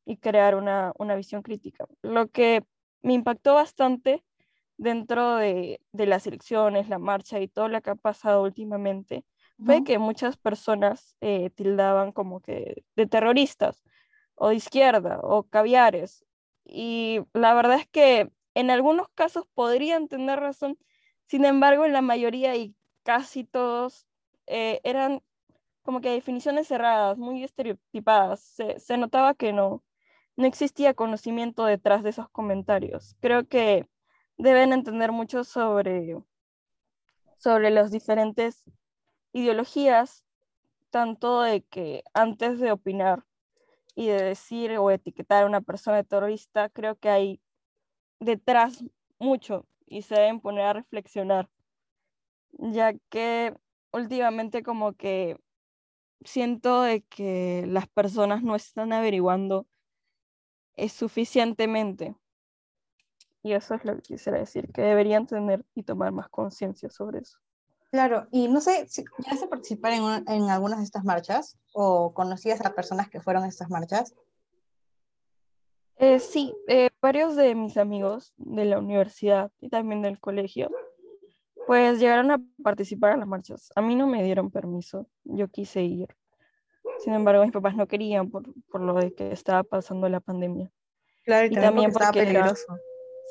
y 0.04 0.18
crear 0.18 0.54
una, 0.54 0.92
una 0.98 1.14
visión 1.16 1.42
crítica. 1.42 1.86
Lo 2.02 2.28
que 2.28 2.64
me 3.02 3.14
impactó 3.14 3.54
bastante 3.54 4.24
dentro 4.76 5.36
de, 5.36 5.80
de, 5.92 6.06
las 6.06 6.26
elecciones, 6.26 6.88
la 6.88 6.98
marcha 6.98 7.40
y 7.40 7.48
todo 7.48 7.68
lo 7.68 7.80
que 7.82 7.90
ha 7.90 7.94
pasado 7.94 8.42
últimamente, 8.42 9.24
fue 9.64 9.84
que 9.84 9.98
muchas 9.98 10.36
personas 10.38 11.16
eh, 11.20 11.50
tildaban 11.50 12.12
como 12.12 12.40
que 12.40 12.84
de 12.96 13.06
terroristas 13.06 13.82
o 14.34 14.48
de 14.48 14.54
izquierda 14.54 15.20
o 15.22 15.42
caviares. 15.44 16.24
Y 16.64 17.20
la 17.34 17.52
verdad 17.52 17.78
es 17.78 17.86
que 17.88 18.30
en 18.54 18.70
algunos 18.70 19.08
casos 19.14 19.46
podrían 19.54 20.08
tener 20.08 20.40
razón, 20.40 20.78
sin 21.26 21.44
embargo, 21.44 21.84
en 21.84 21.92
la 21.92 22.02
mayoría 22.02 22.56
y 22.56 22.74
casi 23.02 23.44
todos 23.44 24.06
eh, 24.46 24.80
eran 24.84 25.22
como 25.82 26.00
que 26.00 26.10
definiciones 26.10 26.68
cerradas, 26.68 27.18
muy 27.18 27.44
estereotipadas. 27.44 28.40
Se, 28.40 28.78
se 28.80 28.96
notaba 28.98 29.34
que 29.34 29.52
no, 29.52 29.82
no 30.36 30.46
existía 30.46 30.94
conocimiento 30.94 31.64
detrás 31.64 32.02
de 32.02 32.10
esos 32.10 32.28
comentarios. 32.30 33.16
Creo 33.20 33.46
que 33.46 33.86
deben 34.36 34.72
entender 34.72 35.12
mucho 35.12 35.44
sobre, 35.44 36.16
sobre 37.36 37.70
las 37.70 37.90
diferentes 37.90 38.64
ideologías, 39.32 40.24
tanto 40.90 41.42
de 41.42 41.62
que 41.62 42.02
antes 42.14 42.58
de 42.58 42.72
opinar 42.72 43.24
y 43.94 44.08
de 44.08 44.22
decir 44.22 44.76
o 44.78 44.90
etiquetar 44.90 45.44
a 45.44 45.46
una 45.46 45.60
persona 45.60 46.02
terrorista, 46.02 46.68
creo 46.70 46.96
que 46.96 47.10
hay 47.10 47.40
detrás 48.20 48.84
mucho 49.18 49.66
y 49.86 50.02
se 50.02 50.14
deben 50.14 50.40
poner 50.40 50.66
a 50.66 50.72
reflexionar, 50.74 51.48
ya 52.52 52.94
que 53.08 53.54
últimamente 53.92 54.62
como 54.62 54.92
que 54.92 55.36
siento 56.24 56.82
de 56.82 57.02
que 57.02 57.64
las 57.66 57.88
personas 57.88 58.42
no 58.42 58.54
están 58.54 58.92
averiguando 58.92 59.66
es 60.74 60.92
suficientemente. 60.92 62.14
Y 63.42 63.52
eso 63.52 63.74
es 63.74 63.84
lo 63.84 63.96
que 63.96 64.02
quisiera 64.02 64.38
decir, 64.38 64.70
que 64.72 64.82
deberían 64.82 65.26
tener 65.26 65.64
y 65.74 65.82
tomar 65.82 66.12
más 66.12 66.28
conciencia 66.28 66.90
sobre 66.90 67.20
eso. 67.20 67.38
Claro, 67.90 68.28
y 68.30 68.48
no 68.48 68.60
sé, 68.60 68.86
si 68.86 69.02
¿ya 69.02 69.44
a 69.44 69.48
participar 69.48 69.92
en, 69.94 70.04
en, 70.28 70.48
algunas 70.48 70.78
de 70.78 70.84
estas 70.84 71.04
marchas 71.04 71.58
o 71.72 72.14
conocías 72.14 72.64
a 72.64 72.74
personas 72.74 73.08
que 73.08 73.20
fueron 73.20 73.42
a 73.42 73.48
estas 73.48 73.68
marchas? 73.68 74.14
Eh, 75.96 76.20
sí, 76.20 76.54
eh, 76.68 76.89
varios 77.00 77.36
de 77.36 77.54
mis 77.54 77.76
amigos 77.76 78.32
de 78.36 78.64
la 78.64 78.78
universidad 78.78 79.50
y 79.60 79.68
también 79.68 80.02
del 80.02 80.18
colegio, 80.18 80.70
pues 81.66 81.98
llegaron 81.98 82.30
a 82.30 82.40
participar 82.62 83.12
en 83.12 83.20
las 83.20 83.28
marchas. 83.28 83.70
A 83.76 83.82
mí 83.82 83.94
no 83.94 84.06
me 84.06 84.22
dieron 84.22 84.50
permiso, 84.50 85.06
yo 85.24 85.48
quise 85.48 85.82
ir. 85.82 86.08
Sin 86.98 87.14
embargo, 87.14 87.42
mis 87.42 87.52
papás 87.52 87.76
no 87.76 87.86
querían 87.86 88.30
por, 88.30 88.44
por 88.70 88.80
lo 88.80 88.94
de 88.94 89.14
que 89.14 89.32
estaba 89.32 89.62
pasando 89.62 90.08
la 90.08 90.20
pandemia. 90.20 90.70
Claro, 91.24 91.46
y, 91.46 91.50
también, 91.54 91.92
porque, 91.92 92.04
estaba 92.04 92.12
peligroso. 92.12 92.78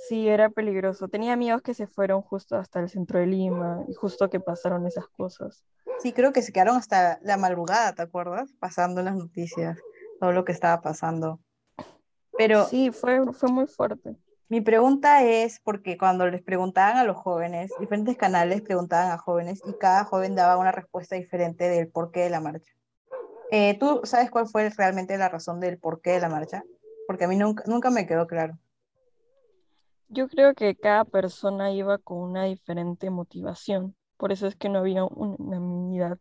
Sí, 0.08 0.28
era 0.28 0.50
peligroso. 0.50 1.08
Tenía 1.08 1.34
amigos 1.34 1.62
que 1.62 1.74
se 1.74 1.86
fueron 1.86 2.22
justo 2.22 2.56
hasta 2.56 2.80
el 2.80 2.90
centro 2.90 3.20
de 3.20 3.28
Lima 3.28 3.84
y 3.88 3.94
justo 3.94 4.30
que 4.30 4.40
pasaron 4.40 4.88
esas 4.88 5.08
cosas. 5.10 5.66
Sí, 6.00 6.14
creo 6.14 6.32
que 6.32 6.42
se 6.42 6.54
quedaron 6.54 6.78
hasta 6.78 7.20
la 7.22 7.36
madrugada, 7.36 7.94
¿te 7.94 8.02
acuerdas? 8.02 8.54
Pasando 8.60 9.02
las 9.02 9.16
noticias, 9.16 9.78
todo 10.20 10.32
lo 10.32 10.46
que 10.46 10.54
estaba 10.54 10.82
pasando. 10.82 11.42
Pero 12.40 12.64
sí, 12.68 12.92
fue, 12.92 13.34
fue 13.34 13.52
muy 13.52 13.68
fuerte. 13.68 14.16
Mi 14.48 14.62
pregunta 14.62 15.26
es, 15.26 15.60
porque 15.60 15.98
cuando 15.98 16.26
les 16.26 16.42
preguntaban 16.42 16.96
a 16.96 17.04
los 17.04 17.18
jóvenes, 17.18 17.70
diferentes 17.82 18.16
canales 18.16 18.62
preguntaban 18.62 19.12
a 19.12 19.18
jóvenes 19.18 19.62
y 19.66 19.74
cada 19.74 20.06
joven 20.06 20.36
daba 20.36 20.56
una 20.56 20.72
respuesta 20.72 21.18
diferente 21.18 21.68
del 21.68 21.90
porqué 21.90 22.22
de 22.22 22.30
la 22.30 22.40
marcha. 22.40 22.72
Eh, 23.52 23.78
¿Tú 23.78 24.00
sabes 24.06 24.32
cuál 24.32 24.48
fue 24.48 24.70
realmente 24.70 25.18
la 25.18 25.28
razón 25.28 25.60
del 25.60 25.78
porqué 25.78 26.12
de 26.12 26.22
la 26.22 26.30
marcha? 26.30 26.64
Porque 27.08 27.26
a 27.26 27.28
mí 27.28 27.36
nunca, 27.36 27.66
nunca 27.68 27.90
me 27.90 28.08
quedó 28.08 28.26
claro. 28.26 28.58
Yo 30.08 30.30
creo 30.30 30.54
que 30.54 30.78
cada 30.78 31.04
persona 31.04 31.74
iba 31.74 31.98
con 31.98 32.20
una 32.20 32.46
diferente 32.46 33.10
motivación, 33.10 33.98
por 34.16 34.32
eso 34.32 34.48
es 34.48 34.56
que 34.56 34.70
no 34.70 34.80
había 34.80 35.04
unanimidad 35.04 36.20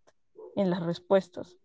en 0.56 0.68
las 0.68 0.82
respuestas. 0.82 1.56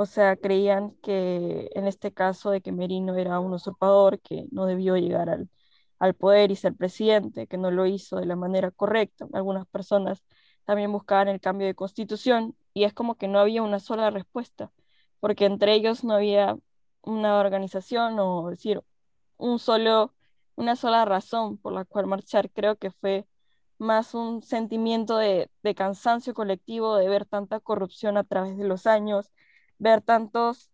O 0.00 0.06
sea, 0.06 0.36
creían 0.36 0.92
que 1.02 1.70
en 1.74 1.86
este 1.88 2.12
caso 2.12 2.50
de 2.50 2.60
que 2.60 2.70
Merino 2.72 3.16
era 3.16 3.40
un 3.40 3.52
usurpador, 3.52 4.20
que 4.20 4.46
no 4.52 4.66
debió 4.66 4.96
llegar 4.96 5.28
al, 5.28 5.50
al 5.98 6.14
poder 6.14 6.50
y 6.52 6.56
ser 6.56 6.74
presidente, 6.76 7.46
que 7.48 7.58
no 7.58 7.70
lo 7.72 7.86
hizo 7.86 8.18
de 8.18 8.26
la 8.26 8.36
manera 8.36 8.70
correcta. 8.70 9.26
Algunas 9.32 9.66
personas 9.66 10.24
también 10.64 10.92
buscaban 10.92 11.28
el 11.28 11.40
cambio 11.40 11.66
de 11.66 11.74
constitución 11.74 12.56
y 12.74 12.84
es 12.84 12.94
como 12.94 13.16
que 13.16 13.28
no 13.28 13.40
había 13.40 13.62
una 13.62 13.80
sola 13.80 14.10
respuesta, 14.10 14.70
porque 15.20 15.46
entre 15.46 15.74
ellos 15.74 16.04
no 16.04 16.14
había 16.14 16.56
una 17.02 17.38
organización 17.40 18.18
o 18.20 18.50
decir 18.50 18.82
un 19.36 19.58
solo 19.58 20.14
una 20.58 20.76
sola 20.76 21.04
razón 21.04 21.58
por 21.58 21.72
la 21.72 21.84
cual 21.84 22.06
marchar. 22.06 22.50
Creo 22.50 22.76
que 22.76 22.90
fue 22.90 23.26
más 23.78 24.14
un 24.14 24.42
sentimiento 24.42 25.16
de, 25.18 25.50
cansancio 25.76 26.34
colectivo 26.34 26.96
de 26.96 27.08
ver 27.08 27.26
tanta 27.26 27.60
corrupción 27.60 28.16
a 28.16 28.24
través 28.24 28.56
de 28.58 28.66
los 28.66 28.86
años, 28.86 29.30
ver 29.78 30.02
tantos 30.02 30.70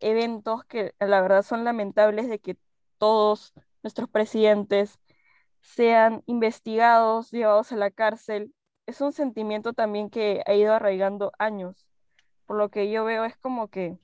eventos 0.00 0.64
que 0.64 0.94
la 1.00 1.20
verdad 1.20 1.42
son 1.42 1.64
lamentables 1.64 2.28
de 2.28 2.38
que 2.38 2.56
todos 2.98 3.54
nuestros 3.82 4.08
presidentes 4.08 4.98
sean 5.60 6.22
investigados, 6.26 7.30
llevados 7.30 7.72
a 7.72 7.76
la 7.76 7.90
cárcel. 7.90 8.54
Es 8.86 9.00
un 9.00 9.12
sentimiento 9.12 9.72
también 9.72 10.10
que 10.10 10.42
ha 10.46 10.54
ido 10.54 10.74
arraigando 10.74 11.32
años. 11.38 11.86
Por 12.46 12.58
lo 12.58 12.70
que 12.70 12.90
yo 12.90 13.04
veo 13.04 13.24
es 13.24 13.36
como 13.36 13.68
que 13.68 13.98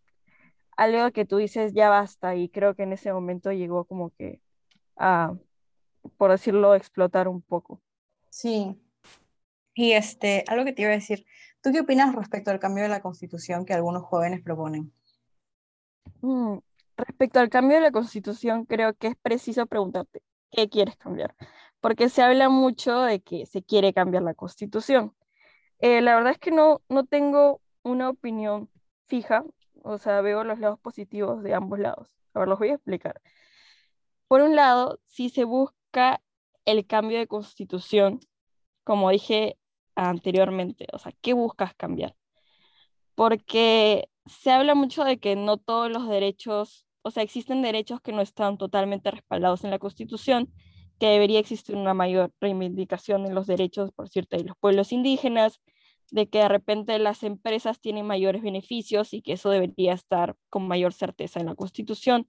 algo 0.77 1.11
que 1.13 1.27
tú 1.27 1.37
dices 1.37 1.75
ya 1.75 1.91
basta 1.91 2.35
y 2.35 2.49
creo 2.49 2.75
que 2.75 2.85
en 2.85 2.95
ese 2.95 3.13
momento 3.13 3.53
llegó 3.53 3.85
como 3.85 4.11
que 4.11 4.41
a, 4.97 5.35
por 6.17 6.31
decirlo, 6.31 6.75
explotar 6.75 7.29
un 7.29 7.43
poco. 7.43 7.83
Sí. 8.31 8.81
Y 9.75 9.93
este, 9.93 10.45
algo 10.49 10.65
que 10.65 10.73
te 10.73 10.83
iba 10.83 10.91
a 10.91 10.95
decir, 10.95 11.27
¿tú 11.61 11.73
qué 11.73 11.81
opinas 11.81 12.15
respecto 12.15 12.51
al 12.51 12.59
cambio 12.59 12.85
de 12.85 12.89
la 12.89 13.01
constitución 13.01 13.65
que 13.65 13.75
algunos 13.75 14.03
jóvenes 14.05 14.43
proponen? 14.43 14.93
Mm, 16.23 16.59
respecto 16.97 17.41
al 17.41 17.49
cambio 17.49 17.77
de 17.77 17.83
la 17.83 17.93
constitución, 17.93 18.65
creo 18.65 18.95
que 18.95 19.09
es 19.09 19.17
preciso 19.17 19.67
preguntarte, 19.67 20.23
¿qué 20.51 20.69
quieres 20.69 20.97
cambiar? 20.97 21.35
Porque 21.81 22.09
se 22.09 22.23
habla 22.23 22.49
mucho 22.49 23.01
de 23.03 23.21
que 23.21 23.47
se 23.47 23.63
quiere 23.63 23.93
cambiar 23.93 24.23
la 24.23 24.35
constitución. 24.35 25.15
Eh, 25.79 26.03
la 26.03 26.15
verdad 26.15 26.33
es 26.33 26.39
que 26.39 26.51
no, 26.51 26.83
no 26.89 27.05
tengo 27.07 27.63
una 27.83 28.11
opinión 28.11 28.69
fija, 29.07 29.45
o 29.83 29.99
sea, 29.99 30.21
veo 30.21 30.45
los 30.45 30.59
lados 30.59 30.79
positivos 30.81 31.43
de 31.43 31.55
ambos 31.55 31.79
lados. 31.79 32.09
A 32.35 32.41
ver, 32.41 32.49
los 32.49 32.59
voy 32.59 32.71
a 32.71 32.75
explicar. 32.75 33.21
Por 34.29 34.43
un 34.43 34.55
lado, 34.55 35.01
si 35.07 35.31
se 35.31 35.45
busca 35.45 36.21
el 36.65 36.87
cambio 36.87 37.19
de 37.19 37.27
constitución, 37.27 38.21
como 38.85 39.11
dije 39.11 39.59
anteriormente, 39.95 40.87
o 40.93 40.99
sea, 40.99 41.13
¿qué 41.21 41.33
buscas 41.33 41.75
cambiar? 41.75 42.15
Porque 43.15 44.09
se 44.27 44.51
habla 44.51 44.75
mucho 44.75 45.05
de 45.05 45.19
que 45.19 45.37
no 45.37 45.57
todos 45.57 45.91
los 45.91 46.09
derechos, 46.09 46.87
o 47.03 47.11
sea, 47.11 47.23
existen 47.23 47.63
derechos 47.63 48.01
que 48.01 48.13
no 48.13 48.23
están 48.23 48.59
totalmente 48.59 49.11
respaldados 49.11 49.65
en 49.65 49.71
la 49.71 49.79
constitución, 49.79 50.53
que 50.99 51.07
debería 51.07 51.39
existir 51.39 51.77
una 51.77 51.95
mayor 51.95 52.33
reivindicación 52.41 53.27
en 53.27 53.35
los 53.35 53.47
derechos, 53.47 53.91
por 53.93 54.09
cierto, 54.09 54.37
de 54.37 54.45
los 54.45 54.57
pueblos 54.59 54.93
indígenas, 54.93 55.61
de 56.11 56.29
que 56.29 56.39
de 56.39 56.49
repente 56.49 56.99
las 56.99 57.23
empresas 57.23 57.81
tienen 57.81 58.07
mayores 58.07 58.43
beneficios 58.43 59.15
y 59.15 59.23
que 59.23 59.33
eso 59.33 59.51
debería 59.51 59.95
estar 59.95 60.37
con 60.49 60.67
mayor 60.67 60.93
certeza 60.93 61.41
en 61.41 61.47
la 61.47 61.55
Constitución 61.55 62.29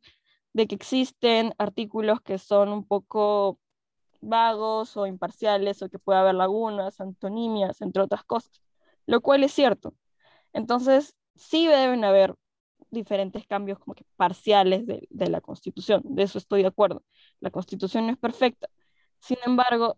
de 0.53 0.67
que 0.67 0.75
existen 0.75 1.53
artículos 1.57 2.21
que 2.21 2.37
son 2.37 2.69
un 2.69 2.85
poco 2.85 3.59
vagos 4.21 4.97
o 4.97 5.07
imparciales 5.07 5.81
o 5.81 5.89
que 5.89 5.99
puede 5.99 6.19
haber 6.19 6.35
lagunas, 6.35 7.01
antonimias, 7.01 7.81
entre 7.81 8.03
otras 8.03 8.23
cosas, 8.23 8.61
lo 9.05 9.21
cual 9.21 9.43
es 9.43 9.53
cierto. 9.53 9.95
Entonces, 10.53 11.15
sí 11.35 11.67
deben 11.67 12.03
haber 12.05 12.35
diferentes 12.91 13.47
cambios 13.47 13.79
como 13.79 13.95
que 13.95 14.05
parciales 14.17 14.85
de, 14.87 15.07
de 15.09 15.29
la 15.29 15.41
Constitución, 15.41 16.01
de 16.05 16.23
eso 16.23 16.37
estoy 16.37 16.61
de 16.63 16.69
acuerdo. 16.69 17.03
La 17.39 17.51
Constitución 17.51 18.07
no 18.07 18.13
es 18.13 18.19
perfecta. 18.19 18.69
Sin 19.19 19.37
embargo, 19.45 19.95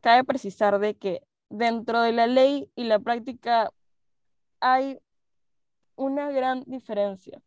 cabe 0.00 0.24
precisar 0.24 0.78
de 0.78 0.96
que 0.96 1.22
dentro 1.48 2.02
de 2.02 2.12
la 2.12 2.26
ley 2.26 2.70
y 2.76 2.84
la 2.84 2.98
práctica 2.98 3.72
hay 4.60 5.00
una 5.96 6.30
gran 6.30 6.64
diferencia 6.66 7.42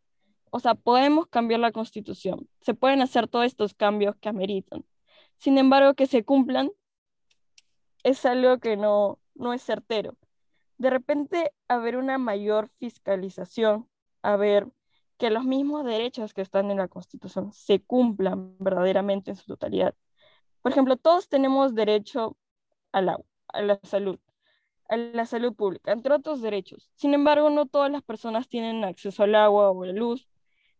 o 0.54 0.60
sea, 0.60 0.74
podemos 0.74 1.26
cambiar 1.28 1.60
la 1.60 1.72
constitución, 1.72 2.46
se 2.60 2.74
pueden 2.74 3.00
hacer 3.00 3.26
todos 3.26 3.46
estos 3.46 3.72
cambios 3.72 4.16
que 4.20 4.28
ameritan. 4.28 4.84
Sin 5.36 5.58
embargo, 5.58 5.94
que 5.94 6.06
se 6.06 6.24
cumplan 6.24 6.70
es 8.02 8.24
algo 8.26 8.58
que 8.58 8.76
no, 8.76 9.18
no 9.34 9.52
es 9.52 9.62
certero. 9.62 10.16
De 10.78 10.90
repente, 10.90 11.52
haber 11.68 11.96
una 11.96 12.18
mayor 12.18 12.70
fiscalización, 12.78 13.88
a 14.22 14.36
ver 14.36 14.68
que 15.18 15.30
los 15.30 15.44
mismos 15.44 15.84
derechos 15.84 16.34
que 16.34 16.42
están 16.42 16.70
en 16.70 16.78
la 16.78 16.88
Constitución 16.88 17.52
se 17.52 17.80
cumplan 17.80 18.56
verdaderamente 18.58 19.30
en 19.30 19.36
su 19.36 19.46
totalidad. 19.46 19.94
Por 20.62 20.72
ejemplo, 20.72 20.96
todos 20.96 21.28
tenemos 21.28 21.74
derecho 21.74 22.36
al 22.92 23.08
agua, 23.08 23.26
a 23.48 23.62
la 23.62 23.78
salud, 23.84 24.18
a 24.88 24.96
la 24.96 25.26
salud 25.26 25.54
pública, 25.54 25.92
entre 25.92 26.14
otros 26.14 26.40
derechos. 26.42 26.90
Sin 26.94 27.14
embargo, 27.14 27.50
no 27.50 27.66
todas 27.66 27.90
las 27.90 28.02
personas 28.02 28.48
tienen 28.48 28.84
acceso 28.84 29.22
al 29.22 29.34
agua 29.34 29.70
o 29.70 29.82
a 29.82 29.86
la 29.86 29.92
luz. 29.92 30.28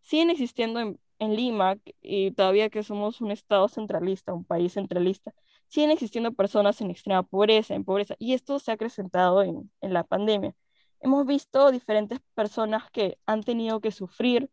Siguen 0.01 0.31
existiendo 0.31 0.81
en, 1.23 1.37
Lima, 1.37 1.77
y 2.01 2.33
todavía 2.33 2.71
que 2.71 2.83
somos 2.83 3.21
un 3.21 3.31
estado 3.31 3.69
centralista, 3.69 4.35
un 4.35 4.45
país 4.45 4.75
centralista, 4.75 5.33
siguen 5.69 5.91
existiendo 5.91 6.33
personas 6.33 6.81
en 6.81 6.91
extrema 6.91 7.23
pobreza, 7.23 7.75
en 7.75 7.85
pobreza, 7.85 8.15
y 8.19 8.35
esto 8.35 8.59
se 8.59 8.71
ha 8.71 8.75
acrecentado 8.75 9.43
en, 9.43 9.71
en 9.81 9.93
la 9.95 10.05
pandemia. 10.05 10.55
Hemos 11.01 11.27
visto 11.27 11.71
diferentes 11.71 12.21
personas 12.35 12.91
que 12.91 13.19
han 13.27 13.43
tenido 13.43 13.81
que 13.81 13.91
sufrir 13.93 14.51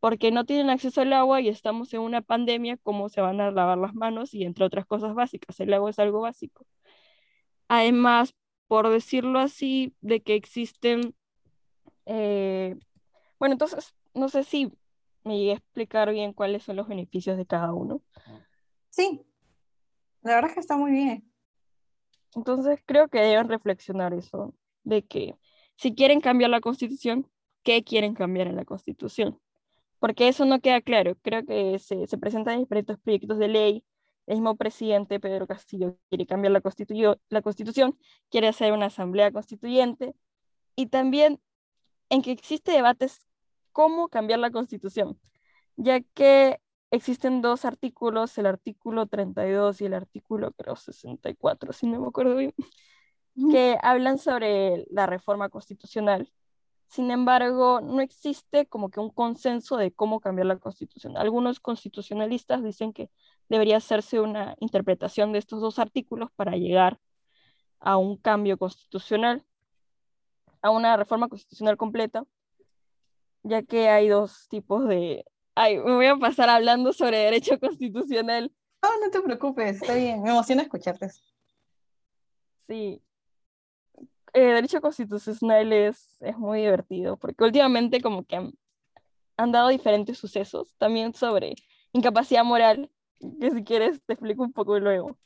porque 0.00 0.32
no 0.32 0.44
tienen 0.44 0.70
acceso 0.70 1.00
al 1.02 1.12
agua 1.12 1.40
y 1.40 1.48
estamos 1.48 1.94
en 1.94 2.00
una 2.00 2.22
pandemia, 2.22 2.76
cómo 2.78 3.08
se 3.08 3.20
van 3.20 3.40
a 3.40 3.52
lavar 3.52 3.78
las 3.78 3.94
manos 3.94 4.34
y 4.34 4.44
entre 4.44 4.64
otras 4.64 4.86
cosas 4.86 5.14
básicas, 5.14 5.60
el 5.60 5.72
agua 5.72 5.90
es 5.90 5.98
algo 6.00 6.22
básico. 6.22 6.66
Además, 7.68 8.34
por 8.66 8.88
decirlo 8.90 9.38
así, 9.38 9.94
de 10.00 10.20
que 10.22 10.34
existen, 10.34 11.14
eh, 12.06 12.76
bueno, 13.38 13.52
entonces, 13.54 13.94
no 14.14 14.28
sé 14.28 14.44
si 14.44 14.72
me 15.24 15.38
llegué 15.38 15.52
a 15.52 15.56
explicar 15.56 16.10
bien 16.12 16.32
cuáles 16.32 16.62
son 16.62 16.76
los 16.76 16.88
beneficios 16.88 17.36
de 17.36 17.46
cada 17.46 17.72
uno. 17.72 18.02
Sí, 18.90 19.24
la 20.22 20.34
verdad 20.34 20.50
es 20.50 20.54
que 20.54 20.60
está 20.60 20.76
muy 20.76 20.92
bien. 20.92 21.32
Entonces, 22.34 22.80
creo 22.86 23.08
que 23.08 23.20
deben 23.20 23.48
reflexionar 23.48 24.14
eso, 24.14 24.54
de 24.84 25.02
que 25.02 25.36
si 25.76 25.94
quieren 25.94 26.20
cambiar 26.20 26.50
la 26.50 26.60
constitución, 26.60 27.30
¿qué 27.62 27.84
quieren 27.84 28.14
cambiar 28.14 28.46
en 28.46 28.56
la 28.56 28.64
constitución? 28.64 29.38
Porque 29.98 30.28
eso 30.28 30.44
no 30.44 30.60
queda 30.60 30.80
claro. 30.80 31.16
Creo 31.22 31.44
que 31.44 31.78
se, 31.78 32.06
se 32.06 32.18
presentan 32.18 32.58
diferentes 32.58 32.98
proyectos 32.98 33.38
de 33.38 33.48
ley. 33.48 33.84
El 34.26 34.36
mismo 34.36 34.56
presidente, 34.56 35.20
Pedro 35.20 35.46
Castillo, 35.46 35.96
quiere 36.08 36.26
cambiar 36.26 36.52
la, 36.52 36.60
constitu 36.60 36.94
la 37.28 37.42
constitución, 37.42 37.98
quiere 38.30 38.48
hacer 38.48 38.72
una 38.72 38.86
asamblea 38.86 39.32
constituyente. 39.32 40.14
Y 40.76 40.86
también 40.86 41.40
en 42.08 42.22
que 42.22 42.32
existe 42.32 42.72
debates 42.72 43.26
cómo 43.72 44.08
cambiar 44.08 44.38
la 44.38 44.50
constitución, 44.50 45.18
ya 45.76 46.00
que 46.14 46.60
existen 46.90 47.42
dos 47.42 47.64
artículos, 47.64 48.36
el 48.38 48.46
artículo 48.46 49.06
32 49.06 49.80
y 49.80 49.86
el 49.86 49.94
artículo, 49.94 50.52
creo, 50.52 50.76
64, 50.76 51.72
si 51.72 51.86
no 51.86 52.00
me 52.00 52.08
acuerdo 52.08 52.36
bien, 52.36 52.54
que 53.50 53.78
hablan 53.82 54.18
sobre 54.18 54.84
la 54.90 55.06
reforma 55.06 55.48
constitucional. 55.48 56.30
Sin 56.88 57.10
embargo, 57.10 57.80
no 57.80 58.02
existe 58.02 58.66
como 58.66 58.90
que 58.90 59.00
un 59.00 59.08
consenso 59.08 59.78
de 59.78 59.92
cómo 59.92 60.20
cambiar 60.20 60.46
la 60.46 60.58
constitución. 60.58 61.16
Algunos 61.16 61.58
constitucionalistas 61.58 62.62
dicen 62.62 62.92
que 62.92 63.10
debería 63.48 63.78
hacerse 63.78 64.20
una 64.20 64.54
interpretación 64.60 65.32
de 65.32 65.38
estos 65.38 65.62
dos 65.62 65.78
artículos 65.78 66.30
para 66.36 66.52
llegar 66.56 67.00
a 67.80 67.96
un 67.96 68.18
cambio 68.18 68.58
constitucional, 68.58 69.44
a 70.60 70.70
una 70.70 70.96
reforma 70.98 71.28
constitucional 71.28 71.78
completa, 71.78 72.24
ya 73.42 73.62
que 73.62 73.88
hay 73.88 74.08
dos 74.08 74.48
tipos 74.48 74.88
de... 74.88 75.24
Ay, 75.54 75.78
me 75.78 75.94
voy 75.94 76.06
a 76.06 76.16
pasar 76.16 76.48
hablando 76.48 76.92
sobre 76.92 77.18
derecho 77.18 77.58
constitucional. 77.60 78.52
No, 78.82 78.88
no 79.00 79.10
te 79.10 79.20
preocupes, 79.20 79.80
está 79.80 79.94
bien, 79.94 80.22
me 80.22 80.30
emociona 80.30 80.62
escucharte. 80.62 81.08
Sí, 82.66 83.02
eh, 84.34 84.40
derecho 84.40 84.80
constitucional 84.80 85.72
es, 85.72 86.16
es 86.20 86.38
muy 86.38 86.60
divertido, 86.60 87.18
porque 87.18 87.44
últimamente 87.44 88.00
como 88.00 88.24
que 88.24 88.36
han, 88.36 88.52
han, 89.36 89.52
dado 89.52 89.68
diferentes 89.68 90.16
sucesos, 90.16 90.74
también 90.78 91.12
sobre 91.12 91.54
incapacidad 91.92 92.42
moral, 92.42 92.90
que 93.40 93.50
si 93.50 93.62
quieres 93.62 94.00
te 94.06 94.14
explico 94.14 94.42
un 94.42 94.52
poco 94.52 94.78
luego. 94.78 95.18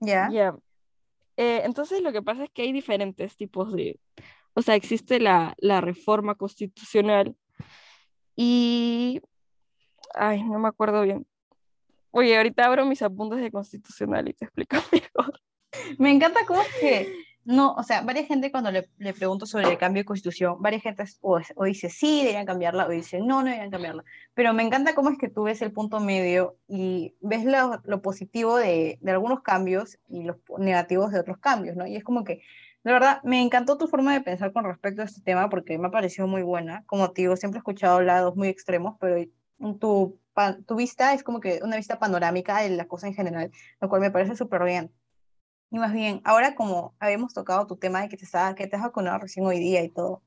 Ya. 0.00 0.28
Yeah. 0.30 0.56
Eh, 1.36 1.62
entonces 1.64 2.00
lo 2.00 2.10
que 2.10 2.22
pasa 2.22 2.44
es 2.44 2.50
que 2.50 2.62
hay 2.62 2.72
diferentes 2.72 3.36
tipos 3.36 3.72
de, 3.72 4.00
o 4.54 4.62
sea, 4.62 4.76
existe 4.76 5.20
la, 5.20 5.54
la 5.58 5.82
reforma 5.82 6.34
constitucional 6.34 7.36
y, 8.36 9.20
ay, 10.14 10.42
no 10.44 10.58
me 10.58 10.68
acuerdo 10.68 11.02
bien. 11.02 11.26
Oye, 12.10 12.36
ahorita 12.36 12.64
abro 12.64 12.86
mis 12.86 13.02
apuntes 13.02 13.40
de 13.40 13.50
constitucional 13.50 14.28
y 14.28 14.34
te 14.34 14.44
explico 14.44 14.76
mejor. 14.92 15.40
Me 15.98 16.10
encanta 16.10 16.40
cómo 16.46 16.62
es 16.62 16.68
que 16.80 17.28
no, 17.48 17.72
o 17.72 17.82
sea, 17.82 18.02
varias 18.02 18.26
gente 18.26 18.50
cuando 18.50 18.70
le, 18.70 18.90
le, 18.98 19.14
pregunto 19.14 19.46
sobre 19.46 19.70
el 19.70 19.78
cambio 19.78 20.02
de 20.02 20.04
constitución, 20.04 20.60
varias 20.60 20.82
gente 20.82 21.02
o, 21.22 21.40
o, 21.56 21.64
dice 21.64 21.88
sí, 21.88 22.18
deberían 22.18 22.44
cambiarla, 22.44 22.86
o 22.86 22.90
dice 22.90 23.20
no, 23.20 23.40
no 23.40 23.44
deberían 23.44 23.70
cambiarla. 23.70 24.04
Pero 24.34 24.52
me 24.52 24.62
encanta 24.62 24.94
cómo 24.94 25.08
es 25.08 25.16
que 25.16 25.30
tú 25.30 25.44
ves 25.44 25.62
el 25.62 25.72
punto 25.72 25.98
medio 25.98 26.58
y 26.68 27.14
ves 27.22 27.46
lo, 27.46 27.80
lo 27.84 28.02
positivo 28.02 28.58
de, 28.58 28.98
de, 29.00 29.10
algunos 29.12 29.40
cambios 29.40 29.98
y 30.10 30.24
los 30.24 30.36
negativos 30.58 31.10
de 31.10 31.20
otros 31.20 31.38
cambios, 31.38 31.74
¿no? 31.74 31.86
Y 31.86 31.96
es 31.96 32.04
como 32.04 32.22
que, 32.22 32.42
de 32.84 32.92
verdad, 32.92 33.20
me 33.24 33.42
encantó 33.42 33.76
tu 33.76 33.88
forma 33.88 34.12
de 34.12 34.20
pensar 34.20 34.52
con 34.52 34.64
respecto 34.64 35.02
a 35.02 35.04
este 35.04 35.20
tema 35.20 35.50
porque 35.50 35.78
me 35.78 35.88
ha 35.88 35.90
parecido 35.90 36.26
muy 36.26 36.42
buena. 36.42 36.84
Como 36.86 37.10
te 37.12 37.22
digo, 37.22 37.36
siempre 37.36 37.58
he 37.58 37.60
escuchado 37.60 38.00
lados 38.00 38.36
muy 38.36 38.48
extremos, 38.48 38.96
pero 39.00 39.16
tu, 39.80 40.20
tu 40.66 40.76
vista 40.76 41.12
es 41.14 41.22
como 41.22 41.40
que 41.40 41.60
una 41.62 41.76
vista 41.76 41.98
panorámica 41.98 42.62
de 42.62 42.70
la 42.70 42.86
cosa 42.86 43.08
en 43.08 43.14
general, 43.14 43.50
lo 43.80 43.88
cual 43.88 44.00
me 44.00 44.10
parece 44.10 44.36
súper 44.36 44.64
bien. 44.64 44.92
Y 45.70 45.78
más 45.78 45.92
bien, 45.92 46.20
ahora 46.24 46.54
como 46.54 46.94
habíamos 46.98 47.34
tocado 47.34 47.66
tu 47.66 47.76
tema 47.76 48.00
de 48.02 48.08
que 48.08 48.16
te, 48.16 48.24
estaba, 48.24 48.54
que 48.54 48.66
te 48.66 48.76
has 48.76 48.82
vacunado 48.82 49.18
recién 49.18 49.44
hoy 49.46 49.58
día 49.58 49.82
y 49.82 49.90
todo, 49.90 50.22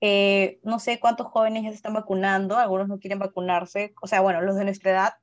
eh, 0.00 0.60
no 0.64 0.78
sé 0.78 0.98
cuántos 0.98 1.28
jóvenes 1.28 1.62
ya 1.64 1.70
se 1.70 1.76
están 1.76 1.94
vacunando, 1.94 2.56
algunos 2.58 2.88
no 2.88 2.98
quieren 2.98 3.18
vacunarse, 3.18 3.94
o 4.02 4.06
sea, 4.06 4.20
bueno, 4.20 4.40
los 4.40 4.56
de 4.56 4.64
nuestra 4.64 4.90
edad, 4.92 5.14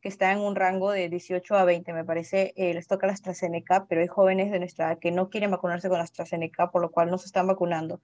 que 0.00 0.08
están 0.08 0.38
en 0.38 0.44
un 0.44 0.56
rango 0.56 0.90
de 0.90 1.08
18 1.08 1.54
a 1.56 1.64
20, 1.64 1.92
me 1.92 2.04
parece, 2.04 2.52
eh, 2.56 2.74
les 2.74 2.86
toca 2.86 3.06
la 3.06 3.12
AstraZeneca, 3.12 3.86
pero 3.86 4.00
hay 4.00 4.06
jóvenes 4.08 4.50
de 4.50 4.58
nuestra 4.58 4.86
edad 4.86 4.98
que 4.98 5.10
no 5.10 5.28
quieren 5.28 5.50
vacunarse 5.50 5.88
con 5.88 5.98
la 5.98 6.04
AstraZeneca, 6.04 6.70
por 6.70 6.82
lo 6.82 6.90
cual 6.90 7.10
no 7.10 7.18
se 7.18 7.26
están 7.26 7.46
vacunando. 7.46 8.00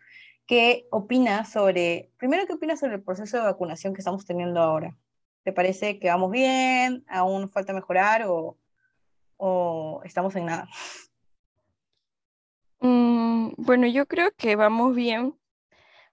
¿Qué 0.46 0.86
opinas 0.90 1.50
sobre, 1.50 2.10
primero, 2.18 2.46
qué 2.46 2.52
opinas 2.52 2.80
sobre 2.80 2.96
el 2.96 3.02
proceso 3.02 3.36
de 3.38 3.44
vacunación 3.44 3.94
que 3.94 4.00
estamos 4.00 4.26
teniendo 4.26 4.60
ahora? 4.60 4.96
¿Te 5.42 5.52
parece 5.52 5.98
que 5.98 6.08
vamos 6.08 6.30
bien? 6.30 7.04
¿Aún 7.08 7.48
falta 7.48 7.72
mejorar 7.72 8.24
o 8.26 8.58
o 9.36 10.00
estamos 10.04 10.34
en 10.36 10.46
nada? 10.46 10.68
Mm, 12.80 13.50
bueno, 13.56 13.86
yo 13.86 14.06
creo 14.06 14.30
que 14.36 14.56
vamos 14.56 14.94
bien. 14.94 15.34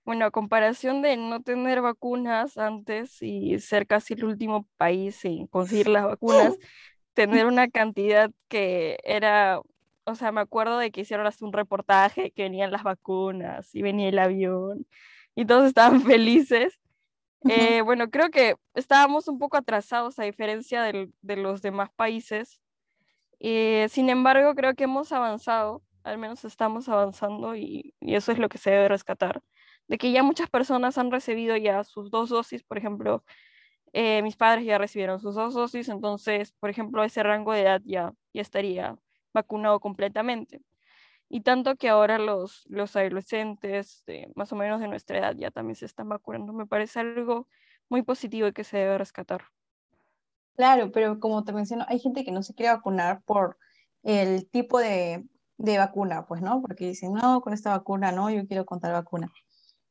Bueno, 0.06 0.26
a 0.26 0.32
comparación 0.32 1.02
de 1.02 1.16
no 1.18 1.42
tener 1.42 1.82
vacunas 1.82 2.58
antes 2.58 3.22
y 3.22 3.60
ser 3.60 3.88
casi 3.88 4.16
el 4.16 4.26
último 4.26 4.68
país 4.78 5.24
en 5.26 5.48
conseguir 5.48 5.88
las 5.88 6.04
vacunas, 6.04 6.58
tener 7.14 7.46
una 7.46 7.70
cantidad 7.70 8.32
que 8.50 8.98
era, 9.04 9.62
o 10.04 10.16
sea, 10.16 10.32
me 10.32 10.42
acuerdo 10.42 10.78
de 10.78 10.92
que 10.92 11.02
hicieron 11.02 11.26
hasta 11.28 11.46
un 11.46 11.54
reportaje 11.54 12.32
que 12.32 12.44
venían 12.44 12.72
las 12.72 12.84
vacunas 12.84 13.74
y 13.74 13.82
venía 13.82 14.10
el 14.10 14.20
avión 14.20 14.86
y 15.36 15.46
todos 15.46 15.68
estaban 15.68 16.02
felices. 16.04 16.80
Eh, 17.50 17.82
bueno, 17.82 18.10
creo 18.10 18.30
que 18.30 18.56
estábamos 18.74 19.28
un 19.28 19.38
poco 19.40 19.58
atrasados 19.58 20.20
a 20.20 20.24
diferencia 20.24 20.82
del, 20.84 21.14
de 21.22 21.38
los 21.38 21.62
demás 21.62 21.90
países. 21.96 22.62
Eh, 23.40 23.88
sin 23.90 24.10
embargo, 24.10 24.56
creo 24.56 24.74
que 24.76 24.86
hemos 24.86 25.12
avanzado, 25.12 25.84
al 26.04 26.18
menos 26.18 26.46
estamos 26.46 26.90
avanzando 26.90 27.56
y, 27.56 27.94
y, 28.00 28.16
eso 28.16 28.32
es 28.32 28.40
lo 28.40 28.50
que 28.50 28.58
se 28.58 28.72
debe 28.72 28.88
rescatar, 28.90 29.42
de 29.94 30.00
que 30.00 30.12
ya 30.12 30.24
muchas 30.24 30.50
personas 30.50 30.98
han 30.98 31.12
recibido 31.12 31.56
ya 31.56 31.84
sus 31.84 32.10
dos 32.10 32.30
dosis, 32.30 32.64
por 32.64 32.80
ejemplo, 32.80 33.24
eh, 33.94 34.24
mis 34.24 34.36
padres 34.36 34.66
ya 34.66 34.80
recibieron 34.80 35.20
sus 35.20 35.36
dos 35.36 35.54
dosis, 35.54 35.88
entonces, 35.88 36.52
por 36.54 36.72
ejemplo, 36.72 37.04
ese 37.04 37.22
rango 37.22 37.54
de 37.54 37.62
edad 37.62 37.82
ya, 37.86 38.12
ya 38.34 38.42
estaría 38.42 38.98
vacunado 39.36 39.80
completamente. 39.80 40.64
Y 41.30 41.42
tanto 41.42 41.76
que 41.76 41.90
ahora 41.90 42.18
los, 42.18 42.66
los 42.70 42.96
adolescentes 42.96 44.04
más 44.34 44.52
o 44.52 44.56
menos 44.56 44.82
de 44.82 44.88
nuestra 44.88 45.20
edad 45.20 45.36
ya 45.36 45.52
también 45.52 45.76
se 45.76 45.86
están 45.86 46.10
vacunando, 46.10 46.54
me 46.54 46.66
parece 46.66 47.02
algo 47.02 47.48
muy 47.88 48.02
positivo 48.02 48.48
y 48.48 48.54
que 48.54 48.64
se 48.64 48.78
debe 48.78 48.98
rescatar. 48.98 49.44
Claro, 50.56 50.92
pero 50.92 51.20
como 51.20 51.44
te 51.44 51.54
menciono, 51.54 51.86
hay 51.88 52.00
gente 52.00 52.26
que 52.26 52.32
no 52.32 52.42
se 52.42 52.56
quiere 52.56 52.74
vacunar 52.74 53.22
por 53.26 53.60
el 54.02 54.50
tipo 54.50 54.80
de, 54.80 55.24
de 55.58 55.78
vacuna, 55.78 56.26
pues, 56.26 56.42
¿no? 56.42 56.64
Porque 56.64 56.88
dicen, 56.88 57.14
no, 57.14 57.42
con 57.42 57.54
esta 57.54 57.78
vacuna 57.78 58.12
no, 58.12 58.32
yo 58.32 58.48
quiero 58.48 58.66
con 58.66 58.80
tal 58.80 58.94
vacuna. 58.94 59.32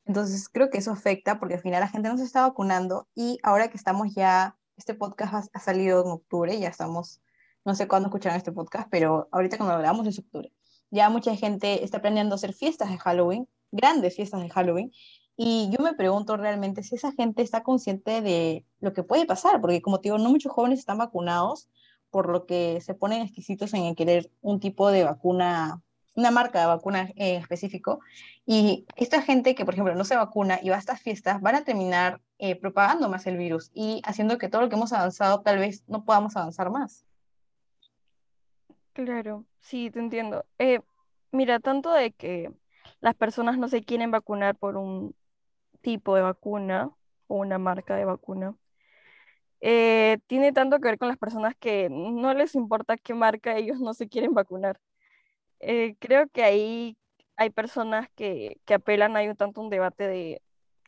Entonces, 0.04 0.48
creo 0.48 0.70
que 0.70 0.78
eso 0.78 0.90
afecta 0.90 1.38
porque 1.38 1.54
al 1.54 1.60
final 1.60 1.80
la 1.80 1.88
gente 1.88 2.08
no 2.08 2.18
se 2.18 2.24
está 2.24 2.42
vacunando 2.42 3.08
y 3.14 3.38
ahora 3.42 3.68
que 3.68 3.76
estamos 3.76 4.14
ya, 4.14 4.56
este 4.76 4.94
podcast 4.94 5.34
ha, 5.34 5.44
ha 5.52 5.60
salido 5.60 6.04
en 6.04 6.10
octubre, 6.10 6.58
ya 6.58 6.68
estamos, 6.68 7.20
no 7.64 7.74
sé 7.74 7.86
cuándo 7.86 8.08
escucharán 8.08 8.38
este 8.38 8.52
podcast, 8.52 8.88
pero 8.90 9.28
ahorita 9.30 9.56
cuando 9.56 9.74
lo 9.74 9.80
grabamos 9.80 10.06
es 10.06 10.18
octubre. 10.18 10.52
Ya 10.90 11.08
mucha 11.08 11.34
gente 11.36 11.84
está 11.84 12.00
planeando 12.02 12.34
hacer 12.34 12.52
fiestas 12.52 12.90
de 12.90 12.98
Halloween, 12.98 13.48
grandes 13.70 14.14
fiestas 14.14 14.42
de 14.42 14.50
Halloween, 14.50 14.92
Y 15.36 15.70
yo 15.70 15.82
me 15.82 15.94
pregunto 15.94 16.36
realmente 16.36 16.82
si 16.82 16.94
esa 16.96 17.12
gente 17.12 17.42
está 17.42 17.62
consciente 17.62 18.20
de 18.20 18.66
lo 18.80 18.92
que 18.92 19.02
puede 19.02 19.24
pasar, 19.26 19.60
porque 19.60 19.80
como 19.80 19.98
te 20.00 20.08
digo, 20.08 20.18
no 20.18 20.28
muchos 20.30 20.52
jóvenes 20.52 20.78
están 20.80 20.98
vacunados, 20.98 21.70
por 22.10 22.28
lo 22.28 22.44
que 22.44 22.80
se 22.82 22.94
ponen 22.94 23.22
exquisitos 23.22 23.72
en 23.72 23.94
querer 23.94 24.30
un 24.42 24.60
tipo 24.60 24.90
de 24.90 25.04
vacuna, 25.04 25.82
una 26.14 26.30
marca 26.30 26.60
de 26.60 26.66
vacuna 26.66 27.10
en 27.16 27.40
específico. 27.40 28.00
Y 28.46 28.86
esta 28.96 29.22
gente 29.22 29.54
que, 29.54 29.64
por 29.64 29.74
ejemplo, 29.74 29.94
no 29.94 30.04
se 30.04 30.16
vacuna 30.16 30.58
y 30.62 30.68
va 30.68 30.76
a 30.76 30.78
estas 30.78 31.00
fiestas, 31.00 31.40
van 31.40 31.54
a 31.54 31.64
terminar 31.64 32.20
eh, 32.38 32.56
propagando 32.56 33.08
más 33.08 33.26
el 33.26 33.36
virus 33.36 33.70
y 33.74 34.02
haciendo 34.04 34.38
que 34.38 34.48
todo 34.48 34.62
lo 34.62 34.68
que 34.68 34.76
hemos 34.76 34.92
avanzado 34.92 35.42
tal 35.42 35.58
vez 35.58 35.84
no 35.88 36.04
podamos 36.04 36.36
avanzar 36.36 36.70
más. 36.70 37.04
Claro, 38.92 39.46
sí, 39.60 39.90
te 39.90 40.00
entiendo. 40.00 40.44
Eh, 40.58 40.80
mira, 41.30 41.60
tanto 41.60 41.92
de 41.92 42.12
que 42.12 42.52
las 43.00 43.14
personas 43.14 43.58
no 43.58 43.68
se 43.68 43.82
quieren 43.82 44.10
vacunar 44.10 44.56
por 44.56 44.76
un 44.76 45.14
tipo 45.80 46.14
de 46.14 46.22
vacuna 46.22 46.90
o 47.26 47.36
una 47.36 47.58
marca 47.58 47.96
de 47.96 48.04
vacuna, 48.04 48.54
eh, 49.60 50.18
tiene 50.26 50.52
tanto 50.52 50.78
que 50.80 50.88
ver 50.88 50.98
con 50.98 51.08
las 51.08 51.16
personas 51.18 51.54
que 51.56 51.88
no 51.88 52.34
les 52.34 52.54
importa 52.56 52.96
qué 52.96 53.14
marca 53.14 53.56
ellos 53.56 53.80
no 53.80 53.94
se 53.94 54.08
quieren 54.08 54.34
vacunar. 54.34 54.78
Eh, 55.62 55.96
creo 56.00 56.28
que 56.30 56.44
ahí 56.44 56.98
hay 57.36 57.50
personas 57.50 58.08
que, 58.16 58.60
que 58.66 58.74
apelan, 58.74 59.16
hay 59.16 59.28
un 59.28 59.36
tanto 59.36 59.60
un 59.60 59.70
debate 59.70 60.08
de, 60.08 60.42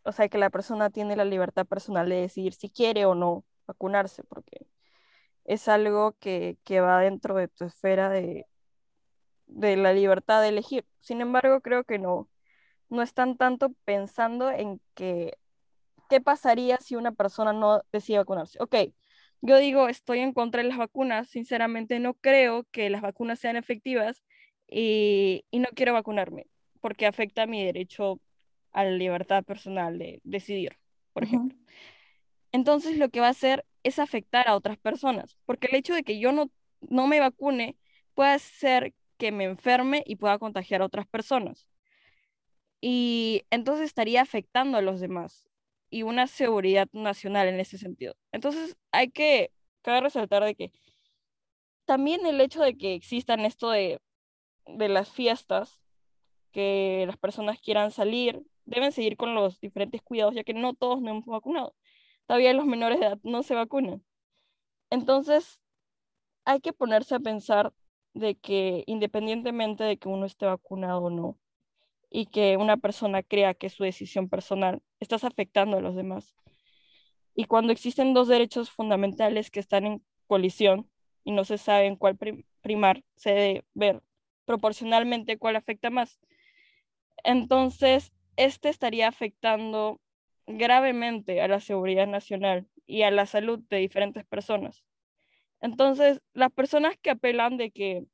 o 0.05 0.12
sea, 0.12 0.29
que 0.29 0.39
la 0.39 0.51
persona 0.51 0.91
tiene 0.91 1.16
la 1.16 1.25
libertad 1.25 1.66
personal 1.66 2.09
de 2.09 2.16
decidir 2.22 2.55
si 2.55 2.70
quiere 2.70 3.07
o 3.07 3.14
no 3.14 3.45
vacunarse, 3.66 4.25
porque 4.25 4.66
es 5.45 5.68
algo 5.68 6.14
que, 6.20 6.59
que 6.64 6.81
va 6.81 7.01
dentro 7.01 7.37
de 7.37 7.49
tu 7.49 7.64
esfera 7.66 8.11
de, 8.11 8.47
de 9.47 9.77
la 9.77 9.93
libertad 9.93 10.43
de 10.43 10.49
elegir. 10.49 10.87
Sin 11.01 11.20
embargo, 11.20 11.61
creo 11.61 11.85
que 11.85 11.99
no, 11.99 12.29
no 12.91 13.03
están 13.03 13.37
tanto 13.37 13.72
pensando 13.85 14.51
en 14.51 14.81
que 14.95 15.39
qué 16.11 16.20
pasaría 16.20 16.79
si 16.79 16.97
una 16.97 17.12
persona 17.12 17.53
no 17.53 17.83
decide 17.93 18.18
vacunarse. 18.18 18.59
Ok, 18.62 18.77
yo 19.41 19.59
digo, 19.59 19.89
estoy 19.89 20.20
en 20.20 20.33
contra 20.33 20.62
de 20.62 20.68
las 20.68 20.79
vacunas, 20.79 21.29
sinceramente 21.29 21.99
no 22.01 22.14
creo 22.14 22.64
que 22.70 22.91
las 22.91 23.03
vacunas 23.03 23.39
sean 23.41 23.57
efectivas 23.57 24.22
y, 24.69 25.45
y 25.51 25.59
no 25.59 25.69
quiero 25.75 25.93
vacunarme 25.93 26.47
porque 26.85 27.07
afecta 27.07 27.45
a 27.45 27.47
mi 27.47 27.65
derecho 27.65 28.21
a 28.73 28.85
la 28.85 28.91
libertad 28.91 29.43
personal 29.43 29.99
de 29.99 30.21
decidir, 30.23 30.77
por 31.15 31.25
ejemplo. 31.25 31.57
Entonces 32.53 32.99
lo 32.99 33.09
que 33.09 33.21
va 33.21 33.29
a 33.29 33.31
hacer 33.31 33.65
es 33.85 33.99
afectar 33.99 34.47
a 34.49 34.55
otras 34.55 34.77
personas, 34.77 35.39
porque 35.47 35.69
el 35.69 35.77
hecho 35.77 35.95
de 35.95 36.03
que 36.03 36.19
yo 36.19 36.31
no, 36.33 36.51
no 36.83 37.07
me 37.07 37.21
vacune 37.21 37.79
puede 38.12 38.33
hacer 38.33 38.93
que 39.17 39.33
me 39.33 39.45
enferme 39.45 40.03
y 40.07 40.17
pueda 40.17 40.39
contagiar 40.39 40.83
a 40.83 40.85
otras 40.85 41.07
personas. 41.07 41.67
Y 42.83 43.45
entonces 43.49 43.87
estaría 43.87 44.21
afectando 44.21 44.77
a 44.77 44.83
los 44.83 45.01
demás 45.01 45.49
y 45.89 46.03
una 46.03 46.27
seguridad 46.27 46.89
nacional 46.93 47.49
en 47.49 47.61
ese 47.61 47.79
sentido. 47.79 48.15
Entonces 48.31 48.77
hay 48.93 49.11
que, 49.11 49.53
cabe 49.81 50.03
resaltar 50.03 50.45
de 50.45 50.55
que 50.55 50.71
también 51.87 52.27
el 52.27 52.43
hecho 52.43 52.61
de 52.62 52.77
que 52.77 52.95
existan 52.95 53.41
esto 53.41 53.71
de, 53.71 54.01
de 54.67 54.89
las 54.89 55.11
fiestas, 55.11 55.81
que 56.53 57.05
las 57.07 57.17
personas 57.17 57.61
quieran 57.61 57.91
salir, 57.91 58.43
deben 58.65 58.93
seguir 58.93 59.17
con 59.17 59.35
los 59.35 59.61
diferentes 59.61 60.03
cuidados, 60.03 60.35
ya 60.35 60.45
que 60.45 60.55
no 60.55 60.75
todos 60.75 61.01
nos 61.01 61.11
hemos 61.11 61.27
vacunado. 61.27 61.75
Todavía 62.27 62.55
los 62.55 62.67
menores 62.67 63.01
de 63.01 63.07
edad 63.07 63.19
no 63.23 63.43
se 63.43 63.55
vacunan. 63.55 64.05
Entonces, 64.91 65.61
hay 66.45 66.61
que 66.61 66.73
ponerse 66.73 67.15
a 67.17 67.21
pensar 67.21 67.73
de 68.15 68.37
que 68.37 68.85
independientemente 68.87 69.85
de 69.85 69.99
que 69.99 70.09
uno 70.09 70.27
esté 70.27 70.47
vacunado 70.47 71.03
o 71.03 71.11
no, 71.11 71.39
y 72.11 72.27
que 72.27 72.57
una 72.57 72.77
persona 72.77 73.25
crea 73.25 73.55
que 73.55 73.69
su 73.69 73.83
decisión 73.83 74.29
personal, 74.29 74.81
estás 75.01 75.25
afectando 75.25 75.79
a 75.79 75.81
los 75.81 75.97
demás. 75.97 76.37
Y 77.35 77.47
cuando 77.47 77.73
existen 77.73 78.15
dos 78.15 78.29
derechos 78.29 78.71
fundamentales 78.71 79.51
que 79.51 79.59
están 79.59 79.85
en 79.85 80.05
colisión 80.29 80.89
y 81.25 81.33
no 81.33 81.45
se 81.45 81.59
sabe 81.59 81.87
en 81.87 81.97
cuál 81.97 82.17
primar, 82.62 83.03
se 83.17 83.31
debe 83.31 83.65
ver 83.75 84.03
proporcionalmente 84.45 85.38
cuál 85.38 85.57
afecta 85.57 85.90
más. 85.90 86.20
Entonces, 87.24 88.12
este 88.36 88.68
estaría 88.68 89.09
afectando 89.09 90.01
gravemente 90.47 91.40
a 91.40 91.49
la 91.49 91.61
seguridad 91.61 92.07
nacional 92.07 92.66
y 92.86 93.03
a 93.03 93.11
la 93.11 93.26
salud 93.26 93.61
de 93.70 93.78
diferentes 93.78 94.24
personas. 94.26 94.84
Entonces, 95.61 96.20
las 96.34 96.53
personas 96.53 96.97
que 97.01 97.11
apelan 97.11 97.57
de 97.57 97.70
que 97.70 98.05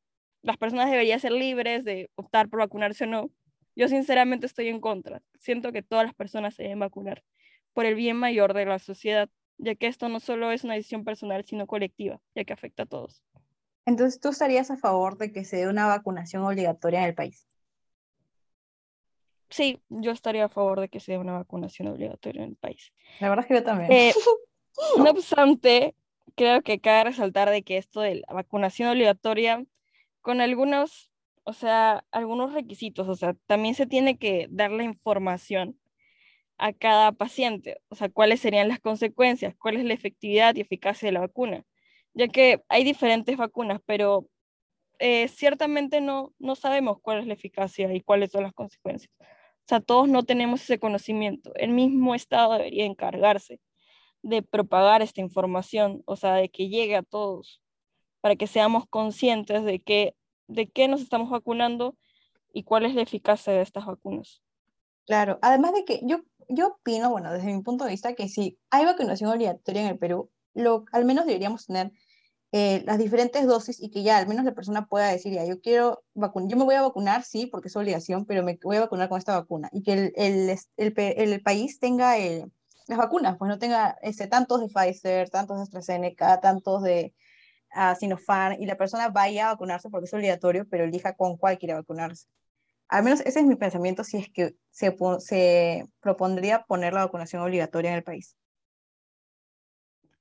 las 0.43 0.57
personas 0.57 0.91
deberían 0.91 1.21
ser 1.21 1.33
libres 1.33 1.85
de 1.85 2.11
optar 2.15 2.49
por 2.49 2.61
vacunarse 2.61 3.05
o 3.05 3.07
no, 3.07 3.31
yo 3.77 3.89
sinceramente 3.89 4.47
estoy 4.47 4.69
en 4.69 4.81
contra. 4.81 5.23
Siento 5.39 5.73
que 5.73 5.83
todas 5.83 6.05
las 6.05 6.15
personas 6.15 6.55
se 6.55 6.63
deben 6.63 6.79
vacunar 6.79 7.23
por 7.73 7.87
el 7.87 7.95
bien 7.95 8.17
mayor 8.17 8.55
de 8.55 8.67
la 8.67 8.79
sociedad, 8.79 9.29
ya 9.59 9.75
que 9.75 9.87
esto 9.87 10.09
no 10.09 10.21
solo 10.21 10.53
es 10.53 10.65
una 10.65 10.75
decisión 10.75 11.05
personal, 11.05 11.45
sino 11.45 11.67
colectiva, 11.67 12.21
ya 12.35 12.45
que 12.45 12.53
afecta 12.53 12.85
a 12.85 12.87
todos. 12.87 13.23
Entonces, 13.87 14.21
¿tú 14.21 14.29
estarías 14.29 14.71
a 14.71 14.77
favor 14.77 15.19
de 15.19 15.33
que 15.33 15.45
se 15.45 15.57
dé 15.57 15.69
una 15.69 15.87
vacunación 15.87 16.45
obligatoria 16.45 17.01
en 17.01 17.07
el 17.07 17.15
país? 17.15 17.47
Sí, 19.51 19.83
yo 19.89 20.13
estaría 20.13 20.45
a 20.45 20.49
favor 20.49 20.81
de 20.81 20.89
que 20.89 21.01
se 21.01 21.13
dé 21.13 21.19
una 21.19 21.33
vacunación 21.33 21.89
obligatoria 21.89 22.45
en 22.45 22.51
el 22.51 22.57
país. 22.57 22.93
La 23.19 23.29
verdad 23.29 23.45
es 23.45 23.49
que 23.49 23.55
yo 23.55 23.65
también. 23.65 23.91
Eh, 23.91 24.13
no 24.99 25.11
obstante, 25.11 25.97
creo 26.37 26.63
que 26.63 26.81
cabe 26.81 27.05
resaltar 27.05 27.51
de 27.51 27.63
que 27.63 27.77
esto 27.77 28.01
de 28.01 28.23
la 28.27 28.33
vacunación 28.33 28.89
obligatoria, 28.89 29.65
con 30.21 30.41
algunos, 30.41 31.11
o 31.43 31.53
sea, 31.53 32.05
algunos 32.13 32.53
requisitos, 32.53 33.09
o 33.09 33.17
sea, 33.17 33.35
también 33.47 33.75
se 33.75 33.87
tiene 33.87 34.19
que 34.19 34.47
dar 34.51 34.71
la 34.71 34.85
información 34.85 35.79
a 36.57 36.73
cada 36.73 37.13
paciente, 37.13 37.81
o 37.89 37.97
sea, 37.97 38.09
cuáles 38.09 38.41
serían 38.41 38.69
las 38.69 38.81
consecuencias, 38.81 39.57
cuál 39.57 39.79
es 39.79 39.85
la 39.85 39.95
efectividad 39.95 40.55
y 40.55 40.61
eficacia 40.61 41.09
de 41.09 41.13
la 41.13 41.21
vacuna, 41.21 41.65
ya 42.15 42.29
que 42.29 42.63
hay 42.69 42.85
diferentes 42.85 43.37
vacunas, 43.37 43.81
pero 43.87 44.29
eh, 44.99 45.29
ciertamente 45.29 46.01
no, 46.01 46.35
no 46.39 46.55
sabemos 46.55 46.99
cuál 47.01 47.21
es 47.21 47.27
la 47.27 47.35
eficacia 47.35 47.93
y 47.93 48.01
cuáles 48.01 48.31
son 48.31 48.43
las 48.43 48.53
consecuencias. 48.53 49.13
O 49.19 49.69
sea, 49.71 49.81
todos 49.81 50.09
no 50.09 50.25
tenemos 50.25 50.63
ese 50.63 50.79
conocimiento. 50.79 51.53
El 51.55 51.71
mismo 51.71 52.15
Estado 52.15 52.55
debería 52.55 52.85
encargarse 52.85 53.61
de 54.23 54.43
propagar 54.43 55.01
esta 55.03 55.21
información, 55.21 56.03
o 56.07 56.17
sea, 56.17 56.35
de 56.35 56.51
que 56.51 56.69
llegue 56.69 56.97
a 56.97 57.03
todos, 57.03 57.63
para 58.21 58.37
que 58.37 58.47
seamos 58.47 58.87
conscientes 58.89 59.65
de, 59.65 59.81
que, 59.81 60.15
de 60.49 60.69
qué 60.69 60.89
nos 60.89 61.01
estamos 61.01 61.31
vacunando 61.31 61.97
y 62.53 62.65
cuál 62.65 62.85
es 62.85 62.95
la 62.95 63.03
eficacia 63.03 63.53
de 63.53 63.63
estas 63.63 63.87
vacunas. 63.87 64.43
Claro, 65.07 65.39
además 65.41 65.73
de 65.73 65.85
que 65.85 66.01
yo, 66.03 66.19
yo 66.49 66.69
opino, 66.69 67.11
bueno, 67.11 67.33
desde 67.33 67.55
mi 67.55 67.63
punto 67.63 67.85
de 67.85 67.91
vista, 67.91 68.15
que 68.15 68.29
si 68.29 68.59
hay 68.71 68.85
vacunación 68.85 69.31
obligatoria 69.31 69.83
en 69.83 69.89
el 69.89 69.99
Perú, 69.99 70.31
lo, 70.55 70.85
al 70.93 71.05
menos 71.05 71.27
deberíamos 71.27 71.67
tener 71.67 71.93
eh, 72.53 72.83
las 72.85 72.99
diferentes 72.99 73.47
dosis 73.47 73.81
y 73.81 73.91
que 73.91 74.03
ya 74.03 74.19
al 74.19 74.27
menos 74.27 74.45
la 74.45 74.55
persona 74.55 74.87
pueda 74.87 75.09
decir, 75.09 75.33
ya, 75.33 75.45
yo 75.45 75.61
quiero 75.61 76.03
vacunar, 76.15 76.51
yo 76.51 76.57
me 76.57 76.65
voy 76.65 76.75
a 76.75 76.83
vacunar, 76.83 77.23
sí, 77.23 77.47
porque 77.47 77.69
es 77.69 77.77
obligación, 77.77 78.27
pero 78.27 78.43
me 78.43 78.59
voy 78.63 78.77
a 78.77 78.81
vacunar 78.81 79.09
con 79.09 79.19
esta 79.19 79.39
vacuna. 79.39 79.69
Y 79.73 79.83
que 79.83 79.93
el, 79.93 80.13
el, 80.17 80.59
el, 80.77 80.95
el 80.97 81.43
país 81.43 81.79
tenga 81.79 82.17
el, 82.19 82.51
las 82.89 82.99
vacunas, 82.99 83.37
pues 83.39 83.49
no 83.49 83.59
tenga 83.59 83.97
este, 84.03 84.27
tantos 84.27 84.61
de 84.61 84.69
Pfizer, 84.69 85.31
tantos 85.31 85.59
de 85.59 85.63
AstraZeneca, 85.63 86.41
tantos 86.41 86.83
de 86.83 87.15
uh, 87.77 87.95
Sinopharm, 87.95 88.61
y 88.61 88.67
la 88.67 88.77
persona 88.77 89.11
vaya 89.11 89.47
a 89.47 89.53
vacunarse 89.53 89.89
porque 89.89 90.07
es 90.07 90.15
obligatorio, 90.15 90.67
pero 90.69 90.85
elija 90.85 91.15
con 91.15 91.37
cuál 91.37 91.57
quiere 91.57 91.75
vacunarse. 91.75 92.27
Al 92.89 93.05
menos 93.05 93.21
ese 93.21 93.39
es 93.39 93.47
mi 93.47 93.55
pensamiento 93.55 94.03
si 94.03 94.17
es 94.17 94.29
que 94.29 94.57
se, 94.73 94.97
se 95.21 95.87
propondría 96.01 96.65
poner 96.65 96.93
la 96.93 97.05
vacunación 97.05 97.43
obligatoria 97.43 97.91
en 97.93 97.97
el 97.99 98.03
país. 98.03 98.37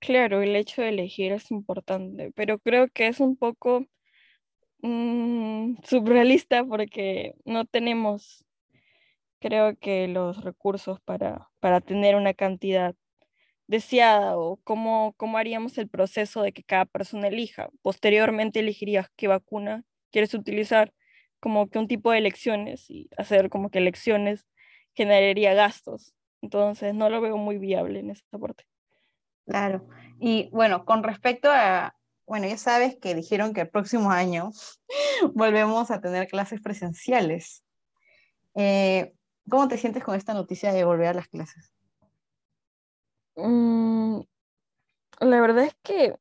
Claro, 0.01 0.41
el 0.41 0.55
hecho 0.55 0.81
de 0.81 0.89
elegir 0.89 1.31
es 1.33 1.51
importante, 1.51 2.31
pero 2.35 2.57
creo 2.59 2.87
que 2.89 3.07
es 3.07 3.19
un 3.19 3.35
poco 3.35 3.85
mmm, 4.81 5.75
surrealista 5.83 6.63
porque 6.65 7.33
no 7.45 7.65
tenemos 7.65 8.45
creo 9.39 9.77
que 9.79 10.07
los 10.07 10.43
recursos 10.43 10.99
para, 11.01 11.49
para 11.59 11.81
tener 11.81 12.15
una 12.15 12.33
cantidad 12.33 12.95
deseada 13.67 14.37
o 14.37 14.57
cómo, 14.63 15.13
cómo 15.17 15.37
haríamos 15.37 15.77
el 15.77 15.89
proceso 15.89 16.43
de 16.43 16.53
que 16.53 16.63
cada 16.63 16.85
persona 16.85 17.27
elija. 17.29 17.69
Posteriormente 17.81 18.59
elegirías 18.61 19.07
qué 19.17 19.27
vacuna 19.27 19.83
quieres 20.11 20.33
utilizar, 20.33 20.93
como 21.39 21.69
que 21.69 21.79
un 21.79 21.87
tipo 21.87 22.11
de 22.11 22.19
elecciones 22.19 22.89
y 22.89 23.09
hacer 23.17 23.49
como 23.49 23.69
que 23.71 23.79
elecciones 23.79 24.47
generaría 24.95 25.53
gastos. 25.55 26.13
Entonces 26.41 26.95
no 26.95 27.09
lo 27.09 27.21
veo 27.21 27.37
muy 27.37 27.57
viable 27.59 27.99
en 27.99 28.11
esa 28.11 28.25
parte. 28.39 28.65
Claro. 29.49 29.87
Y 30.19 30.47
bueno, 30.51 30.85
con 30.85 31.01
respecto 31.01 31.49
a, 31.51 31.95
bueno, 32.27 32.47
ya 32.47 32.57
sabes 32.57 32.97
que 33.01 33.15
dijeron 33.15 33.51
que 33.51 33.61
el 33.61 33.69
próximo 33.69 34.11
año 34.11 34.51
volvemos 35.33 35.89
a 35.89 35.99
tener 35.99 36.27
clases 36.27 36.61
presenciales. 36.61 37.63
Eh, 38.53 39.11
¿Cómo 39.49 39.67
te 39.67 39.79
sientes 39.79 40.03
con 40.03 40.15
esta 40.15 40.35
noticia 40.35 40.71
de 40.71 40.85
volver 40.85 41.07
a 41.07 41.13
las 41.15 41.27
clases? 41.27 41.73
Mm, 43.35 44.19
la 45.19 45.41
verdad 45.41 45.63
es 45.63 45.75
que 45.81 46.15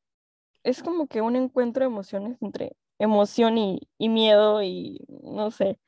es 0.63 0.83
como 0.83 1.07
que 1.07 1.21
un 1.21 1.37
encuentro 1.37 1.85
de 1.85 1.91
emociones 1.91 2.39
entre 2.41 2.77
emoción 2.99 3.59
y, 3.59 3.87
miedo 3.99 4.63
y 4.63 5.05
no 5.23 5.51
sé. 5.51 5.79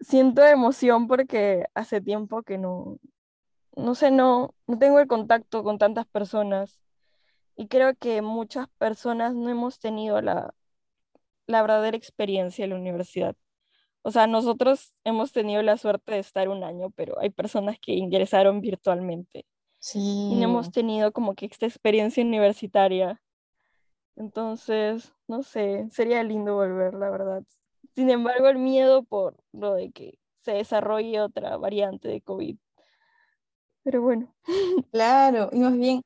siento 0.00 0.46
emoción 0.46 1.08
porque 1.08 1.66
hace 1.74 2.00
tiempo 2.00 2.42
que 2.42 2.56
no, 2.56 2.98
no 3.78 3.94
sé, 3.96 4.10
no, 4.10 4.54
no 4.66 4.78
tengo 4.78 5.00
el 5.00 5.08
contacto 5.08 5.62
con 5.64 5.78
tantas 5.78 6.06
personas 6.06 6.80
y 7.56 7.68
creo 7.68 7.96
que 7.96 8.22
muchas 8.22 8.68
personas 8.78 9.34
no 9.34 9.50
hemos 9.50 9.78
tenido 9.80 10.20
la, 10.22 10.54
la 11.46 11.62
verdadera 11.62 11.96
experiencia 11.96 12.64
en 12.64 12.70
la 12.72 12.76
universidad. 12.78 13.36
O 14.02 14.10
sea, 14.12 14.26
nosotros 14.26 14.94
hemos 15.04 15.32
tenido 15.32 15.62
la 15.62 15.76
suerte 15.78 16.14
de 16.14 16.20
estar 16.20 16.48
un 16.50 16.64
año, 16.64 16.90
pero 16.92 17.18
hay 17.20 17.30
personas 17.30 17.78
que 17.80 17.92
ingresaron 17.94 18.60
virtualmente 18.62 19.46
y 20.28 20.36
no 20.36 20.44
hemos 20.44 20.70
Sí, 20.70 20.72
tenido 20.72 21.12
como 21.12 21.34
que 21.34 21.46
esta 21.46 21.66
experiencia 21.66 22.24
universitaria. 22.24 23.22
Entonces, 24.16 25.14
no 25.28 25.42
sé, 25.42 25.88
sería 25.90 26.22
lindo 26.24 26.54
volver, 26.56 26.94
la 26.94 27.10
verdad. 27.10 27.44
Sin 27.94 28.10
embargo, 28.10 28.48
el 28.48 28.58
miedo 28.58 29.04
por 29.04 29.36
lo 29.52 29.74
de 29.74 29.92
que 29.92 30.18
se 30.40 30.52
desarrolle 30.52 31.20
otra 31.20 31.56
variante 31.56 32.08
de 32.08 32.20
COVID. 32.22 32.56
Pero 33.84 34.02
bueno, 34.02 34.34
claro. 34.92 35.50
Y 35.52 35.58
más 35.60 35.76
bien, 35.76 36.02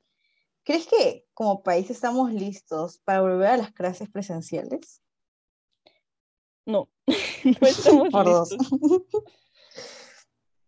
¿crees 0.63 0.87
que 0.87 1.25
como 1.33 1.63
país 1.63 1.89
estamos 1.89 2.31
listos 2.33 2.99
para 2.99 3.21
volver 3.21 3.47
a 3.47 3.57
las 3.57 3.71
clases 3.73 4.09
presenciales? 4.09 5.01
no, 6.65 6.89
no 7.07 7.67
estamos 7.67 8.09
Por 8.11 8.25
dos. 8.25 8.49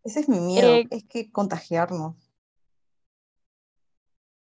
Ese 0.04 0.20
es 0.20 0.30
mi 0.30 0.40
miedo, 0.40 0.68
Eh, 0.68 0.88
es 0.92 1.04
que 1.06 1.32
contagiarnos. 1.32 2.16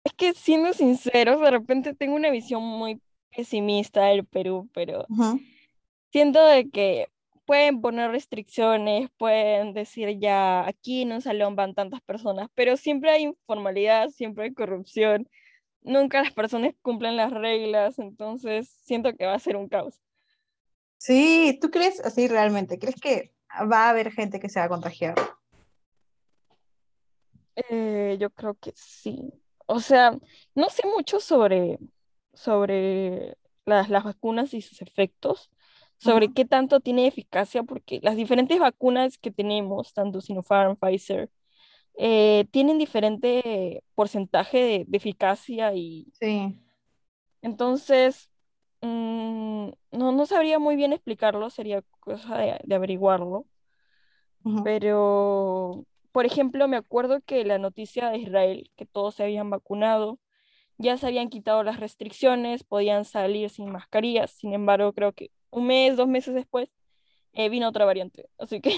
es 0.03 0.13
que 0.13 0.33
siendo 0.33 0.71
sinceros, 0.73 1.41
de 1.41 1.49
repente 1.51 1.95
tengo 1.95 2.15
una 2.15 2.29
visión 2.29 2.61
muy 2.61 3.01
pesimista 3.35 4.05
del 4.05 4.25
Perú, 4.25 4.69
pero 4.73 5.05
siento 6.11 6.45
de 6.45 6.69
que 6.69 7.07
pueden 7.45 7.81
poner 7.81 8.11
restricciones, 8.11 9.09
pueden 9.17 9.73
decir 9.73 10.17
ya 10.19 10.67
aquí 10.67 11.03
en 11.03 11.13
un 11.13 11.21
salón 11.21 11.55
van 11.55 11.75
tantas 11.75 12.01
personas, 12.01 12.49
pero 12.55 12.77
siempre 12.77 13.11
hay 13.11 13.23
informalidad, 13.23 14.09
siempre 14.09 14.45
hay 14.45 14.53
corrupción, 14.53 15.29
nunca 15.81 16.21
las 16.21 16.33
personas 16.33 16.73
cumplen 16.81 17.15
las 17.15 17.31
reglas, 17.31 17.99
entonces 17.99 18.69
siento 18.83 19.15
que 19.15 19.25
va 19.25 19.35
a 19.35 19.39
ser 19.39 19.55
un 19.55 19.69
caos. 19.69 20.01
Sí, 20.97 21.57
¿tú 21.61 21.69
crees 21.69 21.99
así 21.99 22.27
realmente? 22.27 22.79
¿Crees 22.79 22.99
que 22.99 23.31
va 23.71 23.85
a 23.85 23.89
haber 23.89 24.11
gente 24.11 24.39
que 24.39 24.49
se 24.49 24.59
va 24.59 24.65
a 24.65 24.69
contagiar? 24.69 25.15
Eh, 27.69 28.17
yo 28.19 28.29
creo 28.31 28.55
que 28.55 28.73
sí. 28.75 29.31
O 29.67 29.79
sea, 29.79 30.17
no 30.55 30.69
sé 30.69 30.87
mucho 30.87 31.19
sobre, 31.19 31.79
sobre 32.33 33.37
las, 33.65 33.89
las 33.89 34.03
vacunas 34.03 34.53
y 34.53 34.61
sus 34.61 34.81
efectos, 34.81 35.51
sobre 35.97 36.33
qué 36.33 36.45
tanto 36.45 36.79
tiene 36.79 37.07
eficacia, 37.07 37.63
porque 37.63 37.99
las 38.03 38.15
diferentes 38.15 38.59
vacunas 38.59 39.17
que 39.17 39.31
tenemos, 39.31 39.93
tanto 39.93 40.21
Sinopharm, 40.21 40.75
Pfizer, 40.77 41.29
eh, 41.97 42.45
tienen 42.51 42.77
diferente 42.79 43.83
porcentaje 43.95 44.59
de, 44.59 44.85
de 44.87 44.97
eficacia 44.97 45.73
y 45.75 46.13
Sí. 46.19 46.59
entonces 47.41 48.29
mm, 48.81 49.69
no, 49.91 50.11
no 50.11 50.25
sabría 50.25 50.59
muy 50.59 50.75
bien 50.75 50.93
explicarlo, 50.93 51.49
sería 51.49 51.83
cosa 51.99 52.37
de, 52.37 52.59
de 52.63 52.75
averiguarlo, 52.75 53.45
pero 54.63 55.85
por 56.11 56.25
ejemplo 56.25 56.67
me 56.67 56.77
acuerdo 56.77 57.21
que 57.21 57.43
la 57.45 57.57
noticia 57.57 58.09
de 58.09 58.19
Israel, 58.19 58.71
que 58.75 58.85
todos 58.85 59.15
se 59.15 59.23
habían 59.23 59.49
vacunado, 59.49 60.19
ya 60.77 60.97
se 60.97 61.07
habían 61.07 61.29
quitado 61.29 61.63
las 61.63 61.79
restricciones, 61.79 62.63
podían 62.63 63.05
salir 63.05 63.49
sin 63.49 63.71
mascarillas, 63.71 64.31
sin 64.31 64.53
embargo 64.53 64.93
creo 64.93 65.13
que 65.13 65.31
un 65.55 65.67
mes, 65.67 65.95
dos 65.95 66.07
meses 66.07 66.33
después 66.33 66.69
eh, 67.33 67.49
vino 67.49 67.67
otra 67.67 67.85
variante, 67.85 68.29
así 68.37 68.59
que 68.59 68.71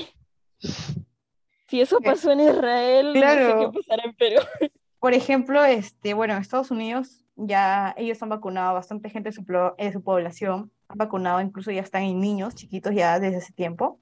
si 1.67 1.81
eso 1.81 1.97
Eh, 1.97 2.03
pasó 2.03 2.31
en 2.31 2.41
Israel, 2.41 3.07
no 3.07 3.13
sé 3.13 3.19
qué 3.19 3.21
Claro, 3.21 3.71
pasará 3.71 4.03
en 4.03 4.13
Perú. 4.13 4.41
por 4.99 5.13
ejemplo, 5.13 5.65
este, 5.65 6.13
bueno, 6.13 6.35
en 6.35 6.41
Estados 6.41 6.71
Unidos 6.71 7.25
ya 7.35 7.93
ellos 7.97 8.21
han 8.21 8.29
vacunado 8.29 8.75
bastante 8.75 9.09
gente 9.09 9.29
de 9.29 9.33
su, 9.33 9.43
de 9.43 9.91
su 9.91 10.03
población, 10.03 10.71
han 10.87 10.97
vacunado, 10.97 11.41
incluso 11.41 11.71
ya 11.71 11.81
están 11.81 12.03
en 12.03 12.19
niños 12.19 12.55
chiquitos 12.55 12.93
ya 12.93 13.19
desde 13.19 13.37
ese 13.37 13.53
tiempo, 13.53 13.99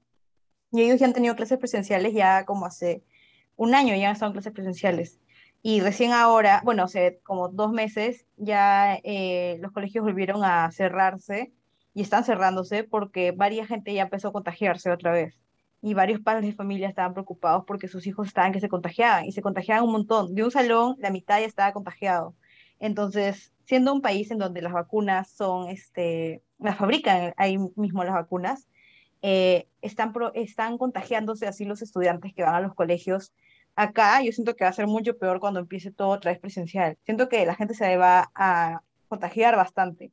y 0.70 0.82
ellos 0.82 1.00
ya 1.00 1.06
han 1.06 1.14
tenido 1.14 1.34
clases 1.34 1.58
presenciales 1.58 2.12
ya 2.12 2.44
como 2.44 2.66
hace 2.66 3.02
un 3.56 3.74
año, 3.74 3.94
ya 3.94 4.08
han 4.08 4.12
estado 4.12 4.30
en 4.30 4.34
clases 4.34 4.52
presenciales. 4.52 5.18
Y 5.62 5.80
recién 5.80 6.12
ahora, 6.12 6.60
bueno, 6.64 6.84
hace 6.84 7.20
como 7.24 7.48
dos 7.48 7.72
meses, 7.72 8.26
ya 8.36 8.96
eh, 9.02 9.58
los 9.60 9.72
colegios 9.72 10.04
volvieron 10.04 10.44
a 10.44 10.70
cerrarse 10.70 11.52
y 11.96 12.02
están 12.02 12.24
cerrándose 12.24 12.84
porque 12.84 13.32
varias 13.32 13.68
gente 13.68 13.94
ya 13.94 14.02
empezó 14.02 14.28
a 14.28 14.32
contagiarse 14.32 14.90
otra 14.90 15.12
vez. 15.12 15.34
Y 15.80 15.94
varios 15.94 16.20
padres 16.20 16.44
de 16.44 16.52
familia 16.52 16.88
estaban 16.90 17.14
preocupados 17.14 17.64
porque 17.66 17.88
sus 17.88 18.06
hijos 18.06 18.28
estaban 18.28 18.52
que 18.52 18.60
se 18.60 18.68
contagiaban 18.68 19.24
y 19.24 19.32
se 19.32 19.40
contagiaban 19.40 19.84
un 19.84 19.92
montón. 19.92 20.34
De 20.34 20.44
un 20.44 20.50
salón, 20.50 20.96
la 20.98 21.10
mitad 21.10 21.40
ya 21.40 21.46
estaba 21.46 21.72
contagiado. 21.72 22.34
Entonces, 22.80 23.54
siendo 23.64 23.94
un 23.94 24.02
país 24.02 24.30
en 24.30 24.36
donde 24.36 24.60
las 24.60 24.74
vacunas 24.74 25.30
son, 25.30 25.70
este, 25.70 26.42
las 26.58 26.76
fabrican 26.76 27.32
ahí 27.38 27.56
mismo 27.76 28.04
las 28.04 28.12
vacunas, 28.12 28.68
eh, 29.22 29.66
están, 29.80 30.12
pro- 30.12 30.34
están 30.34 30.76
contagiándose 30.76 31.46
así 31.46 31.64
los 31.64 31.80
estudiantes 31.80 32.34
que 32.34 32.42
van 32.42 32.56
a 32.56 32.60
los 32.60 32.74
colegios. 32.74 33.32
Acá 33.74 34.20
yo 34.22 34.32
siento 34.32 34.54
que 34.54 34.64
va 34.64 34.70
a 34.70 34.74
ser 34.74 34.86
mucho 34.86 35.16
peor 35.16 35.40
cuando 35.40 35.60
empiece 35.60 35.90
todo 35.92 36.08
otra 36.08 36.30
vez 36.30 36.40
presencial. 36.40 36.98
Siento 37.06 37.30
que 37.30 37.46
la 37.46 37.54
gente 37.54 37.72
se 37.72 37.96
va 37.96 38.30
a 38.34 38.82
contagiar 39.08 39.56
bastante 39.56 40.12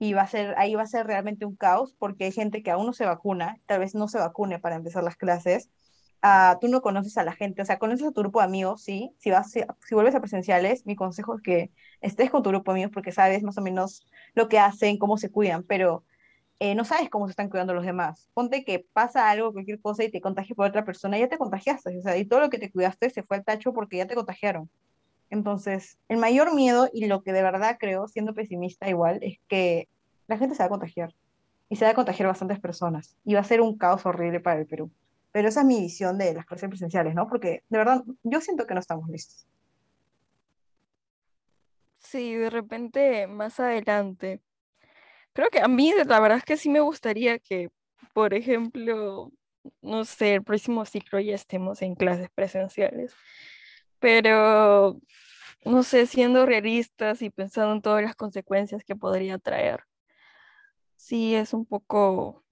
y 0.00 0.14
va 0.14 0.22
a 0.22 0.26
ser, 0.26 0.54
ahí 0.58 0.74
va 0.74 0.82
a 0.82 0.86
ser 0.86 1.06
realmente 1.06 1.44
un 1.44 1.56
caos 1.56 1.94
porque 1.98 2.24
hay 2.24 2.32
gente 2.32 2.62
que 2.62 2.70
aún 2.70 2.86
no 2.86 2.94
se 2.94 3.04
vacuna, 3.04 3.58
tal 3.66 3.80
vez 3.80 3.94
no 3.94 4.08
se 4.08 4.18
vacune 4.18 4.58
para 4.58 4.76
empezar 4.76 5.04
las 5.04 5.16
clases. 5.16 5.70
Ah, 6.22 6.58
tú 6.60 6.68
no 6.68 6.80
conoces 6.82 7.18
a 7.18 7.24
la 7.24 7.32
gente, 7.34 7.62
o 7.62 7.64
sea, 7.66 7.78
conoces 7.78 8.06
a 8.08 8.12
tu 8.12 8.22
grupo 8.22 8.40
de 8.40 8.46
amigos, 8.46 8.82
sí. 8.82 9.14
Si 9.18 9.30
vas, 9.30 9.50
si, 9.50 9.60
si 9.86 9.94
vuelves 9.94 10.14
a 10.14 10.20
presenciales, 10.20 10.86
mi 10.86 10.96
consejo 10.96 11.36
es 11.36 11.42
que 11.42 11.70
estés 12.00 12.30
con 12.30 12.42
tu 12.42 12.50
grupo 12.50 12.72
de 12.72 12.76
amigos 12.76 12.92
porque 12.94 13.12
sabes 13.12 13.42
más 13.42 13.58
o 13.58 13.62
menos 13.62 14.06
lo 14.34 14.48
que 14.48 14.58
hacen, 14.58 14.98
cómo 14.98 15.18
se 15.18 15.30
cuidan, 15.30 15.64
pero 15.64 16.04
eh, 16.60 16.74
no 16.74 16.84
sabes 16.84 17.10
cómo 17.10 17.26
se 17.26 17.32
están 17.32 17.50
cuidando 17.50 17.74
los 17.74 17.84
demás. 17.84 18.30
Ponte 18.34 18.64
que 18.64 18.86
pasa 18.94 19.30
algo, 19.30 19.52
cualquier 19.52 19.80
cosa 19.80 20.04
y 20.04 20.10
te 20.10 20.20
contagias 20.22 20.56
por 20.56 20.66
otra 20.66 20.84
persona, 20.84 21.18
ya 21.18 21.28
te 21.28 21.38
contagiaste, 21.38 21.98
o 21.98 22.02
sea, 22.02 22.16
y 22.16 22.24
todo 22.26 22.40
lo 22.40 22.50
que 22.50 22.58
te 22.58 22.70
cuidaste 22.72 23.10
se 23.10 23.22
fue 23.22 23.36
al 23.38 23.44
tacho 23.44 23.72
porque 23.74 23.98
ya 23.98 24.06
te 24.06 24.14
contagiaron. 24.14 24.70
Entonces, 25.30 25.98
el 26.08 26.18
mayor 26.18 26.54
miedo 26.54 26.88
y 26.92 27.06
lo 27.06 27.22
que 27.22 27.32
de 27.32 27.42
verdad 27.42 27.76
creo, 27.78 28.08
siendo 28.08 28.34
pesimista 28.34 28.88
igual, 28.88 29.20
es 29.22 29.38
que 29.48 29.88
la 30.26 30.36
gente 30.36 30.54
se 30.54 30.62
va 30.62 30.66
a 30.66 30.70
contagiar 30.70 31.14
y 31.68 31.76
se 31.76 31.84
va 31.84 31.92
a 31.92 31.94
contagiar 31.94 32.28
bastantes 32.28 32.58
personas 32.58 33.16
y 33.24 33.34
va 33.34 33.40
a 33.40 33.44
ser 33.44 33.60
un 33.60 33.78
caos 33.78 34.04
horrible 34.04 34.40
para 34.40 34.60
el 34.60 34.66
Perú. 34.66 34.90
Pero 35.32 35.48
esa 35.48 35.60
es 35.60 35.66
mi 35.66 35.80
visión 35.80 36.18
de 36.18 36.34
las 36.34 36.44
clases 36.44 36.68
presenciales, 36.68 37.14
¿no? 37.14 37.28
Porque 37.28 37.62
de 37.68 37.78
verdad 37.78 38.02
yo 38.24 38.40
siento 38.40 38.66
que 38.66 38.74
no 38.74 38.80
estamos 38.80 39.08
listos. 39.08 39.46
Sí, 41.98 42.34
de 42.34 42.50
repente 42.50 43.28
más 43.28 43.60
adelante. 43.60 44.40
Creo 45.32 45.48
que 45.50 45.60
a 45.60 45.68
mí 45.68 45.92
la 46.06 46.18
verdad 46.18 46.38
es 46.38 46.44
que 46.44 46.56
sí 46.56 46.68
me 46.68 46.80
gustaría 46.80 47.38
que, 47.38 47.70
por 48.14 48.34
ejemplo, 48.34 49.30
no 49.80 50.04
sé, 50.04 50.34
el 50.34 50.42
próximo 50.42 50.84
ciclo 50.84 51.20
ya 51.20 51.34
estemos 51.34 51.82
en 51.82 51.94
clases 51.94 52.28
presenciales, 52.34 53.14
pero 54.00 55.00
no 55.64 55.82
sé, 55.82 56.06
siendo 56.06 56.46
realistas 56.46 57.22
y 57.22 57.30
pensando 57.30 57.74
en 57.74 57.82
todas 57.82 58.02
las 58.02 58.16
consecuencias 58.16 58.84
que 58.84 58.96
podría 58.96 59.38
traer, 59.38 59.84
sí 60.96 61.34
es 61.34 61.54
un 61.54 61.66
poco, 61.66 62.44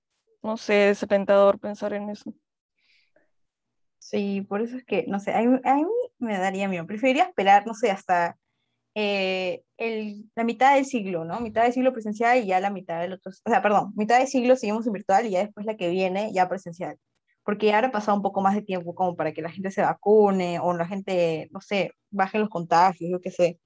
no 0.43 0.57
sé, 0.57 0.75
desalentador 0.75 1.59
pensar 1.59 1.93
en 1.95 2.11
eso. 2.11 2.35
Sí, 3.99 4.43
por 4.43 4.63
eso 4.63 4.77
es 4.77 4.85
que, 4.85 5.05
no 5.07 5.21
sé, 5.21 5.35
a 5.35 5.43
mí, 5.43 5.59
me 6.19 6.39
daría 6.39 6.69
miedo. 6.69 6.87
Preferiría 6.87 7.25
esperar, 7.25 7.67
no 7.67 7.75
sé, 7.75 7.91
hasta 7.91 8.39
eh, 8.95 9.63
el, 9.77 10.31
la 10.35 10.45
mitad 10.45 10.75
del 10.75 10.87
siglo, 10.87 11.25
¿no? 11.25 11.41
Mitad 11.41 11.65
del 11.65 11.73
siglo 11.73 11.93
presencial 11.93 12.39
y 12.39 12.47
ya 12.47 12.61
la 12.61 12.71
mitad 12.71 13.01
del 13.01 13.15
otro, 13.15 13.33
o 13.45 13.51
sea, 13.51 13.63
perdón, 13.63 13.93
mitad 13.97 14.19
del 14.19 14.29
siglo 14.29 14.57
seguimos 14.57 14.87
en 14.87 14.95
virtual 14.95 15.27
y 15.27 15.31
ya 15.31 15.41
después 15.41 15.67
la 15.67 15.77
que 15.77 15.91
viene 15.91 16.33
ya 16.33 16.49
presencial. 16.49 16.99
Porque 17.49 17.69
ya 17.69 17.79
habrá 17.79 17.91
pasado 17.91 18.15
un 18.15 18.23
poco 18.23 18.43
más 18.43 18.55
de 18.55 18.61
tiempo 18.61 18.95
como 18.95 19.17
para 19.17 19.33
que 19.33 19.41
la 19.41 19.49
gente 19.49 19.71
se 19.71 19.81
vacune 19.81 20.61
o 20.61 20.75
la 20.75 20.87
gente, 20.87 21.49
no 21.51 21.63
sé, 21.63 21.93
baje 22.11 22.39
los 22.39 22.51
contagios, 22.51 23.11
yo 23.11 23.23
qué 23.23 23.31
sé. 23.31 23.59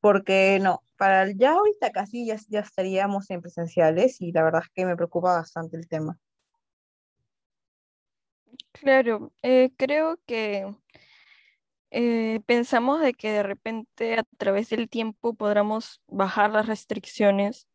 Porque 0.00 0.58
no, 0.60 0.82
para 0.98 1.30
ya 1.30 1.52
ahorita 1.52 1.92
casi 1.92 2.26
ya, 2.26 2.36
ya 2.48 2.58
estaríamos 2.58 3.30
en 3.30 3.40
presenciales 3.40 4.20
y 4.20 4.32
la 4.32 4.42
verdad 4.42 4.62
es 4.64 4.70
que 4.74 4.84
me 4.84 4.96
preocupa 4.96 5.34
bastante 5.34 5.76
el 5.76 5.86
tema. 5.86 6.18
Claro, 8.72 9.30
eh, 9.42 9.70
creo 9.76 10.18
que 10.26 10.74
eh, 11.92 12.40
pensamos 12.46 13.00
de 13.00 13.14
que 13.14 13.30
de 13.30 13.44
repente 13.44 14.18
a 14.18 14.24
través 14.38 14.70
del 14.70 14.88
tiempo 14.88 15.34
podamos 15.34 16.02
bajar 16.08 16.50
las 16.50 16.66
restricciones. 16.66 17.68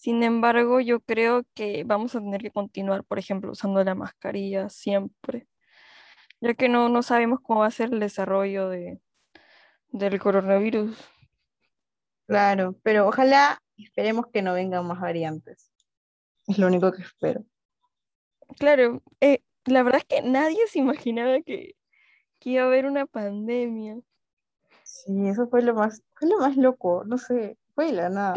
Sin 0.00 0.22
embargo, 0.22 0.80
yo 0.80 1.00
creo 1.00 1.42
que 1.52 1.84
vamos 1.84 2.14
a 2.14 2.20
tener 2.20 2.40
que 2.40 2.50
continuar, 2.50 3.04
por 3.04 3.18
ejemplo, 3.18 3.52
usando 3.52 3.84
la 3.84 3.94
mascarilla 3.94 4.70
siempre, 4.70 5.46
ya 6.40 6.54
que 6.54 6.70
no, 6.70 6.88
no 6.88 7.02
sabemos 7.02 7.40
cómo 7.42 7.60
va 7.60 7.66
a 7.66 7.70
ser 7.70 7.92
el 7.92 8.00
desarrollo 8.00 8.70
de, 8.70 8.98
del 9.88 10.18
coronavirus. 10.18 10.96
Claro, 12.26 12.76
pero 12.82 13.08
ojalá 13.08 13.62
esperemos 13.76 14.24
que 14.32 14.40
no 14.40 14.54
vengan 14.54 14.86
más 14.86 15.00
variantes. 15.00 15.70
Es 16.46 16.56
lo 16.56 16.68
único 16.68 16.90
que 16.92 17.02
espero. 17.02 17.44
Claro, 18.58 19.02
eh, 19.20 19.42
La 19.66 19.82
verdad 19.82 20.00
es 20.00 20.06
que 20.06 20.26
nadie 20.26 20.66
se 20.68 20.78
imaginaba 20.78 21.42
que, 21.42 21.74
que 22.38 22.50
iba 22.50 22.62
a 22.62 22.68
haber 22.68 22.86
una 22.86 23.04
pandemia. 23.04 24.00
Sí, 24.82 25.28
eso 25.28 25.46
fue 25.50 25.60
lo 25.60 25.74
más, 25.74 26.02
fue 26.14 26.26
lo 26.26 26.38
más 26.38 26.56
loco, 26.56 27.04
no 27.04 27.18
sé, 27.18 27.58
fue 27.74 27.92
la 27.92 28.08
nada. 28.08 28.32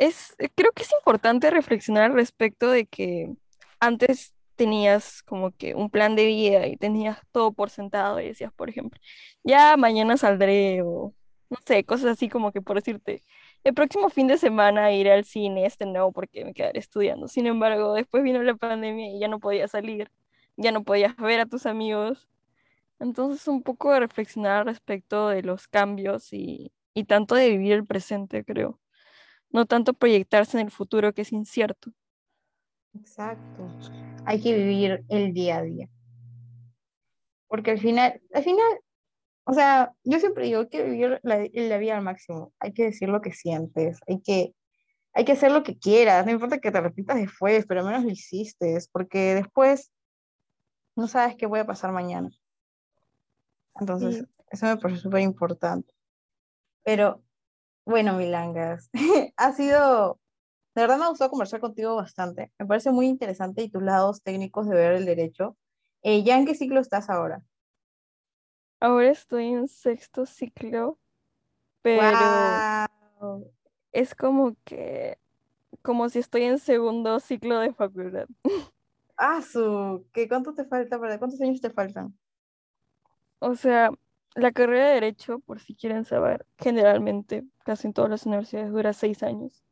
Es, 0.00 0.34
creo 0.54 0.72
que 0.72 0.82
es 0.82 0.92
importante 0.98 1.50
reflexionar 1.50 2.12
respecto 2.14 2.70
de 2.70 2.86
que 2.86 3.34
antes 3.80 4.34
tenías 4.56 5.22
como 5.22 5.52
que 5.52 5.74
un 5.74 5.90
plan 5.90 6.16
de 6.16 6.26
vida 6.26 6.66
y 6.68 6.76
tenías 6.76 7.18
todo 7.32 7.52
por 7.52 7.70
sentado 7.70 8.20
y 8.20 8.28
decías, 8.28 8.52
por 8.52 8.70
ejemplo, 8.70 9.00
ya 9.44 9.76
mañana 9.76 10.16
saldré 10.16 10.82
o 10.82 11.14
no 11.50 11.58
sé, 11.66 11.84
cosas 11.84 12.12
así 12.12 12.28
como 12.28 12.52
que 12.52 12.62
por 12.62 12.76
decirte, 12.76 13.22
el 13.64 13.74
próximo 13.74 14.08
fin 14.10 14.26
de 14.28 14.38
semana 14.38 14.92
iré 14.92 15.12
al 15.12 15.24
cine, 15.24 15.66
este 15.66 15.84
no, 15.86 16.12
porque 16.12 16.44
me 16.44 16.54
quedaré 16.54 16.78
estudiando. 16.80 17.28
Sin 17.28 17.46
embargo, 17.46 17.94
después 17.94 18.22
vino 18.22 18.42
la 18.42 18.54
pandemia 18.56 19.08
y 19.10 19.20
ya 19.20 19.28
no 19.28 19.40
podías 19.40 19.72
salir, 19.72 20.10
ya 20.56 20.72
no 20.72 20.84
podías 20.84 21.16
ver 21.16 21.40
a 21.40 21.46
tus 21.46 21.66
amigos. 21.66 22.28
Entonces, 23.00 23.48
un 23.48 23.62
poco 23.62 23.92
de 23.92 24.00
reflexionar 24.00 24.66
respecto 24.66 25.28
de 25.28 25.42
los 25.42 25.68
cambios 25.68 26.32
y, 26.32 26.72
y 26.94 27.04
tanto 27.04 27.34
de 27.34 27.50
vivir 27.50 27.72
el 27.74 27.86
presente, 27.86 28.44
creo. 28.44 28.80
No 29.50 29.66
tanto 29.66 29.92
proyectarse 29.92 30.58
en 30.58 30.66
el 30.66 30.70
futuro 30.70 31.12
que 31.12 31.22
es 31.22 31.32
incierto. 31.32 31.92
Exacto. 32.94 33.68
Hay 34.24 34.40
que 34.40 34.54
vivir 34.54 35.04
el 35.08 35.32
día 35.32 35.58
a 35.58 35.62
día. 35.62 35.88
Porque 37.48 37.72
al 37.72 37.80
final, 37.80 38.20
al 38.32 38.44
final, 38.44 38.80
o 39.44 39.52
sea, 39.52 39.92
yo 40.04 40.18
siempre 40.20 40.44
digo 40.44 40.68
que 40.68 40.84
vivir 40.84 41.20
la, 41.22 41.48
la, 41.52 41.78
vida 41.78 41.96
al 41.96 42.04
máximo. 42.04 42.52
Hay 42.60 42.72
que 42.72 42.84
decir 42.84 43.08
lo 43.08 43.20
que 43.20 43.32
sientes, 43.32 43.98
hay 44.06 44.20
que, 44.20 44.54
hay 45.12 45.24
que 45.24 45.32
hacer 45.32 45.50
lo 45.50 45.64
que 45.64 45.76
quieras, 45.78 46.24
no 46.24 46.32
importa 46.32 46.58
que 46.58 46.70
te 46.70 46.80
repitas 46.80 47.16
después, 47.16 47.66
pero 47.66 47.80
al 47.80 47.86
menos 47.86 48.04
lo 48.04 48.10
hiciste, 48.10 48.78
porque 48.92 49.34
después 49.34 49.92
no 50.94 51.08
sabes 51.08 51.34
qué 51.36 51.48
puede 51.48 51.64
pasar 51.64 51.92
mañana. 51.92 52.30
Entonces, 53.80 54.24
eso 54.50 54.66
me 54.66 54.76
parece 54.76 55.00
súper 55.00 55.22
importante. 55.22 55.92
Pero, 56.84 57.22
bueno, 57.90 58.14
Milangas, 58.14 58.88
ha 59.36 59.52
sido, 59.52 60.20
de 60.74 60.82
verdad 60.82 60.96
me 60.98 61.04
ha 61.04 61.08
gustado 61.08 61.30
conversar 61.30 61.60
contigo 61.60 61.96
bastante. 61.96 62.52
Me 62.58 62.66
parece 62.66 62.90
muy 62.92 63.06
interesante 63.06 63.62
y 63.62 63.68
tus 63.68 63.82
lados 63.82 64.22
técnicos 64.22 64.68
de 64.68 64.76
ver 64.76 64.92
el 64.92 65.04
derecho. 65.04 65.56
Eh, 66.02 66.22
¿Ya 66.22 66.38
en 66.38 66.46
qué 66.46 66.54
ciclo 66.54 66.80
estás 66.80 67.10
ahora? 67.10 67.42
Ahora 68.78 69.10
estoy 69.10 69.48
en 69.48 69.68
sexto 69.68 70.24
ciclo, 70.24 70.98
pero 71.82 72.64
es 73.92 74.14
como 74.14 74.56
que, 74.64 75.18
como 75.82 76.08
si 76.08 76.20
estoy 76.20 76.44
en 76.44 76.58
segundo 76.58 77.20
ciclo 77.20 77.58
de 77.58 77.74
facultad. 77.74 78.26
Ah, 79.16 79.42
su, 79.42 80.06
¿qué 80.14 80.28
cuánto 80.28 80.54
te 80.54 80.64
falta? 80.64 80.98
¿Para 80.98 81.18
cuántos 81.18 81.40
años 81.42 81.60
te 81.60 81.70
faltan? 81.70 82.16
O 83.40 83.54
sea, 83.54 83.90
la 84.34 84.52
carrera 84.52 84.88
de 84.88 84.94
Derecho, 84.94 85.40
por 85.40 85.60
si 85.60 85.74
quieren 85.74 86.04
saber, 86.04 86.46
generalmente, 86.58 87.44
casi 87.64 87.88
en 87.88 87.92
todas 87.92 88.10
las 88.10 88.26
universidades 88.26 88.72
dura 88.72 88.92
seis 88.92 89.22
años. 89.22 89.62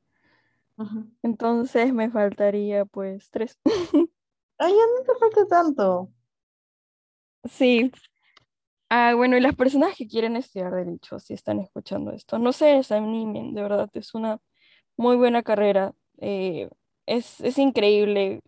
Entonces 1.22 1.92
me 1.92 2.11
faltaría 2.11 2.84
pues 2.84 3.30
tres. 3.30 3.59
Ay, 4.59 4.72
ya 4.72 4.82
no 4.96 5.04
te 5.04 5.18
falta 5.18 5.46
tanto. 5.46 6.12
Sí, 7.44 7.90
Ah, 8.90 9.14
bueno, 9.14 9.36
y 9.36 9.40
las 9.40 9.54
personas 9.54 9.94
que 9.96 10.06
quieren 10.09 10.36
estudiar 10.36 10.72
Derecho, 10.74 11.18
si 11.18 11.34
están 11.34 11.61
escuchando 11.61 12.11
esto, 12.12 12.38
no 12.38 12.52
se 12.52 12.66
desanimen, 12.66 13.52
de 13.54 13.62
verdad, 13.62 13.90
es 13.92 14.14
una 14.14 14.38
muy 14.96 15.16
buena 15.16 15.42
carrera. 15.42 15.94
Eh, 16.20 16.70
es, 17.06 17.40
es 17.42 17.59
increíble, 17.59 18.40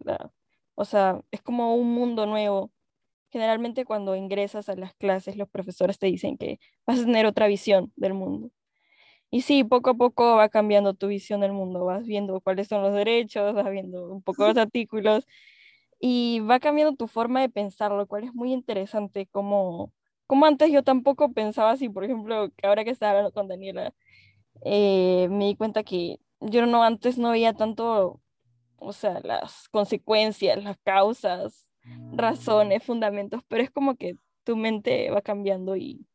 o 0.76 0.84
sea, 0.86 1.20
es 1.30 1.42
como 1.42 1.76
un 1.76 1.94
mundo 1.94 2.26
nuevo. 2.26 2.72
Generalmente 3.31 3.85
cuando 3.85 4.16
ingresas 4.16 4.68
a 4.68 4.76
las 4.76 4.95
clases, 4.95 5.37
los 5.37 5.49
profesores 5.49 5.99
te 5.99 6.07
dicen 6.07 6.37
que 6.39 6.59
vas 6.87 7.01
a 7.01 7.05
tener 7.05 7.26
otra 7.26 7.47
visión 7.49 7.93
del 7.97 8.14
mundo. 8.14 8.51
Y 9.31 9.43
sí, 9.43 9.64
poco 9.64 9.91
a 9.91 9.95
poco 9.95 10.37
va 10.37 10.49
cambiando 10.49 10.95
tu 10.95 11.09
visión 11.09 11.41
del 11.41 11.53
mundo, 11.53 11.85
vas 11.85 12.07
viendo 12.07 12.41
cuáles 12.41 12.68
son 12.68 12.83
los 12.83 12.95
derechos, 12.95 13.55
vas 13.55 13.70
viendo 13.70 14.11
un 14.12 14.22
poco 14.22 14.47
los 14.47 14.57
artículos 14.59 15.26
y 16.01 16.41
va 16.41 16.61
cambiando 16.61 16.97
tu 16.97 17.07
forma 17.09 17.41
de 17.41 17.49
pensar, 17.51 17.93
lo 17.93 18.07
cual 18.07 18.24
es 18.24 18.35
muy 18.35 18.53
interesante 18.53 19.26
como 19.26 19.93
como 20.26 20.47
antes 20.47 20.70
yo 20.70 20.85
tampoco 20.85 21.33
pensaba 21.33 21.72
así, 21.72 21.89
por 21.89 22.05
ejemplo, 22.05 22.51
que 22.57 22.66
ahora 22.68 22.85
que 22.85 22.91
estaba 22.91 23.11
hablando 23.12 23.33
con 23.33 23.49
Daniela, 23.49 23.93
eh, 24.64 25.28
me 25.31 25.47
di 25.47 25.57
cuenta 25.57 25.85
que 25.85 26.18
yo 26.41 26.66
no 26.66 26.85
antes 26.85 27.18
no 27.18 27.31
veía 27.33 27.55
tanto, 27.55 28.20
o 28.78 28.93
sea, 28.93 29.20
las 29.24 29.68
consecuencias, 29.70 30.62
las 30.64 30.78
causas, 30.85 31.66
razones, 32.12 32.85
fundamentos, 32.85 33.43
pero 33.49 33.62
es 33.62 33.70
como 33.70 33.97
que 33.97 34.16
tu 34.45 34.57
mente 34.57 35.11
va 35.11 35.22
cambiando 35.22 35.76
y, 35.76 36.07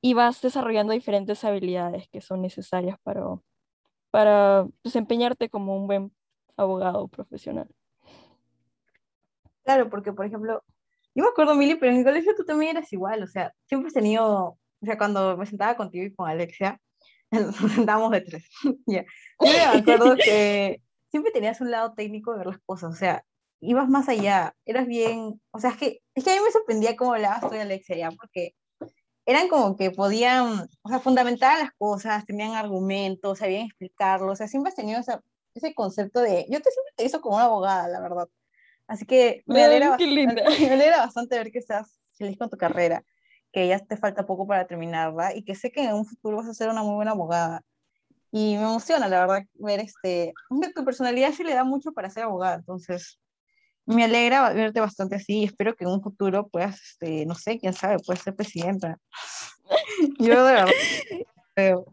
y 0.00 0.14
vas 0.14 0.40
desarrollando 0.42 0.92
diferentes 0.92 1.44
habilidades 1.44 2.08
que 2.08 2.20
son 2.20 2.42
necesarias 2.42 2.98
para, 3.02 3.24
para 4.10 4.66
desempeñarte 4.84 5.48
como 5.48 5.76
un 5.76 5.86
buen 5.86 6.12
abogado 6.56 7.08
profesional. 7.08 7.68
Claro, 9.64 9.88
porque 9.88 10.12
por 10.12 10.26
ejemplo, 10.26 10.62
yo 11.14 11.24
me 11.24 11.30
acuerdo, 11.30 11.54
Mili, 11.54 11.76
pero 11.76 11.92
en 11.92 11.98
mi 11.98 12.04
colegio 12.04 12.34
tú 12.36 12.44
también 12.44 12.76
eras 12.76 12.92
igual, 12.92 13.22
o 13.22 13.26
sea, 13.26 13.54
siempre 13.66 13.88
has 13.88 13.94
tenido, 13.94 14.58
o 14.58 14.86
sea, 14.86 14.98
cuando 14.98 15.36
me 15.36 15.46
sentaba 15.46 15.76
contigo 15.76 16.04
y 16.04 16.14
con 16.14 16.28
Alexia, 16.28 16.80
nos 17.30 17.56
sentábamos 17.56 18.10
de 18.10 18.20
tres, 18.22 18.48
ya. 18.86 19.04
Yo 19.40 19.46
me 19.46 19.78
acuerdo 19.78 20.16
que 20.16 20.82
siempre 21.10 21.32
tenías 21.32 21.60
un 21.60 21.70
lado 21.70 21.92
técnico 21.94 22.32
de 22.32 22.38
ver 22.38 22.46
las 22.48 22.58
cosas, 22.66 22.92
o 22.92 22.96
sea, 22.96 23.24
ibas 23.62 23.88
más 23.88 24.08
allá, 24.08 24.54
eras 24.66 24.86
bien, 24.86 25.40
o 25.52 25.60
sea, 25.60 25.70
es 25.70 25.76
que, 25.76 26.00
es 26.14 26.24
que 26.24 26.30
a 26.32 26.34
mí 26.34 26.40
me 26.44 26.50
sorprendía 26.50 26.96
cómo 26.96 27.14
hablabas 27.14 27.48
tú 27.48 27.54
y 27.54 27.58
Alexia, 27.58 27.96
ya, 27.96 28.10
porque 28.10 28.54
eran 29.24 29.48
como 29.48 29.76
que 29.76 29.92
podían, 29.92 30.68
o 30.82 30.88
sea, 30.88 30.98
fundamentar 30.98 31.60
las 31.60 31.70
cosas, 31.78 32.26
tenían 32.26 32.54
argumentos, 32.56 33.38
sabían 33.38 33.66
explicarlo, 33.66 34.32
o 34.32 34.36
sea, 34.36 34.48
siempre 34.48 34.70
has 34.70 34.74
tenido 34.74 35.00
esa, 35.00 35.22
ese 35.54 35.74
concepto 35.74 36.20
de, 36.20 36.44
yo 36.50 36.60
te 36.60 36.70
siempre 36.70 36.92
te 36.96 37.04
hizo 37.04 37.20
como 37.20 37.36
una 37.36 37.44
abogada, 37.44 37.88
la 37.88 38.00
verdad. 38.00 38.28
Así 38.88 39.06
que 39.06 39.42
me 39.46 39.62
alegra, 39.62 39.90
bastante, 39.90 40.44
me 40.60 40.70
alegra 40.70 40.96
bastante 40.98 41.38
ver 41.38 41.52
que 41.52 41.60
estás 41.60 42.00
feliz 42.18 42.36
con 42.36 42.50
tu 42.50 42.56
carrera, 42.56 43.04
que 43.52 43.68
ya 43.68 43.78
te 43.78 43.96
falta 43.96 44.26
poco 44.26 44.44
para 44.44 44.66
terminarla 44.66 45.36
y 45.36 45.44
que 45.44 45.54
sé 45.54 45.70
que 45.70 45.84
en 45.84 45.94
un 45.94 46.04
futuro 46.04 46.38
vas 46.38 46.48
a 46.48 46.54
ser 46.54 46.68
una 46.68 46.82
muy 46.82 46.96
buena 46.96 47.12
abogada. 47.12 47.62
Y 48.32 48.56
me 48.56 48.62
emociona, 48.62 49.08
la 49.08 49.20
verdad, 49.20 49.44
ver 49.54 49.80
este, 49.80 50.32
tu 50.74 50.84
personalidad 50.84 51.32
sí 51.32 51.44
le 51.44 51.54
da 51.54 51.62
mucho 51.62 51.92
para 51.92 52.10
ser 52.10 52.24
abogada, 52.24 52.56
entonces 52.56 53.20
me 53.86 54.04
alegra 54.04 54.52
verte 54.52 54.80
bastante 54.80 55.16
así 55.16 55.40
y 55.40 55.44
espero 55.44 55.74
que 55.74 55.84
en 55.84 55.90
un 55.90 56.02
futuro 56.02 56.48
puedas, 56.48 56.80
este, 56.82 57.26
no 57.26 57.34
sé, 57.34 57.58
quién 57.58 57.72
sabe, 57.72 57.98
puedas 58.04 58.22
ser 58.22 58.34
presidenta. 58.34 58.98
Yo 60.18 60.44
de 60.44 60.52
verdad 60.52 61.84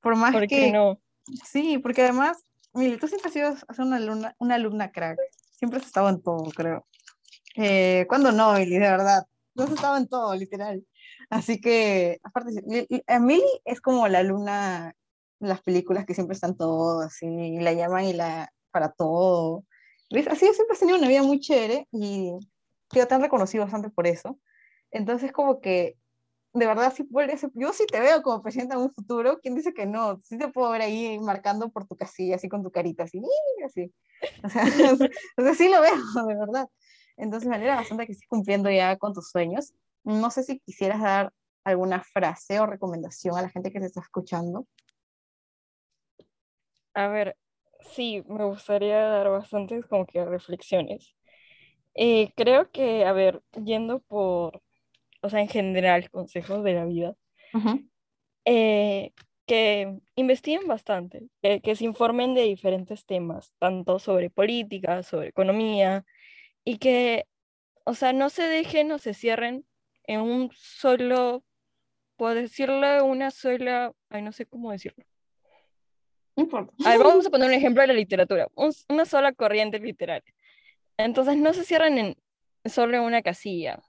Por 0.00 0.16
más 0.16 0.34
que... 0.48 0.72
no? 0.72 0.98
Sí, 1.44 1.78
porque 1.78 2.02
además, 2.02 2.44
mire, 2.72 2.98
tú 2.98 3.08
siempre 3.08 3.28
has 3.28 3.32
sido 3.32 3.56
una 3.84 3.96
alumna, 3.96 4.34
una 4.38 4.54
alumna 4.54 4.92
crack 4.92 5.18
siempre 5.56 5.80
has 5.80 5.86
estado 5.86 6.08
en 6.08 6.22
todo, 6.22 6.44
creo. 6.54 6.86
Eh, 7.56 8.06
¿Cuándo 8.08 8.32
no, 8.32 8.54
Billy? 8.54 8.74
De 8.78 8.90
verdad. 8.90 9.26
No 9.54 9.64
has 9.64 9.70
estado 9.70 9.96
en 9.96 10.06
todo, 10.06 10.34
literal. 10.34 10.84
Así 11.30 11.60
que, 11.60 12.20
aparte, 12.22 12.50
Emily 13.06 13.42
es 13.64 13.80
como 13.80 14.06
la 14.06 14.22
luna 14.22 14.94
en 15.40 15.48
las 15.48 15.62
películas 15.62 16.04
que 16.04 16.14
siempre 16.14 16.34
están 16.34 16.56
todos, 16.56 17.04
así, 17.04 17.58
la 17.58 17.72
llaman 17.72 18.04
y 18.04 18.12
la 18.12 18.52
para 18.70 18.90
todo. 18.90 19.64
¿Ves? 20.10 20.28
Así 20.28 20.46
siempre 20.52 20.72
has 20.72 20.78
tenido 20.78 20.98
una 20.98 21.08
vida 21.08 21.22
muy 21.22 21.40
chévere 21.40 21.88
y 21.92 22.32
yo 22.92 23.06
te 23.06 23.14
han 23.14 23.22
reconocido 23.22 23.64
bastante 23.64 23.90
por 23.90 24.06
eso. 24.06 24.38
Entonces, 24.90 25.32
como 25.32 25.60
que 25.60 25.96
de 26.56 26.66
verdad, 26.66 26.92
si 26.94 27.06
yo 27.54 27.72
sí 27.74 27.84
te 27.86 28.00
veo 28.00 28.22
como 28.22 28.42
presidenta 28.42 28.76
en 28.76 28.80
un 28.80 28.94
futuro, 28.94 29.38
¿quién 29.40 29.54
dice 29.54 29.74
que 29.74 29.84
no? 29.84 30.20
Sí 30.24 30.38
te 30.38 30.48
puedo 30.48 30.70
ver 30.70 30.80
ahí 30.80 31.18
marcando 31.18 31.68
por 31.68 31.86
tu 31.86 31.96
casilla, 31.96 32.36
así 32.36 32.48
con 32.48 32.62
tu 32.62 32.70
carita, 32.70 33.04
así, 33.04 33.20
así. 33.64 33.92
O 35.36 35.42
sea, 35.42 35.54
sí 35.54 35.68
lo 35.68 35.82
veo, 35.82 36.26
de 36.26 36.34
verdad. 36.34 36.68
Entonces 37.18 37.46
me 37.46 37.56
alegra 37.56 37.76
bastante 37.76 38.06
que 38.06 38.12
estés 38.12 38.26
cumpliendo 38.26 38.70
ya 38.70 38.96
con 38.96 39.12
tus 39.12 39.28
sueños. 39.28 39.74
No 40.02 40.30
sé 40.30 40.44
si 40.44 40.58
quisieras 40.60 41.02
dar 41.02 41.32
alguna 41.62 42.02
frase 42.02 42.58
o 42.58 42.66
recomendación 42.66 43.36
a 43.36 43.42
la 43.42 43.50
gente 43.50 43.70
que 43.70 43.80
te 43.80 43.86
está 43.86 44.00
escuchando. 44.00 44.66
A 46.94 47.08
ver, 47.08 47.36
sí, 47.92 48.22
me 48.28 48.44
gustaría 48.44 48.98
dar 49.00 49.28
bastantes 49.30 49.86
como 49.86 50.06
que 50.06 50.24
reflexiones. 50.24 51.14
Eh, 51.94 52.32
creo 52.36 52.70
que, 52.70 53.04
a 53.06 53.12
ver, 53.12 53.42
yendo 53.64 54.00
por 54.00 54.62
o 55.22 55.30
sea, 55.30 55.40
en 55.40 55.48
general, 55.48 56.10
consejos 56.10 56.62
de 56.64 56.74
la 56.74 56.84
vida, 56.84 57.14
eh, 58.44 59.12
que 59.46 59.98
investiguen 60.16 60.66
bastante, 60.66 61.28
que 61.40 61.76
se 61.76 61.84
informen 61.84 62.34
de 62.34 62.42
diferentes 62.42 63.04
temas, 63.06 63.52
tanto 63.58 63.98
sobre 63.98 64.30
política, 64.30 65.02
sobre 65.02 65.28
economía, 65.28 66.04
y 66.64 66.78
que, 66.78 67.26
o 67.84 67.94
sea, 67.94 68.12
no 68.12 68.30
se 68.30 68.42
dejen 68.44 68.92
o 68.92 68.98
se 68.98 69.14
cierren 69.14 69.66
en 70.04 70.20
un 70.20 70.50
solo, 70.54 71.44
puedo 72.16 72.34
decirlo, 72.34 73.04
una 73.04 73.30
sola, 73.30 73.92
ay, 74.10 74.22
no 74.22 74.32
sé 74.32 74.46
cómo 74.46 74.72
decirlo. 74.72 75.04
No 76.36 76.44
importa. 76.44 76.72
vamos 76.98 77.26
a 77.26 77.30
poner 77.30 77.48
un 77.48 77.54
ejemplo 77.54 77.82
de 77.82 77.88
la 77.88 77.94
literatura, 77.94 78.48
una 78.88 79.04
sola 79.04 79.32
corriente 79.32 79.78
literaria. 79.80 80.32
Entonces, 80.98 81.36
no 81.36 81.52
se 81.52 81.64
cierren 81.64 81.98
en 81.98 82.16
solo 82.70 82.96
en 82.96 83.02
una 83.02 83.22
casilla. 83.22 83.80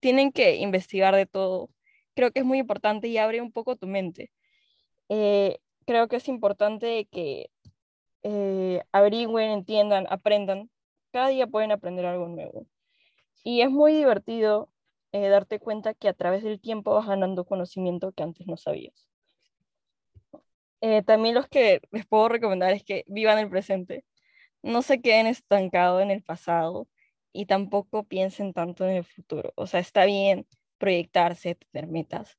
Tienen 0.00 0.32
que 0.32 0.56
investigar 0.56 1.14
de 1.14 1.26
todo. 1.26 1.70
Creo 2.14 2.30
que 2.30 2.40
es 2.40 2.44
muy 2.44 2.58
importante 2.58 3.08
y 3.08 3.18
abre 3.18 3.40
un 3.40 3.52
poco 3.52 3.76
tu 3.76 3.86
mente. 3.86 4.30
Eh, 5.08 5.58
creo 5.86 6.08
que 6.08 6.16
es 6.16 6.28
importante 6.28 7.06
que 7.10 7.50
eh, 8.22 8.82
averigüen, 8.92 9.50
entiendan, 9.50 10.06
aprendan. 10.10 10.70
Cada 11.12 11.28
día 11.28 11.46
pueden 11.46 11.72
aprender 11.72 12.06
algo 12.06 12.28
nuevo. 12.28 12.66
Y 13.44 13.62
es 13.62 13.70
muy 13.70 13.94
divertido 13.94 14.68
eh, 15.12 15.28
darte 15.28 15.58
cuenta 15.58 15.94
que 15.94 16.08
a 16.08 16.12
través 16.12 16.42
del 16.42 16.60
tiempo 16.60 16.92
vas 16.94 17.06
ganando 17.06 17.44
conocimiento 17.44 18.12
que 18.12 18.22
antes 18.22 18.46
no 18.46 18.56
sabías. 18.56 19.07
Eh, 20.80 21.02
también 21.02 21.34
los 21.34 21.48
que 21.48 21.80
les 21.90 22.06
puedo 22.06 22.28
recomendar 22.28 22.72
es 22.72 22.84
que 22.84 23.04
vivan 23.08 23.38
el 23.38 23.50
presente. 23.50 24.04
No 24.62 24.82
se 24.82 25.00
queden 25.00 25.26
estancados 25.26 26.02
en 26.02 26.10
el 26.10 26.22
pasado 26.22 26.88
y 27.32 27.46
tampoco 27.46 28.04
piensen 28.04 28.52
tanto 28.54 28.84
en 28.88 28.96
el 28.96 29.04
futuro. 29.04 29.52
O 29.56 29.66
sea, 29.66 29.80
está 29.80 30.04
bien 30.06 30.46
proyectarse, 30.78 31.56
tener 31.72 31.88
metas, 31.90 32.38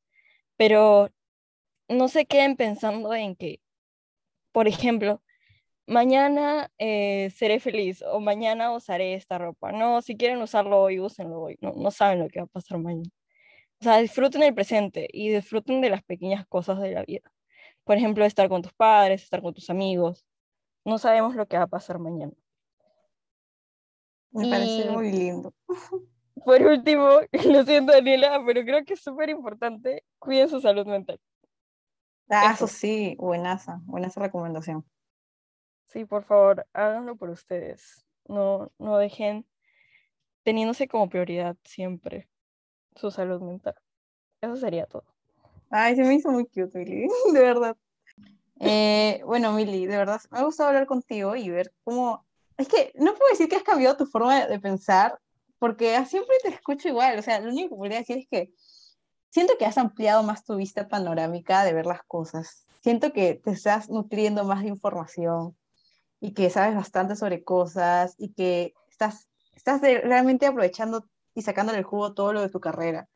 pero 0.58 1.10
no 1.90 2.10
se 2.10 2.26
queden 2.28 2.56
pensando 2.58 3.14
en 3.16 3.36
que, 3.36 3.62
por 4.52 4.68
ejemplo, 4.68 5.24
mañana 5.88 6.72
eh, 6.80 7.32
seré 7.36 7.60
feliz 7.60 8.04
o 8.04 8.20
mañana 8.22 8.74
usaré 8.74 9.16
esta 9.16 9.38
ropa. 9.40 9.72
No, 9.72 10.02
si 10.02 10.18
quieren 10.18 10.42
usarlo 10.42 10.82
hoy, 10.82 11.00
úsenlo 11.00 11.42
hoy. 11.42 11.58
No, 11.62 11.74
no 11.74 11.92
saben 11.92 12.20
lo 12.20 12.30
que 12.30 12.40
va 12.42 12.46
a 12.46 12.48
pasar 12.48 12.80
mañana. 12.80 13.10
O 13.82 13.84
sea, 13.86 14.00
disfruten 14.00 14.44
el 14.44 14.56
presente 14.56 15.08
y 15.12 15.30
disfruten 15.32 15.82
de 15.82 15.90
las 15.90 16.04
pequeñas 16.04 16.46
cosas 16.48 16.82
de 16.82 16.92
la 16.94 17.04
vida. 17.04 17.32
Por 17.90 17.98
ejemplo, 17.98 18.24
estar 18.24 18.48
con 18.50 18.62
tus 18.62 18.72
padres, 18.72 19.24
estar 19.24 19.42
con 19.42 19.52
tus 19.52 19.68
amigos. 19.72 20.24
No 20.86 21.00
sabemos 21.00 21.34
lo 21.36 21.48
que 21.48 21.58
va 21.58 21.64
a 21.64 21.68
pasar 21.68 21.98
mañana. 21.98 22.34
Me 24.30 24.48
parece 24.48 24.92
muy 24.92 25.12
lindo. 25.12 25.56
Por 26.46 26.62
último, 26.62 27.10
lo 27.52 27.64
siento 27.64 27.92
Daniela, 27.92 28.44
pero 28.46 28.62
creo 28.62 28.86
que 28.86 28.94
es 28.94 29.02
súper 29.02 29.32
importante, 29.32 30.04
cuiden 30.20 30.50
su 30.50 30.62
salud 30.62 30.86
mental. 30.86 31.20
Ah, 32.30 32.52
eso, 32.54 32.68
sí, 32.68 33.16
buenaza, 33.18 33.82
buenaza 33.86 34.22
recomendación. 34.22 34.86
Sí, 35.88 36.06
por 36.06 36.26
favor, 36.26 36.68
háganlo 36.74 37.16
por 37.16 37.32
ustedes. 37.32 38.06
No, 38.28 38.72
no 38.78 39.00
dejen 39.00 39.48
teniéndose 40.44 40.88
como 40.88 41.10
prioridad 41.10 41.58
siempre 41.64 42.30
su 42.96 43.10
salud 43.10 43.42
mental. 43.42 43.74
Eso 44.42 44.58
sería 44.58 44.86
todo. 44.86 45.06
Ay, 45.70 45.96
se 45.96 46.04
me 46.04 46.16
hizo 46.16 46.32
muy 46.32 46.46
cute, 46.46 46.80
Mili, 46.80 47.08
de 47.34 47.40
verdad. 47.40 47.78
Eh, 48.60 49.22
bueno, 49.26 49.54
Mili, 49.54 49.86
de 49.86 49.98
verdad, 49.98 50.22
me 50.32 50.40
ha 50.40 50.44
gustado 50.44 50.70
hablar 50.70 50.88
contigo 50.88 51.36
y 51.36 51.50
ver 51.50 51.74
cómo... 51.84 52.26
Es 52.58 52.68
que 52.68 52.92
no 52.96 53.14
puedo 53.14 53.30
decir 53.30 53.48
que 53.48 53.56
has 53.56 53.64
cambiado 53.64 53.96
tu 53.96 54.06
forma 54.06 54.46
de 54.46 54.60
pensar, 54.60 55.18
porque 55.60 56.04
siempre 56.06 56.36
te 56.42 56.50
escucho 56.50 56.90
igual. 56.90 57.18
O 57.18 57.22
sea, 57.22 57.40
lo 57.40 57.52
único 57.52 57.70
que 57.70 57.76
podría 57.78 58.00
decir 58.00 58.18
es 58.18 58.28
que 58.30 58.52
siento 59.30 59.54
que 59.58 59.66
has 59.66 59.78
ampliado 59.78 60.24
más 60.24 60.44
tu 60.44 60.56
vista 60.56 60.88
panorámica 60.88 61.64
de 61.64 61.74
ver 61.74 61.86
las 61.86 62.04
cosas. 62.04 62.66
Siento 62.82 63.14
que 63.14 63.36
te 63.36 63.52
estás 63.52 63.90
nutriendo 63.90 64.44
más 64.44 64.62
de 64.64 64.70
información 64.70 65.56
y 66.20 66.34
que 66.34 66.50
sabes 66.50 66.76
bastante 66.76 67.16
sobre 67.16 67.44
cosas 67.44 68.16
y 68.18 68.34
que 68.34 68.74
estás, 68.90 69.30
estás 69.54 69.82
realmente 69.82 70.46
aprovechando 70.46 71.06
y 71.34 71.44
sacándole 71.44 71.78
el 71.78 71.86
jugo 71.86 72.14
todo 72.14 72.34
lo 72.34 72.42
de 72.42 72.50
tu 72.50 72.60
carrera. 72.60 73.08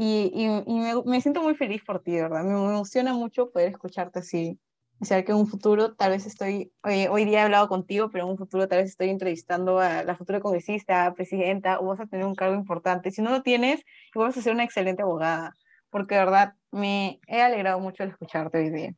Y, 0.00 0.30
y, 0.32 0.74
me, 0.78 1.02
me, 1.04 1.20
siento 1.20 1.42
muy 1.42 1.56
feliz 1.56 1.82
por 1.84 2.00
ti, 2.00 2.12
¿verdad? 2.12 2.44
Me, 2.44 2.52
emociona 2.52 3.14
mucho 3.14 3.50
poder 3.50 3.70
escucharte 3.70 4.20
así. 4.20 4.58
O 5.00 5.04
sea, 5.04 5.24
que 5.24 5.32
en 5.32 5.38
un 5.38 5.48
futuro 5.48 5.94
tal 5.94 6.12
vez 6.12 6.24
estoy, 6.26 6.72
hoy 6.82 7.24
día 7.24 7.40
he 7.40 7.42
hablado 7.42 7.68
contigo, 7.68 8.08
pero 8.10 8.24
en 8.24 8.30
un 8.30 8.38
futuro 8.38 8.68
tal 8.68 8.78
vez 8.78 8.90
estoy 8.90 9.10
entrevistando 9.10 9.80
a 9.80 10.04
la 10.04 10.16
futura 10.16 10.40
congresista, 10.40 11.12
presidenta, 11.14 11.80
o 11.80 11.86
vas 11.86 12.00
a 12.00 12.06
tener 12.06 12.26
un 12.26 12.36
cargo 12.36 12.54
importante. 12.54 13.10
Si 13.10 13.22
no 13.22 13.30
lo 13.30 13.42
tienes, 13.42 13.82
vas 14.14 14.36
a 14.36 14.42
ser 14.42 14.54
una 14.54 14.64
excelente 14.64 15.02
abogada, 15.02 15.54
porque 15.90 16.14
de 16.14 16.20
verdad 16.20 16.54
me 16.70 17.20
he 17.26 17.42
alegrado 17.42 17.80
mucho 17.80 18.04
al 18.04 18.10
escucharte 18.10 18.58
hoy 18.58 18.70
día. 18.70 18.94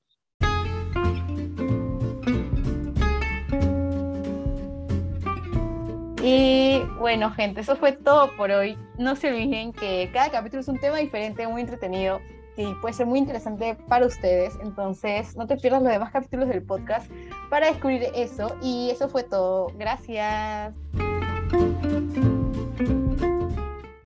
Y 6.22 6.82
bueno, 6.98 7.30
gente, 7.30 7.62
eso 7.62 7.76
fue 7.76 7.92
todo 7.92 8.36
por 8.36 8.50
hoy. 8.50 8.76
No 8.98 9.16
se 9.16 9.28
olviden 9.28 9.72
que 9.72 10.10
cada 10.12 10.30
capítulo 10.30 10.60
es 10.60 10.68
un 10.68 10.78
tema 10.78 10.98
diferente, 10.98 11.46
muy 11.46 11.62
entretenido 11.62 12.20
y 12.56 12.74
puede 12.74 12.94
ser 12.94 13.06
muy 13.06 13.18
interesante 13.18 13.76
para 13.88 14.06
ustedes. 14.06 14.54
Entonces, 14.62 15.36
no 15.36 15.46
te 15.46 15.56
pierdas 15.56 15.82
los 15.82 15.92
demás 15.92 16.12
capítulos 16.12 16.48
del 16.48 16.62
podcast 16.62 17.10
para 17.48 17.68
descubrir 17.68 18.06
eso. 18.14 18.54
Y 18.62 18.90
eso 18.90 19.08
fue 19.08 19.22
todo. 19.22 19.68
Gracias. 19.78 20.74